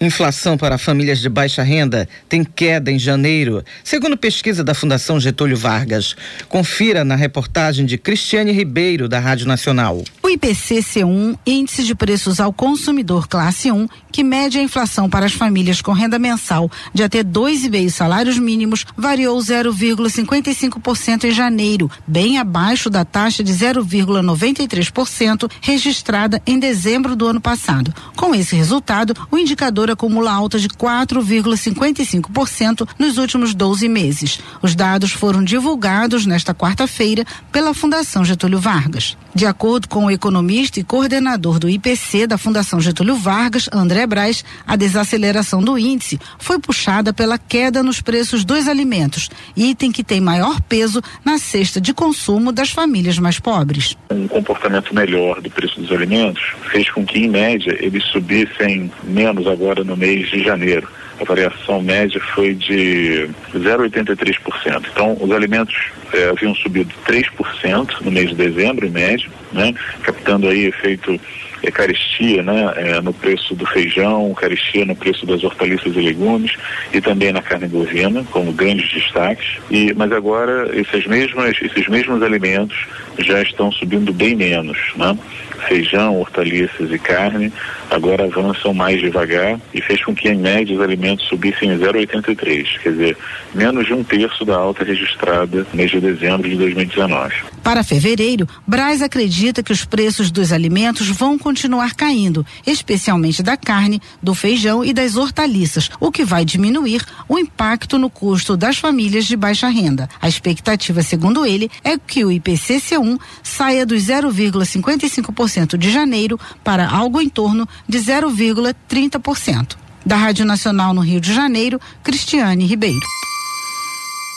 Inflação 0.00 0.56
para 0.56 0.78
famílias 0.78 1.18
de 1.18 1.28
baixa 1.28 1.62
renda 1.62 2.08
tem 2.28 2.44
queda 2.44 2.90
em 2.90 2.98
janeiro, 2.98 3.64
segundo 3.82 4.16
pesquisa 4.16 4.62
da 4.62 4.72
Fundação 4.72 5.18
Getúlio 5.18 5.56
Vargas. 5.56 6.14
Confira 6.48 7.04
na 7.04 7.16
reportagem 7.16 7.84
de 7.84 7.98
Cristiane 7.98 8.52
Ribeiro, 8.52 9.08
da 9.08 9.18
Rádio 9.18 9.48
Nacional. 9.48 10.04
O 10.28 10.30
IPC-C1, 10.30 11.38
Índice 11.46 11.84
de 11.84 11.94
Preços 11.94 12.38
ao 12.38 12.52
Consumidor 12.52 13.26
Classe 13.26 13.72
1, 13.72 13.88
que 14.12 14.22
mede 14.22 14.58
a 14.58 14.62
inflação 14.62 15.08
para 15.08 15.24
as 15.24 15.32
famílias 15.32 15.80
com 15.80 15.92
renda 15.92 16.18
mensal 16.18 16.70
de 16.92 17.02
até 17.02 17.22
dois 17.22 17.64
e 17.64 17.70
meio 17.70 17.90
salários 17.90 18.38
mínimos, 18.38 18.84
variou 18.94 19.38
0,55% 19.38 21.24
em 21.24 21.30
janeiro, 21.30 21.90
bem 22.06 22.36
abaixo 22.36 22.90
da 22.90 23.06
taxa 23.06 23.42
de 23.42 23.54
0,93% 23.54 25.50
registrada 25.62 26.42
em 26.46 26.58
dezembro 26.58 27.16
do 27.16 27.26
ano 27.26 27.40
passado. 27.40 27.94
Com 28.14 28.34
esse 28.34 28.54
resultado, 28.54 29.16
o 29.30 29.38
indicador 29.38 29.90
acumula 29.90 30.30
alta 30.30 30.58
de 30.58 30.68
4,55% 30.68 32.86
nos 32.98 33.16
últimos 33.16 33.54
12 33.54 33.88
meses. 33.88 34.40
Os 34.60 34.74
dados 34.74 35.10
foram 35.10 35.42
divulgados 35.42 36.26
nesta 36.26 36.54
quarta-feira 36.54 37.24
pela 37.50 37.72
Fundação 37.72 38.26
Getúlio 38.26 38.60
Vargas. 38.60 39.16
De 39.34 39.46
acordo 39.46 39.88
com 39.88 40.04
o 40.04 40.17
economista 40.18 40.80
e 40.80 40.84
coordenador 40.84 41.60
do 41.60 41.70
IPC 41.70 42.26
da 42.26 42.36
Fundação 42.36 42.80
Getúlio 42.80 43.14
Vargas, 43.14 43.70
André 43.72 44.04
Braz, 44.04 44.44
a 44.66 44.74
desaceleração 44.74 45.62
do 45.62 45.78
índice 45.78 46.18
foi 46.38 46.58
puxada 46.58 47.12
pela 47.12 47.38
queda 47.38 47.82
nos 47.82 48.00
preços 48.00 48.44
dos 48.44 48.66
alimentos, 48.66 49.30
item 49.56 49.92
que 49.92 50.02
tem 50.02 50.20
maior 50.20 50.60
peso 50.62 51.00
na 51.24 51.38
cesta 51.38 51.80
de 51.80 51.94
consumo 51.94 52.50
das 52.50 52.70
famílias 52.70 53.18
mais 53.18 53.38
pobres. 53.38 53.96
Um 54.10 54.26
comportamento 54.26 54.92
melhor 54.92 55.40
do 55.40 55.48
preço 55.48 55.80
dos 55.80 55.92
alimentos 55.92 56.42
fez 56.70 56.90
com 56.90 57.06
que, 57.06 57.20
em 57.20 57.28
média, 57.28 57.76
eles 57.80 58.02
subissem 58.04 58.90
menos 59.04 59.46
agora 59.46 59.84
no 59.84 59.96
mês 59.96 60.28
de 60.30 60.42
janeiro. 60.42 60.88
A 61.20 61.24
variação 61.24 61.82
média 61.82 62.20
foi 62.34 62.54
de 62.54 63.28
0,83%. 63.54 64.86
Então, 64.92 65.16
os 65.20 65.30
alimentos 65.30 65.74
é, 66.12 66.28
haviam 66.28 66.54
subido 66.54 66.92
3% 67.06 68.00
no 68.02 68.10
mês 68.10 68.30
de 68.30 68.36
dezembro, 68.36 68.86
em 68.86 68.90
média, 68.90 69.28
né? 69.52 69.74
captando 70.02 70.48
aí 70.48 70.66
efeito 70.66 71.18
é, 71.62 71.70
caristia 71.70 72.42
né, 72.42 72.72
é, 72.76 73.00
no 73.00 73.12
preço 73.12 73.54
do 73.54 73.66
feijão, 73.66 74.32
caristia 74.34 74.84
no 74.84 74.94
preço 74.94 75.26
das 75.26 75.42
hortaliças 75.42 75.94
e 75.94 76.00
legumes 76.00 76.52
e 76.92 77.00
também 77.00 77.32
na 77.32 77.42
carne 77.42 77.66
bovina, 77.66 78.24
como 78.30 78.52
grandes 78.52 78.88
destaques. 78.92 79.58
E, 79.70 79.92
mas 79.94 80.12
agora 80.12 80.70
esses 80.76 81.06
mesmos, 81.06 81.44
esses 81.60 81.88
mesmos 81.88 82.22
alimentos 82.22 82.86
já 83.18 83.42
estão 83.42 83.72
subindo 83.72 84.12
bem 84.12 84.36
menos. 84.36 84.78
Né? 84.96 85.18
Feijão, 85.66 86.16
hortaliças 86.20 86.90
e 86.92 86.98
carne 86.98 87.52
agora 87.90 88.24
avançam 88.24 88.74
mais 88.74 89.00
devagar 89.00 89.58
e 89.72 89.80
fez 89.80 90.04
com 90.04 90.14
que, 90.14 90.28
em 90.28 90.36
média, 90.36 90.76
os 90.76 90.82
alimentos 90.82 91.26
subissem 91.26 91.70
0,83, 91.70 92.78
quer 92.82 92.92
dizer, 92.92 93.16
menos 93.54 93.86
de 93.86 93.94
um 93.94 94.04
terço 94.04 94.44
da 94.44 94.56
alta 94.56 94.84
registrada 94.84 95.66
no 95.70 95.76
mês 95.76 95.90
de 95.90 96.00
dezembro 96.00 96.48
de 96.48 96.56
2019. 96.56 97.34
Para 97.62 97.84
fevereiro, 97.84 98.48
Braz 98.66 99.02
acredita 99.02 99.62
que 99.62 99.72
os 99.72 99.84
preços 99.84 100.30
dos 100.30 100.52
alimentos 100.52 101.08
vão 101.08 101.38
continuar 101.38 101.94
caindo, 101.94 102.44
especialmente 102.66 103.42
da 103.42 103.56
carne, 103.56 104.00
do 104.22 104.34
feijão 104.34 104.84
e 104.84 104.92
das 104.92 105.16
hortaliças, 105.16 105.90
o 106.00 106.10
que 106.10 106.24
vai 106.24 106.44
diminuir 106.44 107.04
o 107.28 107.38
impacto 107.38 107.98
no 107.98 108.08
custo 108.08 108.56
das 108.56 108.78
famílias 108.78 109.26
de 109.26 109.36
baixa 109.36 109.68
renda. 109.68 110.08
A 110.20 110.28
expectativa, 110.28 111.02
segundo 111.02 111.44
ele, 111.44 111.70
é 111.84 111.98
que 111.98 112.24
o 112.24 112.28
IPCC1 112.28 113.18
saia 113.42 113.84
dos 113.84 114.02
0,55% 114.04 115.76
de 115.76 115.90
janeiro 115.90 116.38
para 116.64 116.88
algo 116.88 117.20
em 117.20 117.28
torno 117.28 117.68
de 117.86 117.98
0,30%. 117.98 119.76
Da 120.04 120.16
Rádio 120.16 120.46
Nacional 120.46 120.94
no 120.94 121.02
Rio 121.02 121.20
de 121.20 121.34
Janeiro, 121.34 121.80
Cristiane 122.02 122.64
Ribeiro. 122.64 123.06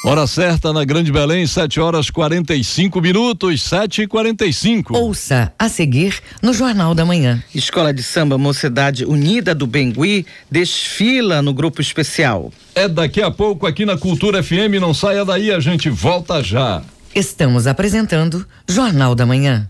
Hora 0.04 0.26
certa 0.26 0.74
na 0.74 0.84
Grande 0.84 1.12
Belém, 1.12 1.46
7 1.46 1.80
horas 1.80 2.10
45 2.10 3.00
minutos, 3.00 3.62
7 3.62 4.02
e 4.02 4.08
45 4.08 4.98
Ouça 4.98 5.54
a 5.60 5.70
seguir 5.70 6.20
no 6.42 6.54
Jornal 6.54 6.96
da 6.96 7.06
Manhã. 7.06 7.42
Escola 7.54 7.94
de 7.94 8.02
Samba 8.02 8.36
Mocidade 8.36 9.06
Unida 9.06 9.54
do 9.54 9.68
Bengui 9.68 10.26
desfila 10.50 11.44
no 11.44 11.54
grupo 11.54 11.82
especial. 11.82 12.52
É 12.74 12.88
daqui 12.88 13.22
a 13.22 13.30
pouco 13.30 13.68
aqui 13.68 13.86
na 13.86 13.96
Cultura 13.96 14.42
FM, 14.42 14.82
não 14.82 14.92
saia 14.92 15.24
daí, 15.24 15.52
a 15.52 15.60
gente 15.60 15.88
volta 15.88 16.42
já. 16.44 16.82
Estamos 17.14 17.68
apresentando 17.68 18.44
Jornal 18.68 19.14
da 19.14 19.28
Manhã. 19.28 19.70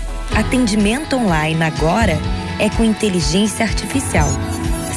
Atendimento 0.35 1.17
online 1.17 1.61
agora 1.61 2.17
é 2.57 2.69
com 2.69 2.83
inteligência 2.83 3.65
artificial. 3.65 4.27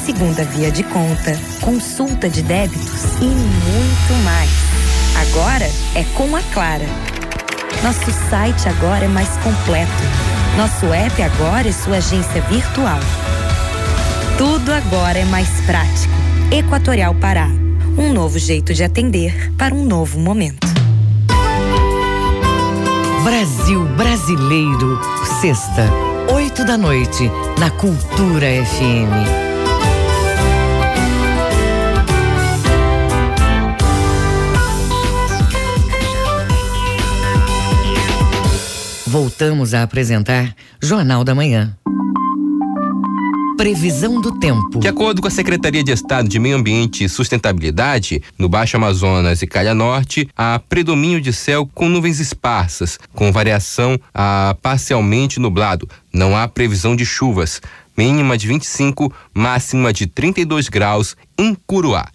Segunda 0.05 0.45
via 0.45 0.71
de 0.71 0.83
conta, 0.83 1.37
consulta 1.61 2.29
de 2.29 2.41
débitos 2.41 3.03
e 3.21 3.25
muito 3.25 4.23
mais. 4.23 4.49
Agora 5.27 5.65
é 5.95 6.03
com 6.15 6.35
a 6.35 6.41
Clara. 6.53 6.85
Nosso 7.83 8.11
site 8.29 8.69
agora 8.69 9.05
é 9.05 9.07
mais 9.07 9.29
completo. 9.37 9.91
Nosso 10.55 10.93
app 10.93 11.21
agora 11.21 11.67
é 11.67 11.71
sua 11.71 11.97
agência 11.97 12.41
virtual. 12.43 12.99
Tudo 14.37 14.71
agora 14.71 15.19
é 15.19 15.25
mais 15.25 15.49
prático. 15.65 16.13
Equatorial 16.51 17.13
Pará. 17.15 17.47
Um 17.97 18.13
novo 18.13 18.39
jeito 18.39 18.73
de 18.73 18.83
atender 18.83 19.51
para 19.57 19.73
um 19.73 19.85
novo 19.85 20.19
momento. 20.19 20.74
Brasil 23.25 23.83
Brasileiro, 23.97 25.01
sexta, 25.41 25.89
oito 26.31 26.63
da 26.63 26.77
noite, 26.77 27.23
na 27.59 27.71
Cultura 27.71 28.45
FM. 28.45 29.09
Voltamos 39.07 39.73
a 39.73 39.81
apresentar 39.81 40.53
Jornal 40.79 41.23
da 41.23 41.33
Manhã. 41.33 41.75
Previsão 43.57 44.19
do 44.19 44.37
tempo. 44.37 44.79
De 44.79 44.87
acordo 44.87 45.21
com 45.21 45.29
a 45.29 45.31
Secretaria 45.31 45.81
de 45.81 45.91
Estado 45.91 46.27
de 46.27 46.37
Meio 46.39 46.57
Ambiente 46.57 47.05
e 47.05 47.09
Sustentabilidade, 47.09 48.21
no 48.37 48.49
Baixo 48.49 48.75
Amazonas 48.75 49.41
e 49.41 49.47
Calha 49.47 49.73
Norte, 49.73 50.27
há 50.35 50.59
predomínio 50.59 51.21
de 51.21 51.31
céu 51.31 51.65
com 51.73 51.87
nuvens 51.87 52.19
esparsas, 52.19 52.99
com 53.13 53.31
variação 53.31 53.97
a 54.13 54.57
parcialmente 54.61 55.39
nublado. 55.39 55.87
Não 56.11 56.35
há 56.35 56.47
previsão 56.49 56.97
de 56.97 57.05
chuvas. 57.05 57.61
Mínima 57.97 58.37
de 58.37 58.45
25, 58.45 59.13
máxima 59.33 59.93
de 59.93 60.05
32 60.05 60.67
graus 60.67 61.15
em 61.37 61.55
Curuá. 61.65 62.09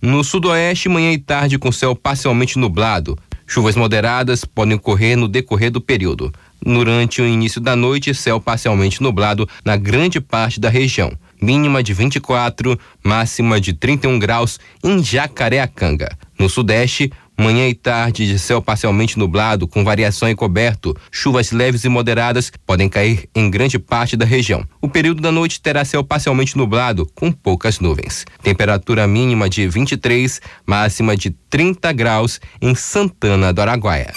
No 0.00 0.22
sudoeste, 0.22 0.90
manhã 0.90 1.10
e 1.10 1.18
tarde 1.18 1.58
com 1.58 1.72
céu 1.72 1.96
parcialmente 1.96 2.58
nublado. 2.58 3.18
Chuvas 3.46 3.76
moderadas 3.76 4.44
podem 4.44 4.76
ocorrer 4.76 5.16
no 5.16 5.26
decorrer 5.26 5.70
do 5.70 5.80
período. 5.80 6.32
Durante 6.64 7.20
o 7.20 7.26
início 7.26 7.60
da 7.60 7.74
noite, 7.74 8.14
céu 8.14 8.40
parcialmente 8.40 9.02
nublado 9.02 9.48
na 9.64 9.76
grande 9.76 10.20
parte 10.20 10.60
da 10.60 10.68
região. 10.68 11.12
Mínima 11.40 11.82
de 11.82 11.92
24, 11.92 12.78
máxima 13.02 13.60
de 13.60 13.72
31 13.72 14.16
graus 14.18 14.60
em 14.84 15.02
Jacareacanga. 15.02 16.16
No 16.38 16.48
sudeste, 16.48 17.10
manhã 17.36 17.68
e 17.68 17.74
tarde 17.74 18.26
de 18.28 18.38
céu 18.38 18.62
parcialmente 18.62 19.18
nublado, 19.18 19.66
com 19.66 19.82
variação 19.82 20.28
em 20.28 20.36
coberto. 20.36 20.96
Chuvas 21.10 21.50
leves 21.50 21.82
e 21.82 21.88
moderadas 21.88 22.52
podem 22.64 22.88
cair 22.88 23.28
em 23.34 23.50
grande 23.50 23.76
parte 23.76 24.16
da 24.16 24.24
região. 24.24 24.64
O 24.80 24.88
período 24.88 25.20
da 25.20 25.32
noite 25.32 25.60
terá 25.60 25.84
céu 25.84 26.04
parcialmente 26.04 26.56
nublado, 26.56 27.06
com 27.12 27.32
poucas 27.32 27.80
nuvens. 27.80 28.24
Temperatura 28.40 29.04
mínima 29.08 29.48
de 29.48 29.66
23, 29.66 30.40
máxima 30.64 31.16
de 31.16 31.30
30 31.50 31.92
graus 31.92 32.40
em 32.60 32.72
Santana 32.76 33.52
do 33.52 33.60
Araguaia. 33.60 34.12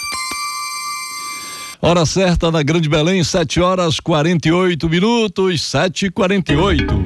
Hora 1.86 2.04
certa 2.04 2.50
na 2.50 2.64
Grande 2.64 2.90
Belém, 2.90 3.24
7 3.24 3.62
horas 3.62 4.00
48 4.00 4.90
minutos, 4.90 5.62
7 5.62 6.08
e 6.08 6.10
48 6.10 7.06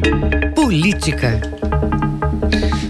Política. 0.55 1.58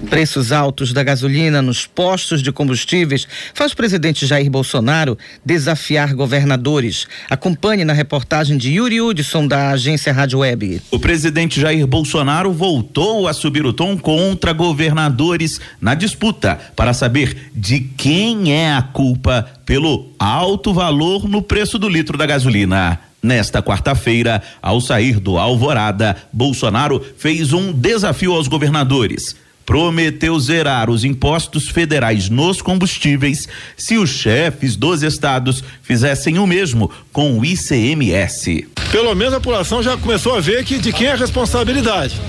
Preços 0.09 0.51
altos 0.51 0.91
da 0.91 1.03
gasolina 1.03 1.61
nos 1.61 1.85
postos 1.85 2.41
de 2.41 2.51
combustíveis 2.51 3.27
faz 3.53 3.73
o 3.73 3.75
presidente 3.75 4.25
Jair 4.25 4.49
Bolsonaro 4.49 5.15
desafiar 5.45 6.15
governadores. 6.15 7.05
Acompanhe 7.29 7.85
na 7.85 7.93
reportagem 7.93 8.57
de 8.57 8.71
Yuri 8.71 8.99
Hudson 8.99 9.45
da 9.45 9.69
agência 9.69 10.11
Rádio 10.11 10.39
Web. 10.39 10.81
O 10.89 10.97
presidente 10.97 11.61
Jair 11.61 11.85
Bolsonaro 11.85 12.51
voltou 12.51 13.27
a 13.27 13.33
subir 13.33 13.63
o 13.67 13.71
tom 13.71 13.95
contra 13.95 14.51
governadores 14.51 15.61
na 15.79 15.93
disputa 15.93 16.59
para 16.75 16.91
saber 16.91 17.51
de 17.55 17.79
quem 17.79 18.51
é 18.51 18.73
a 18.73 18.81
culpa 18.81 19.47
pelo 19.63 20.11
alto 20.17 20.73
valor 20.73 21.29
no 21.29 21.43
preço 21.43 21.77
do 21.77 21.87
litro 21.87 22.17
da 22.17 22.25
gasolina. 22.25 22.99
Nesta 23.21 23.61
quarta-feira, 23.61 24.41
ao 24.59 24.81
sair 24.81 25.19
do 25.19 25.37
Alvorada, 25.37 26.15
Bolsonaro 26.33 27.05
fez 27.17 27.53
um 27.53 27.71
desafio 27.71 28.33
aos 28.33 28.47
governadores 28.47 29.35
prometeu 29.69 30.39
zerar 30.39 30.89
os 30.89 31.03
impostos 31.03 31.69
federais 31.69 32.27
nos 32.27 32.59
combustíveis 32.59 33.47
se 33.77 33.99
os 33.99 34.09
chefes 34.09 34.75
dos 34.75 35.03
estados 35.03 35.63
fizessem 35.83 36.39
o 36.39 36.47
mesmo 36.47 36.89
com 37.13 37.37
o 37.37 37.45
ICMS. 37.45 38.67
Pelo 38.91 39.13
menos 39.13 39.35
a 39.35 39.39
população 39.39 39.83
já 39.83 39.95
começou 39.95 40.35
a 40.35 40.39
ver 40.39 40.65
que 40.65 40.79
de 40.79 40.91
quem 40.91 41.05
é 41.05 41.11
a 41.11 41.15
responsabilidade. 41.15 42.19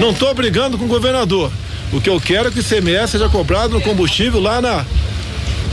Não 0.00 0.10
estou 0.10 0.34
brigando 0.34 0.76
com 0.76 0.86
o 0.86 0.88
governador. 0.88 1.52
O 1.92 2.00
que 2.00 2.10
eu 2.10 2.20
quero 2.20 2.48
é 2.48 2.50
que 2.50 2.58
o 2.58 2.62
ICMS 2.62 3.12
seja 3.12 3.28
cobrado 3.28 3.74
no 3.74 3.80
combustível 3.80 4.40
lá 4.40 4.60
na 4.60 4.84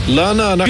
lá 0.06 0.32
na, 0.32 0.54
na 0.54 0.64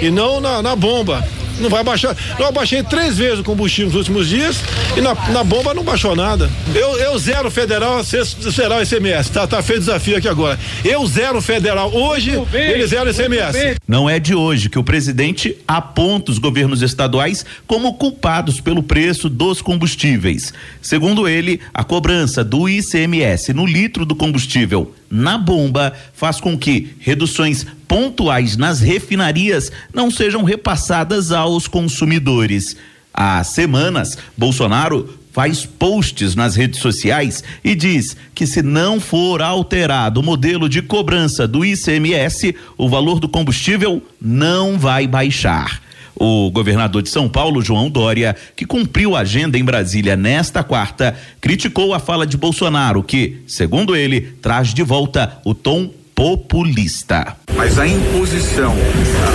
e 0.00 0.10
não 0.10 0.40
na, 0.40 0.62
na 0.62 0.74
bomba 0.74 1.22
não 1.60 1.70
vai 1.70 1.82
baixar. 1.82 2.16
Eu 2.38 2.46
abaixei 2.46 2.82
três 2.82 3.16
vezes 3.16 3.40
o 3.40 3.44
combustível 3.44 3.86
nos 3.86 3.96
últimos 3.96 4.28
dias 4.28 4.58
e 4.96 5.00
na, 5.00 5.14
na 5.30 5.44
bomba 5.44 5.74
não 5.74 5.82
baixou 5.82 6.14
nada. 6.14 6.50
Eu, 6.74 6.96
eu 6.98 7.18
zero 7.18 7.50
federal, 7.50 8.02
será 8.04 8.78
o 8.78 8.82
ICMS. 8.82 9.30
Tá, 9.30 9.46
tá 9.46 9.62
feito 9.62 9.80
desafio 9.80 10.16
aqui 10.16 10.28
agora. 10.28 10.58
Eu 10.84 11.06
zero 11.06 11.40
federal. 11.40 11.94
Hoje, 11.94 12.32
ele 12.52 12.86
zero 12.86 13.10
ICMS. 13.10 13.76
Não 13.86 14.08
é 14.08 14.18
de 14.18 14.34
hoje 14.34 14.68
que 14.68 14.78
o 14.78 14.84
presidente 14.84 15.56
aponta 15.66 16.30
os 16.30 16.38
governos 16.38 16.82
estaduais 16.82 17.44
como 17.66 17.94
culpados 17.94 18.60
pelo 18.60 18.82
preço 18.82 19.28
dos 19.28 19.60
combustíveis. 19.60 20.52
Segundo 20.80 21.28
ele, 21.28 21.60
a 21.72 21.84
cobrança 21.84 22.44
do 22.44 22.68
ICMS 22.68 23.52
no 23.52 23.66
litro 23.66 24.04
do 24.04 24.14
combustível 24.14 24.94
na 25.10 25.38
bomba 25.38 25.92
faz 26.12 26.40
com 26.40 26.56
que 26.58 26.94
reduções 26.98 27.66
pontuais 27.86 28.56
nas 28.56 28.80
refinarias 28.80 29.72
não 29.92 30.10
sejam 30.10 30.42
repassadas 30.42 31.32
aos 31.32 31.66
consumidores. 31.66 32.76
Há 33.12 33.42
semanas, 33.42 34.18
Bolsonaro 34.36 35.18
faz 35.32 35.64
posts 35.64 36.34
nas 36.34 36.56
redes 36.56 36.80
sociais 36.80 37.44
e 37.62 37.74
diz 37.74 38.16
que 38.34 38.46
se 38.46 38.62
não 38.62 39.00
for 39.00 39.40
alterado 39.40 40.20
o 40.20 40.22
modelo 40.22 40.68
de 40.68 40.82
cobrança 40.82 41.46
do 41.46 41.64
ICMS, 41.64 42.54
o 42.76 42.88
valor 42.88 43.20
do 43.20 43.28
combustível 43.28 44.02
não 44.20 44.78
vai 44.78 45.06
baixar. 45.06 45.80
O 46.18 46.50
governador 46.50 47.02
de 47.02 47.08
São 47.08 47.28
Paulo, 47.28 47.62
João 47.62 47.88
Dória, 47.88 48.34
que 48.56 48.66
cumpriu 48.66 49.14
a 49.14 49.20
agenda 49.20 49.56
em 49.56 49.64
Brasília 49.64 50.16
nesta 50.16 50.64
quarta, 50.64 51.16
criticou 51.40 51.94
a 51.94 52.00
fala 52.00 52.26
de 52.26 52.36
Bolsonaro, 52.36 53.02
que, 53.02 53.42
segundo 53.46 53.94
ele, 53.94 54.20
traz 54.42 54.74
de 54.74 54.82
volta 54.82 55.38
o 55.44 55.54
tom 55.54 55.90
populista. 56.18 57.36
Mas 57.56 57.78
a 57.78 57.86
imposição 57.86 58.74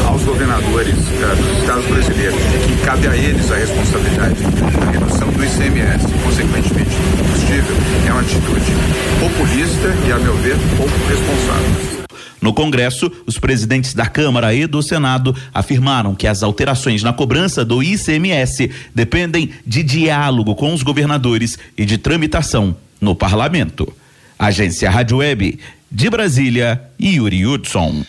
aos 0.05 0.21
governadores 0.23 0.95
dos 0.95 1.57
estados 1.59 1.85
brasileiros, 1.85 2.35
que 2.35 2.85
cabe 2.85 3.07
a 3.07 3.15
eles 3.15 3.49
a 3.49 3.55
responsabilidade 3.55 4.35
da 4.41 4.91
redução 4.91 5.31
do 5.31 5.45
ICMS, 5.45 6.05
consequentemente 6.21 6.89
do 6.89 7.17
combustível, 7.17 7.75
é 8.05 8.11
uma 8.11 8.21
atitude 8.21 8.71
populista 9.21 9.87
e, 10.05 10.11
a 10.11 10.19
meu 10.19 10.35
ver, 10.39 10.57
pouco 10.77 10.93
responsável. 11.07 12.02
No 12.41 12.53
Congresso, 12.53 13.11
os 13.25 13.37
presidentes 13.37 13.93
da 13.93 14.05
Câmara 14.05 14.53
e 14.53 14.67
do 14.67 14.81
Senado 14.81 15.35
afirmaram 15.53 16.15
que 16.15 16.27
as 16.27 16.43
alterações 16.43 17.03
na 17.03 17.13
cobrança 17.13 17.63
do 17.63 17.81
ICMS 17.81 18.69
dependem 18.93 19.51
de 19.65 19.83
diálogo 19.83 20.55
com 20.55 20.73
os 20.73 20.83
governadores 20.83 21.57
e 21.77 21.85
de 21.85 21.97
tramitação 21.97 22.75
no 22.99 23.15
parlamento. 23.15 23.91
Agência 24.37 24.89
Rádio 24.89 25.17
Web, 25.17 25.59
de 25.91 26.09
Brasília, 26.09 26.81
Yuri 27.01 27.45
Hudson. 27.45 28.03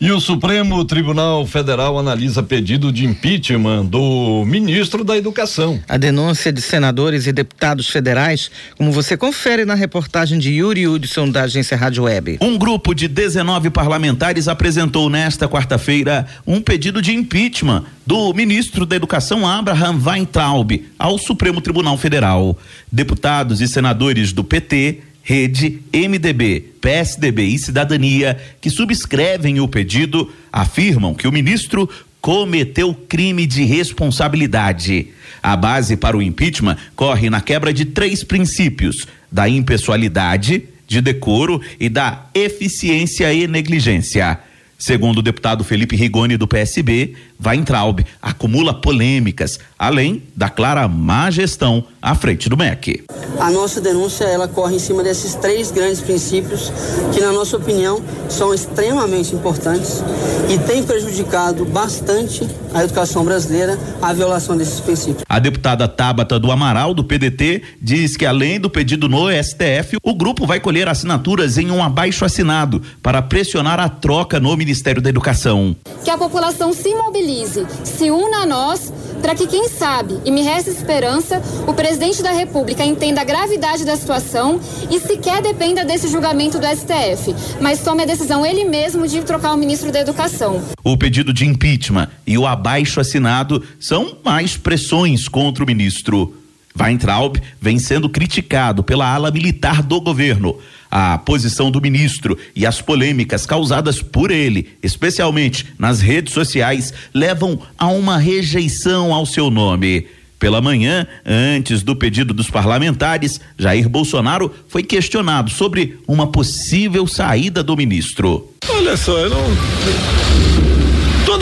E 0.00 0.12
o 0.12 0.20
Supremo 0.20 0.84
Tribunal 0.84 1.44
Federal 1.44 1.98
analisa 1.98 2.40
pedido 2.40 2.92
de 2.92 3.04
impeachment 3.04 3.84
do 3.86 4.44
ministro 4.46 5.02
da 5.02 5.16
Educação. 5.16 5.80
A 5.88 5.96
denúncia 5.96 6.52
de 6.52 6.62
senadores 6.62 7.26
e 7.26 7.32
deputados 7.32 7.88
federais, 7.88 8.48
como 8.76 8.92
você 8.92 9.16
confere 9.16 9.64
na 9.64 9.74
reportagem 9.74 10.38
de 10.38 10.52
Yuri 10.52 10.86
Hudson 10.86 11.28
da 11.28 11.42
agência 11.42 11.76
Rádio 11.76 12.04
Web. 12.04 12.38
Um 12.40 12.56
grupo 12.56 12.94
de 12.94 13.08
19 13.08 13.70
parlamentares 13.70 14.46
apresentou 14.46 15.10
nesta 15.10 15.48
quarta-feira 15.48 16.28
um 16.46 16.60
pedido 16.60 17.02
de 17.02 17.12
impeachment 17.12 17.82
do 18.06 18.32
ministro 18.32 18.86
da 18.86 18.94
Educação 18.94 19.44
Abraham 19.44 20.00
Weintraub 20.00 20.70
ao 20.96 21.18
Supremo 21.18 21.60
Tribunal 21.60 21.98
Federal. 21.98 22.56
Deputados 22.90 23.60
e 23.60 23.66
senadores 23.66 24.32
do 24.32 24.44
PT, 24.44 25.07
Rede, 25.28 25.80
MDB, 25.92 26.72
PSDB 26.80 27.42
e 27.48 27.58
Cidadania, 27.58 28.34
que 28.62 28.70
subscrevem 28.70 29.60
o 29.60 29.68
pedido, 29.68 30.32
afirmam 30.50 31.12
que 31.12 31.28
o 31.28 31.32
ministro 31.32 31.86
cometeu 32.18 32.94
crime 32.94 33.46
de 33.46 33.62
responsabilidade. 33.62 35.08
A 35.42 35.54
base 35.54 35.98
para 35.98 36.16
o 36.16 36.22
impeachment 36.22 36.78
corre 36.96 37.28
na 37.28 37.42
quebra 37.42 37.74
de 37.74 37.84
três 37.84 38.24
princípios: 38.24 39.06
da 39.30 39.46
impessoalidade, 39.46 40.64
de 40.86 41.02
decoro 41.02 41.60
e 41.78 41.90
da 41.90 42.24
eficiência 42.32 43.30
e 43.30 43.46
negligência. 43.46 44.40
Segundo 44.80 45.18
o 45.18 45.22
deputado 45.22 45.64
Felipe 45.64 45.96
Rigoni 45.96 46.36
do 46.36 46.46
PSB, 46.46 47.16
Weintraub 47.44 47.98
acumula 48.22 48.72
polêmicas, 48.72 49.58
além 49.76 50.22
da 50.36 50.48
clara 50.48 50.86
má 50.86 51.32
gestão 51.32 51.84
à 52.00 52.14
frente 52.14 52.48
do 52.48 52.56
MEC. 52.56 53.02
A 53.40 53.50
nossa 53.50 53.80
denúncia 53.80 54.24
ela 54.24 54.46
corre 54.46 54.76
em 54.76 54.78
cima 54.78 55.02
desses 55.02 55.34
três 55.34 55.72
grandes 55.72 56.00
princípios 56.00 56.72
que, 57.12 57.20
na 57.20 57.32
nossa 57.32 57.56
opinião, 57.56 58.00
são 58.28 58.54
extremamente 58.54 59.34
importantes 59.34 60.00
e 60.48 60.56
têm 60.58 60.84
prejudicado 60.84 61.64
bastante 61.64 62.48
a 62.72 62.84
educação 62.84 63.24
brasileira 63.24 63.76
a 64.00 64.12
violação 64.12 64.56
desses 64.56 64.78
princípios. 64.78 65.24
A 65.28 65.40
deputada 65.40 65.88
Tabata 65.88 66.38
do 66.38 66.52
Amaral, 66.52 66.94
do 66.94 67.02
PDT, 67.02 67.62
diz 67.82 68.16
que 68.16 68.24
além 68.24 68.60
do 68.60 68.70
pedido 68.70 69.08
no 69.08 69.28
STF, 69.28 69.96
o 70.04 70.14
grupo 70.14 70.46
vai 70.46 70.60
colher 70.60 70.86
assinaturas 70.86 71.58
em 71.58 71.70
um 71.70 71.82
abaixo 71.82 72.24
assinado 72.24 72.80
para 73.02 73.20
pressionar 73.20 73.80
a 73.80 73.88
troca 73.88 74.38
no 74.38 74.50
Ministério 74.50 74.67
da 75.00 75.08
Educação. 75.08 75.74
Que 76.04 76.10
a 76.10 76.18
população 76.18 76.72
se 76.72 76.94
mobilize, 76.94 77.66
se 77.84 78.10
una 78.10 78.42
a 78.42 78.46
nós, 78.46 78.92
para 79.22 79.34
que, 79.34 79.46
quem 79.46 79.68
sabe, 79.68 80.18
e 80.24 80.30
me 80.30 80.42
resta 80.42 80.70
esperança, 80.70 81.42
o 81.66 81.72
presidente 81.72 82.22
da 82.22 82.30
República 82.30 82.84
entenda 82.84 83.22
a 83.22 83.24
gravidade 83.24 83.84
da 83.84 83.96
situação 83.96 84.60
e 84.90 85.00
sequer 85.00 85.42
dependa 85.42 85.84
desse 85.84 86.08
julgamento 86.08 86.58
do 86.58 86.66
STF, 86.66 87.34
mas 87.60 87.80
tome 87.80 88.02
a 88.02 88.06
decisão 88.06 88.44
ele 88.44 88.64
mesmo 88.64 89.08
de 89.08 89.20
trocar 89.22 89.54
o 89.54 89.56
ministro 89.56 89.90
da 89.90 90.00
Educação. 90.00 90.62
O 90.84 90.96
pedido 90.96 91.32
de 91.32 91.46
impeachment 91.46 92.08
e 92.26 92.36
o 92.36 92.46
abaixo 92.46 93.00
assinado 93.00 93.62
são 93.80 94.18
mais 94.24 94.56
pressões 94.56 95.28
contra 95.28 95.64
o 95.64 95.66
ministro. 95.66 96.37
Weintraub 96.78 97.36
vem 97.60 97.78
sendo 97.78 98.08
criticado 98.08 98.82
pela 98.82 99.12
ala 99.12 99.30
militar 99.30 99.82
do 99.82 100.00
governo. 100.00 100.56
A 100.90 101.18
posição 101.18 101.70
do 101.70 101.80
ministro 101.80 102.38
e 102.56 102.64
as 102.64 102.80
polêmicas 102.80 103.44
causadas 103.44 104.00
por 104.00 104.30
ele, 104.30 104.70
especialmente 104.82 105.66
nas 105.78 106.00
redes 106.00 106.32
sociais, 106.32 106.94
levam 107.12 107.60
a 107.76 107.88
uma 107.88 108.16
rejeição 108.16 109.12
ao 109.12 109.26
seu 109.26 109.50
nome. 109.50 110.06
Pela 110.38 110.60
manhã, 110.60 111.06
antes 111.26 111.82
do 111.82 111.96
pedido 111.96 112.32
dos 112.32 112.48
parlamentares, 112.48 113.40
Jair 113.58 113.88
Bolsonaro 113.88 114.54
foi 114.68 114.84
questionado 114.84 115.50
sobre 115.50 115.98
uma 116.06 116.28
possível 116.28 117.06
saída 117.06 117.62
do 117.62 117.76
ministro. 117.76 118.52
Olha 118.68 118.96
só, 118.96 119.18
eu 119.18 119.30
não. 119.30 120.47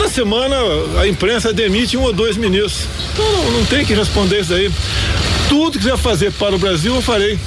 Toda 0.07 0.15
semana 0.15 0.55
a 1.01 1.05
imprensa 1.05 1.51
demite 1.51 1.97
um 1.97 2.03
ou 2.03 2.13
dois 2.13 2.37
ministros. 2.37 2.87
Então 3.11 3.29
não, 3.29 3.51
não 3.51 3.65
tem 3.65 3.85
que 3.85 3.93
responder 3.93 4.39
isso 4.39 4.53
aí. 4.53 4.71
Tudo 5.49 5.73
que 5.73 5.79
quiser 5.79 5.97
fazer 5.97 6.31
para 6.31 6.55
o 6.55 6.57
Brasil, 6.57 6.95
eu 6.95 7.01
farei. 7.01 7.37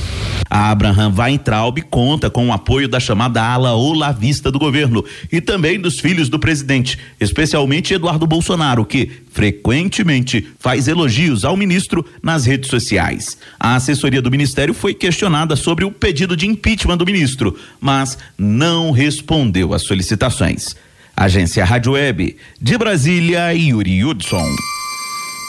A 0.48 0.70
Abraham 0.70 1.14
Weintraub 1.16 1.78
conta 1.88 2.28
com 2.28 2.48
o 2.48 2.52
apoio 2.52 2.86
da 2.86 3.00
chamada 3.00 3.42
ala 3.42 3.72
olavista 3.74 4.50
do 4.50 4.58
governo 4.58 5.02
e 5.32 5.40
também 5.40 5.80
dos 5.80 6.00
filhos 6.00 6.28
do 6.28 6.38
presidente, 6.38 6.98
especialmente 7.18 7.94
Eduardo 7.94 8.26
Bolsonaro, 8.26 8.84
que 8.84 9.10
frequentemente 9.32 10.46
faz 10.58 10.86
elogios 10.86 11.46
ao 11.46 11.56
ministro 11.56 12.04
nas 12.22 12.44
redes 12.44 12.68
sociais. 12.68 13.38
A 13.58 13.76
assessoria 13.76 14.20
do 14.20 14.30
ministério 14.30 14.74
foi 14.74 14.92
questionada 14.92 15.56
sobre 15.56 15.86
o 15.86 15.90
pedido 15.90 16.36
de 16.36 16.46
impeachment 16.46 16.98
do 16.98 17.06
ministro, 17.06 17.56
mas 17.80 18.18
não 18.36 18.90
respondeu 18.90 19.72
às 19.72 19.82
solicitações. 19.82 20.76
Agência 21.16 21.64
Rádio 21.64 21.92
Web, 21.92 22.36
de 22.60 22.78
Brasília, 22.78 23.52
Yuri 23.52 24.04
Hudson. 24.04 24.46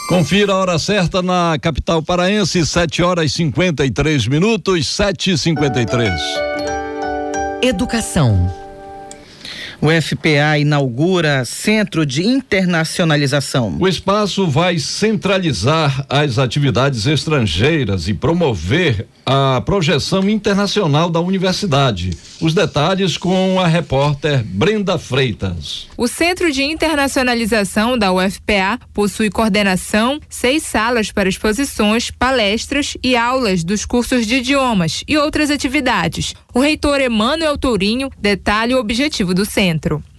Confira 0.08 0.52
a 0.52 0.56
hora 0.56 0.78
certa 0.78 1.22
na 1.22 1.56
capital 1.60 2.02
paraense, 2.02 2.66
7 2.66 3.02
horas 3.02 3.30
e 3.30 3.34
53 3.34 4.26
minutos, 4.26 4.86
7 4.88 5.32
e 5.32 5.38
53 5.38 6.20
Educação. 7.62 8.61
O 9.84 9.88
FPA 9.90 10.60
inaugura 10.60 11.44
Centro 11.44 12.06
de 12.06 12.24
Internacionalização. 12.24 13.78
O 13.80 13.88
espaço 13.88 14.46
vai 14.46 14.78
centralizar 14.78 16.06
as 16.08 16.38
atividades 16.38 17.04
estrangeiras 17.04 18.06
e 18.06 18.14
promover 18.14 19.08
a 19.26 19.60
projeção 19.60 20.28
internacional 20.30 21.10
da 21.10 21.18
universidade. 21.18 22.16
Os 22.40 22.54
detalhes 22.54 23.16
com 23.16 23.58
a 23.58 23.66
repórter 23.66 24.44
Brenda 24.44 24.98
Freitas. 24.98 25.88
O 25.96 26.06
Centro 26.06 26.52
de 26.52 26.62
Internacionalização 26.62 27.98
da 27.98 28.12
UFPA 28.12 28.78
possui 28.94 29.30
coordenação, 29.30 30.20
seis 30.28 30.62
salas 30.62 31.10
para 31.10 31.28
exposições, 31.28 32.08
palestras 32.08 32.96
e 33.02 33.16
aulas 33.16 33.64
dos 33.64 33.84
cursos 33.84 34.28
de 34.28 34.36
idiomas 34.36 35.02
e 35.08 35.18
outras 35.18 35.50
atividades. 35.50 36.34
O 36.54 36.60
reitor 36.60 37.00
Emanuel 37.00 37.58
Tourinho 37.58 38.10
detalha 38.20 38.76
o 38.76 38.80
objetivo 38.80 39.34
do 39.34 39.44
centro. 39.44 39.71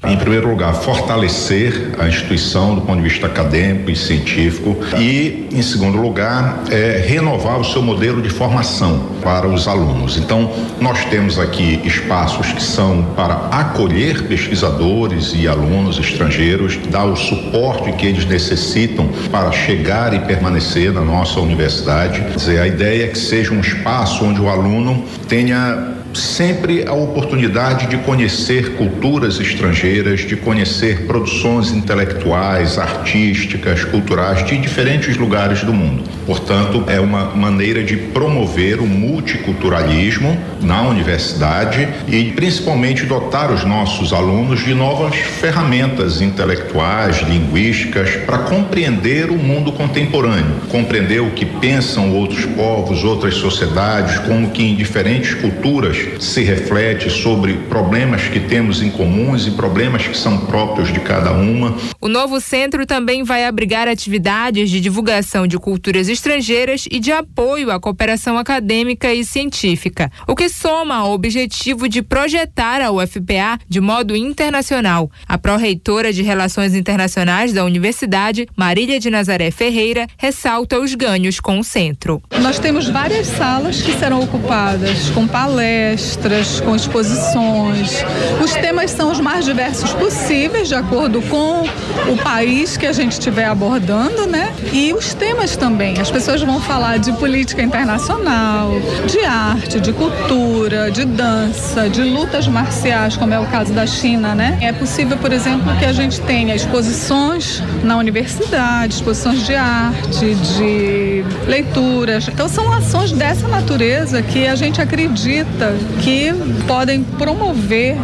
Em 0.05 0.17
primeiro 0.17 0.49
lugar, 0.49 0.73
fortalecer 0.73 1.91
a 1.99 2.07
instituição 2.07 2.75
do 2.75 2.81
ponto 2.81 2.97
de 2.97 3.07
vista 3.07 3.27
acadêmico 3.27 3.89
e 3.89 3.95
científico 3.95 4.75
e, 4.97 5.47
em 5.51 5.61
segundo 5.61 5.97
lugar, 5.97 6.63
é, 6.69 7.03
renovar 7.07 7.59
o 7.59 7.63
seu 7.63 7.81
modelo 7.81 8.21
de 8.21 8.29
formação 8.29 9.07
para 9.21 9.47
os 9.47 9.67
alunos. 9.67 10.17
Então, 10.17 10.51
nós 10.81 11.05
temos 11.05 11.39
aqui 11.39 11.81
espaços 11.85 12.51
que 12.51 12.61
são 12.61 13.03
para 13.15 13.47
acolher 13.51 14.23
pesquisadores 14.23 15.33
e 15.35 15.47
alunos 15.47 15.97
estrangeiros, 15.97 16.77
dar 16.89 17.05
o 17.05 17.15
suporte 17.15 17.91
que 17.93 18.05
eles 18.05 18.25
necessitam 18.25 19.09
para 19.31 19.51
chegar 19.51 20.13
e 20.13 20.19
permanecer 20.19 20.91
na 20.91 21.01
nossa 21.01 21.39
universidade. 21.39 22.21
Quer 22.21 22.35
dizer, 22.35 22.59
a 22.59 22.67
ideia 22.67 23.05
é 23.05 23.07
que 23.07 23.17
seja 23.17 23.53
um 23.53 23.61
espaço 23.61 24.25
onde 24.25 24.41
o 24.41 24.49
aluno 24.49 25.03
tenha 25.27 26.02
sempre 26.17 26.87
a 26.87 26.93
oportunidade 26.93 27.87
de 27.87 27.97
conhecer 27.97 28.75
culturas 28.75 29.39
estrangeiras, 29.39 30.21
de 30.21 30.35
conhecer 30.35 31.05
produções 31.05 31.71
intelectuais, 31.71 32.77
artísticas, 32.77 33.83
culturais 33.83 34.45
de 34.45 34.57
diferentes 34.57 35.17
lugares 35.17 35.63
do 35.63 35.73
mundo. 35.73 36.03
Portanto, 36.25 36.83
é 36.87 36.99
uma 36.99 37.25
maneira 37.35 37.83
de 37.83 37.97
promover 37.97 38.79
o 38.79 38.85
multiculturalismo 38.85 40.37
na 40.61 40.81
universidade 40.83 41.87
e 42.07 42.31
principalmente 42.31 43.05
dotar 43.05 43.51
os 43.51 43.63
nossos 43.65 44.13
alunos 44.13 44.63
de 44.63 44.73
novas 44.73 45.15
ferramentas 45.15 46.21
intelectuais, 46.21 47.17
linguísticas 47.21 48.15
para 48.25 48.39
compreender 48.39 49.29
o 49.29 49.37
mundo 49.37 49.71
contemporâneo, 49.71 50.55
compreender 50.69 51.21
o 51.21 51.31
que 51.31 51.45
pensam 51.45 52.13
outros 52.13 52.45
povos, 52.45 53.03
outras 53.03 53.35
sociedades, 53.35 54.17
como 54.19 54.51
que 54.51 54.63
em 54.63 54.75
diferentes 54.75 55.33
culturas 55.33 56.02
se 56.19 56.41
reflete 56.41 57.09
sobre 57.09 57.53
problemas 57.69 58.27
que 58.27 58.39
temos 58.39 58.81
em 58.81 58.89
comuns 58.89 59.47
e 59.47 59.51
problemas 59.51 60.07
que 60.07 60.17
são 60.17 60.45
próprios 60.45 60.91
de 60.91 60.99
cada 60.99 61.31
uma. 61.31 61.75
O 62.01 62.07
novo 62.07 62.39
centro 62.39 62.85
também 62.85 63.23
vai 63.23 63.45
abrigar 63.45 63.87
atividades 63.87 64.69
de 64.69 64.79
divulgação 64.79 65.47
de 65.47 65.57
culturas 65.57 66.09
estrangeiras 66.09 66.85
e 66.89 66.99
de 66.99 67.11
apoio 67.11 67.71
à 67.71 67.79
cooperação 67.79 68.37
acadêmica 68.37 69.13
e 69.13 69.23
científica, 69.23 70.11
o 70.27 70.35
que 70.35 70.49
soma 70.49 70.95
ao 70.95 71.11
objetivo 71.11 71.87
de 71.87 72.01
projetar 72.01 72.81
a 72.81 72.91
UFPA 72.91 73.59
de 73.67 73.79
modo 73.79 74.15
internacional. 74.15 75.09
A 75.27 75.37
pró-reitora 75.37 76.11
de 76.11 76.21
Relações 76.21 76.75
Internacionais 76.75 77.53
da 77.53 77.63
Universidade, 77.63 78.47
Marília 78.55 78.99
de 78.99 79.09
Nazaré 79.09 79.51
Ferreira, 79.51 80.07
ressalta 80.17 80.79
os 80.79 80.95
ganhos 80.95 81.39
com 81.39 81.59
o 81.59 81.63
centro. 81.63 82.21
Nós 82.41 82.59
temos 82.59 82.89
várias 82.89 83.27
salas 83.27 83.81
que 83.81 83.93
serão 83.93 84.21
ocupadas 84.21 85.09
com 85.11 85.27
palestras 85.27 85.92
palestras, 85.93 86.59
com 86.61 86.75
exposições. 86.75 88.03
Os 88.43 88.51
temas 88.53 88.89
são 88.89 89.11
os 89.11 89.19
mais 89.19 89.45
diversos 89.45 89.93
possíveis, 89.93 90.67
de 90.67 90.73
acordo 90.73 91.21
com 91.23 91.63
o 92.11 92.17
país 92.17 92.75
que 92.75 92.87
a 92.87 92.91
gente 92.91 93.11
estiver 93.11 93.45
abordando, 93.45 94.25
né? 94.25 94.53
E 94.71 94.91
os 94.93 95.13
temas 95.13 95.55
também. 95.55 95.99
As 95.99 96.09
pessoas 96.09 96.41
vão 96.41 96.59
falar 96.59 96.97
de 96.97 97.11
política 97.13 97.61
internacional, 97.61 98.71
de 99.05 99.23
arte, 99.23 99.79
de 99.79 99.93
cultura, 99.93 100.89
de 100.89 101.05
dança, 101.05 101.87
de 101.89 102.01
lutas 102.01 102.47
marciais, 102.47 103.15
como 103.15 103.33
é 103.33 103.39
o 103.39 103.45
caso 103.45 103.71
da 103.71 103.85
China, 103.85 104.33
né? 104.33 104.57
É 104.61 104.71
possível, 104.73 105.17
por 105.17 105.31
exemplo, 105.31 105.75
que 105.77 105.85
a 105.85 105.93
gente 105.93 106.19
tenha 106.21 106.55
exposições 106.55 107.61
na 107.83 107.97
universidade, 107.97 108.95
exposições 108.95 109.45
de 109.45 109.53
arte, 109.53 110.33
de 110.33 111.23
leituras. 111.47 112.27
Então 112.27 112.49
são 112.49 112.71
ações 112.71 113.11
dessa 113.11 113.47
natureza 113.47 114.23
que 114.23 114.47
a 114.47 114.55
gente 114.55 114.81
acredita 114.81 115.75
que 116.01 116.31
podem 116.67 117.03
promover 117.03 117.95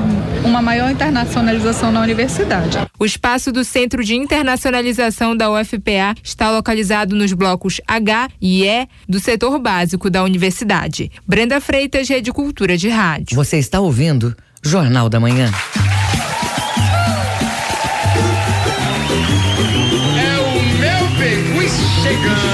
uma 0.44 0.62
maior 0.62 0.90
internacionalização 0.92 1.92
na 1.92 2.02
universidade. 2.02 2.78
O 3.00 3.06
espaço 3.06 3.52
do 3.52 3.64
Centro 3.64 4.04
de 4.04 4.16
Internacionalização 4.16 5.36
da 5.36 5.52
UFPA 5.52 6.16
está 6.24 6.52
localizado 6.52 7.16
nos 7.16 7.34
blocos 7.34 7.82
H 7.88 8.30
e 8.42 8.66
E 8.66 8.88
do 9.08 9.20
setor 9.20 9.60
básico 9.60 10.10
da 10.10 10.24
universidade. 10.24 11.12
Brenda 11.28 11.60
Freitas, 11.60 12.08
Rede 12.08 12.32
Cultura 12.32 12.78
de 12.78 12.90
Rádio. 12.90 13.36
Você 13.36 13.58
está 13.58 13.80
ouvindo 13.80 14.36
Jornal 14.64 15.10
da 15.10 15.20
Manhã. 15.20 15.52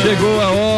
Chegou 0.02 0.40
a 0.40 0.50
hora 0.52 0.75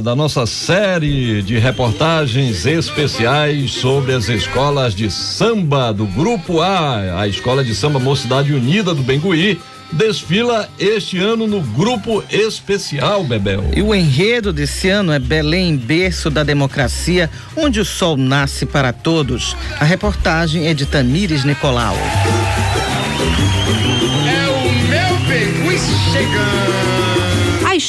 da 0.00 0.14
nossa 0.14 0.46
série 0.46 1.42
de 1.42 1.58
reportagens 1.58 2.64
especiais 2.64 3.72
sobre 3.72 4.14
as 4.14 4.28
escolas 4.28 4.94
de 4.94 5.10
samba 5.10 5.92
do 5.92 6.06
Grupo 6.06 6.60
A, 6.60 7.20
a 7.20 7.28
Escola 7.28 7.64
de 7.64 7.74
Samba 7.74 7.98
Mocidade 7.98 8.52
Unida 8.52 8.94
do 8.94 9.02
Bengui. 9.02 9.60
Desfila 9.92 10.70
este 10.78 11.18
ano 11.18 11.46
no 11.46 11.60
grupo 11.60 12.24
especial, 12.30 13.24
Bebel. 13.24 13.72
E 13.76 13.82
o 13.82 13.94
enredo 13.94 14.52
desse 14.52 14.88
ano 14.88 15.12
é 15.12 15.18
Belém, 15.18 15.76
berço 15.76 16.30
da 16.30 16.42
democracia, 16.42 17.28
onde 17.54 17.78
o 17.78 17.84
sol 17.84 18.16
nasce 18.16 18.64
para 18.64 18.92
todos. 18.92 19.54
A 19.78 19.84
reportagem 19.84 20.68
é 20.68 20.72
de 20.72 20.86
Tamires 20.86 21.44
Nicolau. 21.44 21.96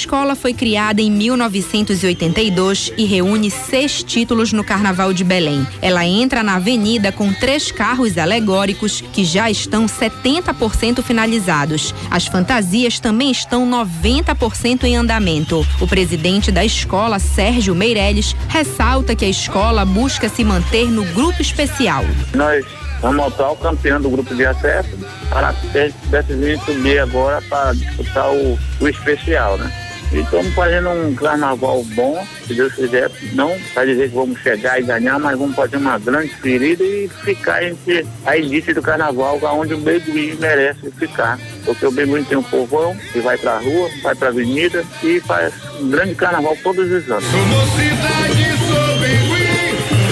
Escola 0.04 0.36
foi 0.36 0.54
criada 0.54 1.02
em 1.02 1.10
1982 1.10 2.92
e 2.98 3.06
reúne 3.06 3.50
seis 3.50 4.04
títulos 4.04 4.52
no 4.52 4.62
Carnaval 4.62 5.14
de 5.14 5.24
Belém. 5.24 5.66
Ela 5.82 6.06
entra 6.06 6.44
na 6.44 6.58
avenida 6.58 7.10
com 7.10 7.32
três 7.32 7.72
carros 7.72 8.18
alegóricos 8.18 9.00
que 9.00 9.24
já 9.24 9.50
estão 9.50 9.86
70% 9.86 11.02
finalizados. 11.02 11.96
As 12.12 12.28
fantasias 12.28 13.00
também 13.00 13.32
estão 13.32 13.66
90% 13.66 14.84
em 14.84 14.98
andamento. 14.98 15.66
O 15.80 15.88
presidente 15.88 16.52
da 16.52 16.66
escola, 16.66 17.18
Sérgio 17.18 17.74
Meirelles, 17.74 18.36
ressalta 18.50 19.16
que 19.16 19.24
a 19.24 19.30
escola 19.30 19.86
busca 19.86 20.28
se 20.28 20.44
manter 20.44 20.92
no 20.92 21.06
grupo 21.14 21.42
especial. 21.42 22.04
Nós 22.36 22.66
vamos 23.02 23.16
montar 23.16 23.52
o 23.52 23.56
campeão 23.56 24.02
do 24.02 24.10
grupo 24.10 24.36
de 24.36 24.46
acesso 24.46 24.98
para 25.30 25.54
ter 25.72 25.94
vir 26.28 26.60
subir 26.60 27.00
agora 27.00 27.42
para 27.44 27.72
disputar 27.72 28.30
o, 28.32 28.60
o 28.82 28.88
especial, 28.90 29.58
né? 29.58 29.83
E 30.14 30.20
estamos 30.20 30.54
fazendo 30.54 30.90
um 30.90 31.16
carnaval 31.16 31.84
bom, 31.96 32.24
se 32.46 32.54
Deus 32.54 32.72
quiser, 32.74 33.10
não 33.34 33.52
para 33.74 33.86
dizer 33.86 34.10
que 34.10 34.16
vamos 34.16 34.40
chegar 34.42 34.80
e 34.80 34.84
ganhar, 34.84 35.18
mas 35.18 35.36
vamos 35.36 35.56
fazer 35.56 35.78
uma 35.78 35.98
grande 35.98 36.30
ferida 36.36 36.84
e 36.84 37.10
ficar 37.24 37.64
entre 37.64 38.06
a 38.24 38.38
elite 38.38 38.76
do 38.76 38.82
carnaval, 38.84 39.40
onde 39.42 39.74
o 39.74 39.80
Beguim 39.80 40.36
merece 40.36 40.92
ficar. 40.92 41.40
Porque 41.66 41.88
o 41.88 41.92
Beguim 41.92 42.24
tem 42.24 42.38
um 42.38 42.44
povão 42.44 42.96
que 43.12 43.22
vai 43.22 43.40
para 43.40 43.54
a 43.54 43.60
rua, 43.60 43.90
vai 44.04 44.14
para 44.14 44.28
a 44.28 44.32
avenida 44.32 44.86
e 45.02 45.20
faz 45.20 45.52
um 45.82 45.90
grande 45.90 46.14
carnaval 46.14 46.56
todos 46.62 46.86
os 46.92 47.10
anos. 47.10 47.26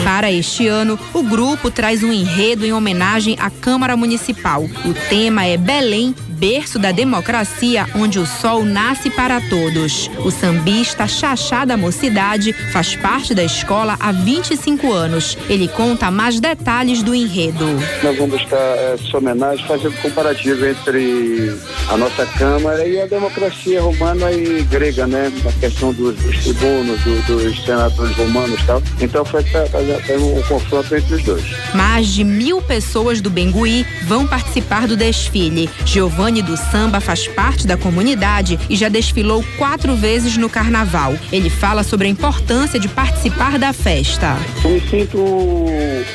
Para 0.04 0.32
este 0.32 0.68
ano, 0.68 1.00
o 1.14 1.22
grupo 1.22 1.70
traz 1.70 2.02
um 2.02 2.12
enredo 2.12 2.66
em 2.66 2.74
homenagem 2.74 3.38
à 3.40 3.52
Câmara 3.52 3.96
Municipal. 3.96 4.64
O 4.64 4.94
tema 5.10 5.46
é 5.46 5.58
Belém, 5.58 6.16
berço 6.42 6.80
da 6.80 6.92
democracia, 6.92 7.86
onde 7.94 8.18
o 8.18 8.26
sol 8.26 8.66
nasce 8.66 9.12
para 9.12 9.40
todos. 9.42 10.10
O 10.26 10.32
sambista 10.32 11.08
Xaxá 11.08 11.66
da 11.66 11.78
Mocidade 11.78 12.52
faz 12.74 12.96
parte 12.96 13.36
da 13.36 13.44
escola 13.44 13.96
há 14.00 14.12
25 14.12 14.92
anos. 14.92 15.38
Ele 15.48 15.68
conta 15.68 16.10
mais 16.10 16.40
detalhes 16.40 17.04
do 17.04 17.14
enredo. 17.14 17.68
Nós 18.02 18.18
vamos 18.18 18.42
buscar 18.42 18.58
essa 18.58 19.18
homenagem 19.20 19.64
fazendo 19.68 19.96
comparativo 20.02 20.66
entre 20.66 21.56
a 21.88 21.98
nossa 21.98 22.26
Câmara 22.26 22.88
e 22.88 23.00
a 23.00 23.06
democracia 23.06 23.80
romana 23.80 24.32
e 24.32 24.64
grega, 24.64 25.06
né? 25.06 25.32
A 25.48 25.60
questão 25.60 25.94
dos, 25.94 26.16
dos 26.16 26.44
tribunos, 26.44 27.00
do, 27.02 27.22
dos 27.28 27.64
senadores 27.64 28.18
romanos 28.18 28.60
e 28.60 28.66
tal. 28.66 28.82
Então 29.00 29.24
foi 29.24 29.44
fazer 29.44 30.18
um 30.18 30.42
confronto 30.42 30.96
entre 30.96 31.14
os 31.14 31.24
dois. 31.24 31.44
Mais 31.76 32.08
de 32.08 32.24
mil 32.24 32.64
pessoas 32.64 33.22
do 33.22 33.30
Bengui 33.30 33.86
vão 34.08 34.26
participar 34.26 34.88
do 34.88 34.98
desfile. 34.98 35.70
Giovanni 35.86 36.31
Rony 36.32 36.42
do 36.42 36.56
Samba 36.56 37.02
faz 37.02 37.28
parte 37.28 37.68
da 37.68 37.76
comunidade 37.76 38.58
e 38.70 38.76
já 38.78 38.88
desfilou 38.88 39.44
quatro 39.58 39.98
vezes 39.98 40.38
no 40.38 40.50
carnaval. 40.50 41.14
Ele 41.30 41.50
fala 41.50 41.84
sobre 41.84 42.08
a 42.08 42.10
importância 42.10 42.80
de 42.80 42.88
participar 42.88 43.60
da 43.60 43.74
festa. 43.74 44.38
Eu 44.64 44.70
me 44.70 44.80
sinto 44.80 45.18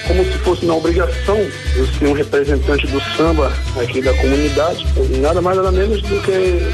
como 0.07 0.25
se 0.25 0.39
fosse 0.39 0.65
uma 0.65 0.77
obrigação 0.77 1.37
eu 1.77 1.87
ser 1.87 2.07
um 2.07 2.15
representante 2.15 2.87
do 2.87 2.99
samba 3.15 3.53
aqui 3.79 4.01
da 4.01 4.15
comunidade. 4.15 4.87
Nada 5.21 5.43
mais 5.43 5.59
nada 5.59 5.71
menos 5.71 6.01
do 6.01 6.19
que 6.23 6.31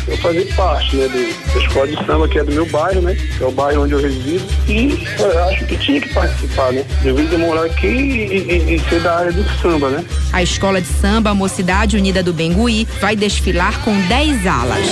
eu 0.07 0.16
fazer 0.18 0.45
parte 0.55 0.95
né, 0.95 1.09
do, 1.09 1.53
da 1.55 1.61
escola 1.61 1.88
de 1.88 2.07
samba 2.07 2.28
que 2.28 2.38
é 2.38 2.45
do 2.45 2.53
meu 2.53 2.66
bairro, 2.66 3.03
né? 3.03 3.16
Que 3.36 3.43
é 3.43 3.47
o 3.47 3.51
bairro 3.51 3.82
onde 3.82 3.95
eu 3.95 4.01
resido. 4.01 4.45
E 4.68 5.05
eu 5.18 5.45
acho 5.47 5.66
que 5.66 5.76
tinha 5.78 6.01
que 6.01 6.14
participar, 6.14 6.72
né? 6.72 6.84
Eu 7.05 7.16
vim 7.16 7.36
morar 7.38 7.64
aqui 7.64 7.88
e, 7.88 8.36
e, 8.38 8.74
e 8.76 8.80
ser 8.88 9.01
da 9.01 9.18
área 9.18 9.32
do 9.32 9.43
samba, 9.61 9.90
né? 9.90 10.05
A 10.32 10.43
escola 10.45 10.80
de 10.80 10.86
samba 10.86 11.34
Mocidade 11.34 11.97
Unida 11.97 12.22
do 12.22 12.32
Bengui 12.32 12.86
vai 13.01 13.16
desfilar 13.33 13.80
com 13.80 13.99
10 14.09 14.47
alas. 14.47 14.87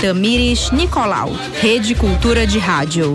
Tamires 0.00 0.70
Nicolau, 0.72 1.36
Rede 1.60 1.94
Cultura 1.94 2.46
de 2.46 2.58
Rádio. 2.58 3.12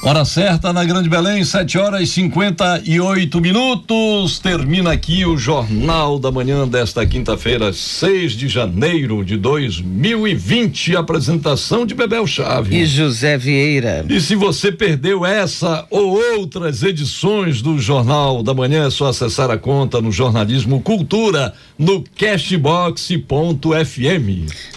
Hora 0.00 0.24
certa 0.24 0.72
na 0.72 0.84
Grande 0.84 1.08
Belém, 1.08 1.44
7 1.44 1.76
horas 1.76 2.02
e 2.02 2.06
58 2.06 3.40
minutos. 3.40 4.38
Termina 4.38 4.92
aqui 4.92 5.26
o 5.26 5.36
Jornal 5.36 6.20
da 6.20 6.30
Manhã 6.30 6.68
desta 6.68 7.04
quinta-feira, 7.04 7.72
6 7.72 8.32
de 8.32 8.46
janeiro 8.46 9.24
de 9.24 9.36
2020. 9.36 10.94
Apresentação 10.96 11.84
de 11.84 11.96
Bebel 11.96 12.28
Chave. 12.28 12.76
E 12.76 12.86
José 12.86 13.36
Vieira. 13.36 14.06
E 14.08 14.20
se 14.20 14.36
você 14.36 14.70
perdeu 14.70 15.26
essa 15.26 15.84
ou 15.90 16.16
outras 16.38 16.84
edições 16.84 17.60
do 17.60 17.76
Jornal 17.76 18.40
da 18.44 18.54
Manhã, 18.54 18.86
é 18.86 18.90
só 18.90 19.08
acessar 19.08 19.50
a 19.50 19.58
conta 19.58 20.00
no 20.00 20.12
Jornalismo 20.12 20.80
Cultura 20.80 21.52
no 21.76 22.04
cashbox.fm. 22.16 23.18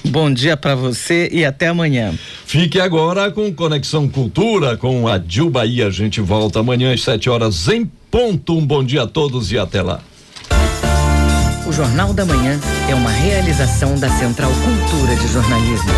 Bom 0.06 0.34
dia 0.34 0.58
para 0.58 0.74
você 0.74 1.30
e 1.32 1.46
até 1.46 1.68
amanhã. 1.68 2.12
Fique 2.44 2.80
agora 2.80 3.30
com 3.32 3.54
Conexão 3.54 4.10
Cultura 4.10 4.76
com 4.76 5.11
Dil 5.18 5.50
Bahia. 5.50 5.88
A 5.88 5.92
gente 5.92 6.22
volta 6.22 6.60
amanhã 6.60 6.94
às 6.94 7.02
7 7.02 7.30
horas 7.30 7.68
em 7.68 7.86
ponto. 8.10 8.58
Um 8.58 8.66
bom 8.66 8.84
dia 8.84 9.04
a 9.04 9.08
todos 9.08 9.52
e 9.52 9.58
até 9.58 9.82
lá. 9.82 10.02
O 11.66 11.72
Jornal 11.72 12.14
da 12.14 12.26
Manhã 12.26 12.60
é 12.90 12.96
uma 12.96 13.12
realização 13.12 13.96
da 13.98 14.10
Central 14.10 14.52
Cultura 14.52 15.16
de 15.16 15.28
Jornalismo. 15.28 15.92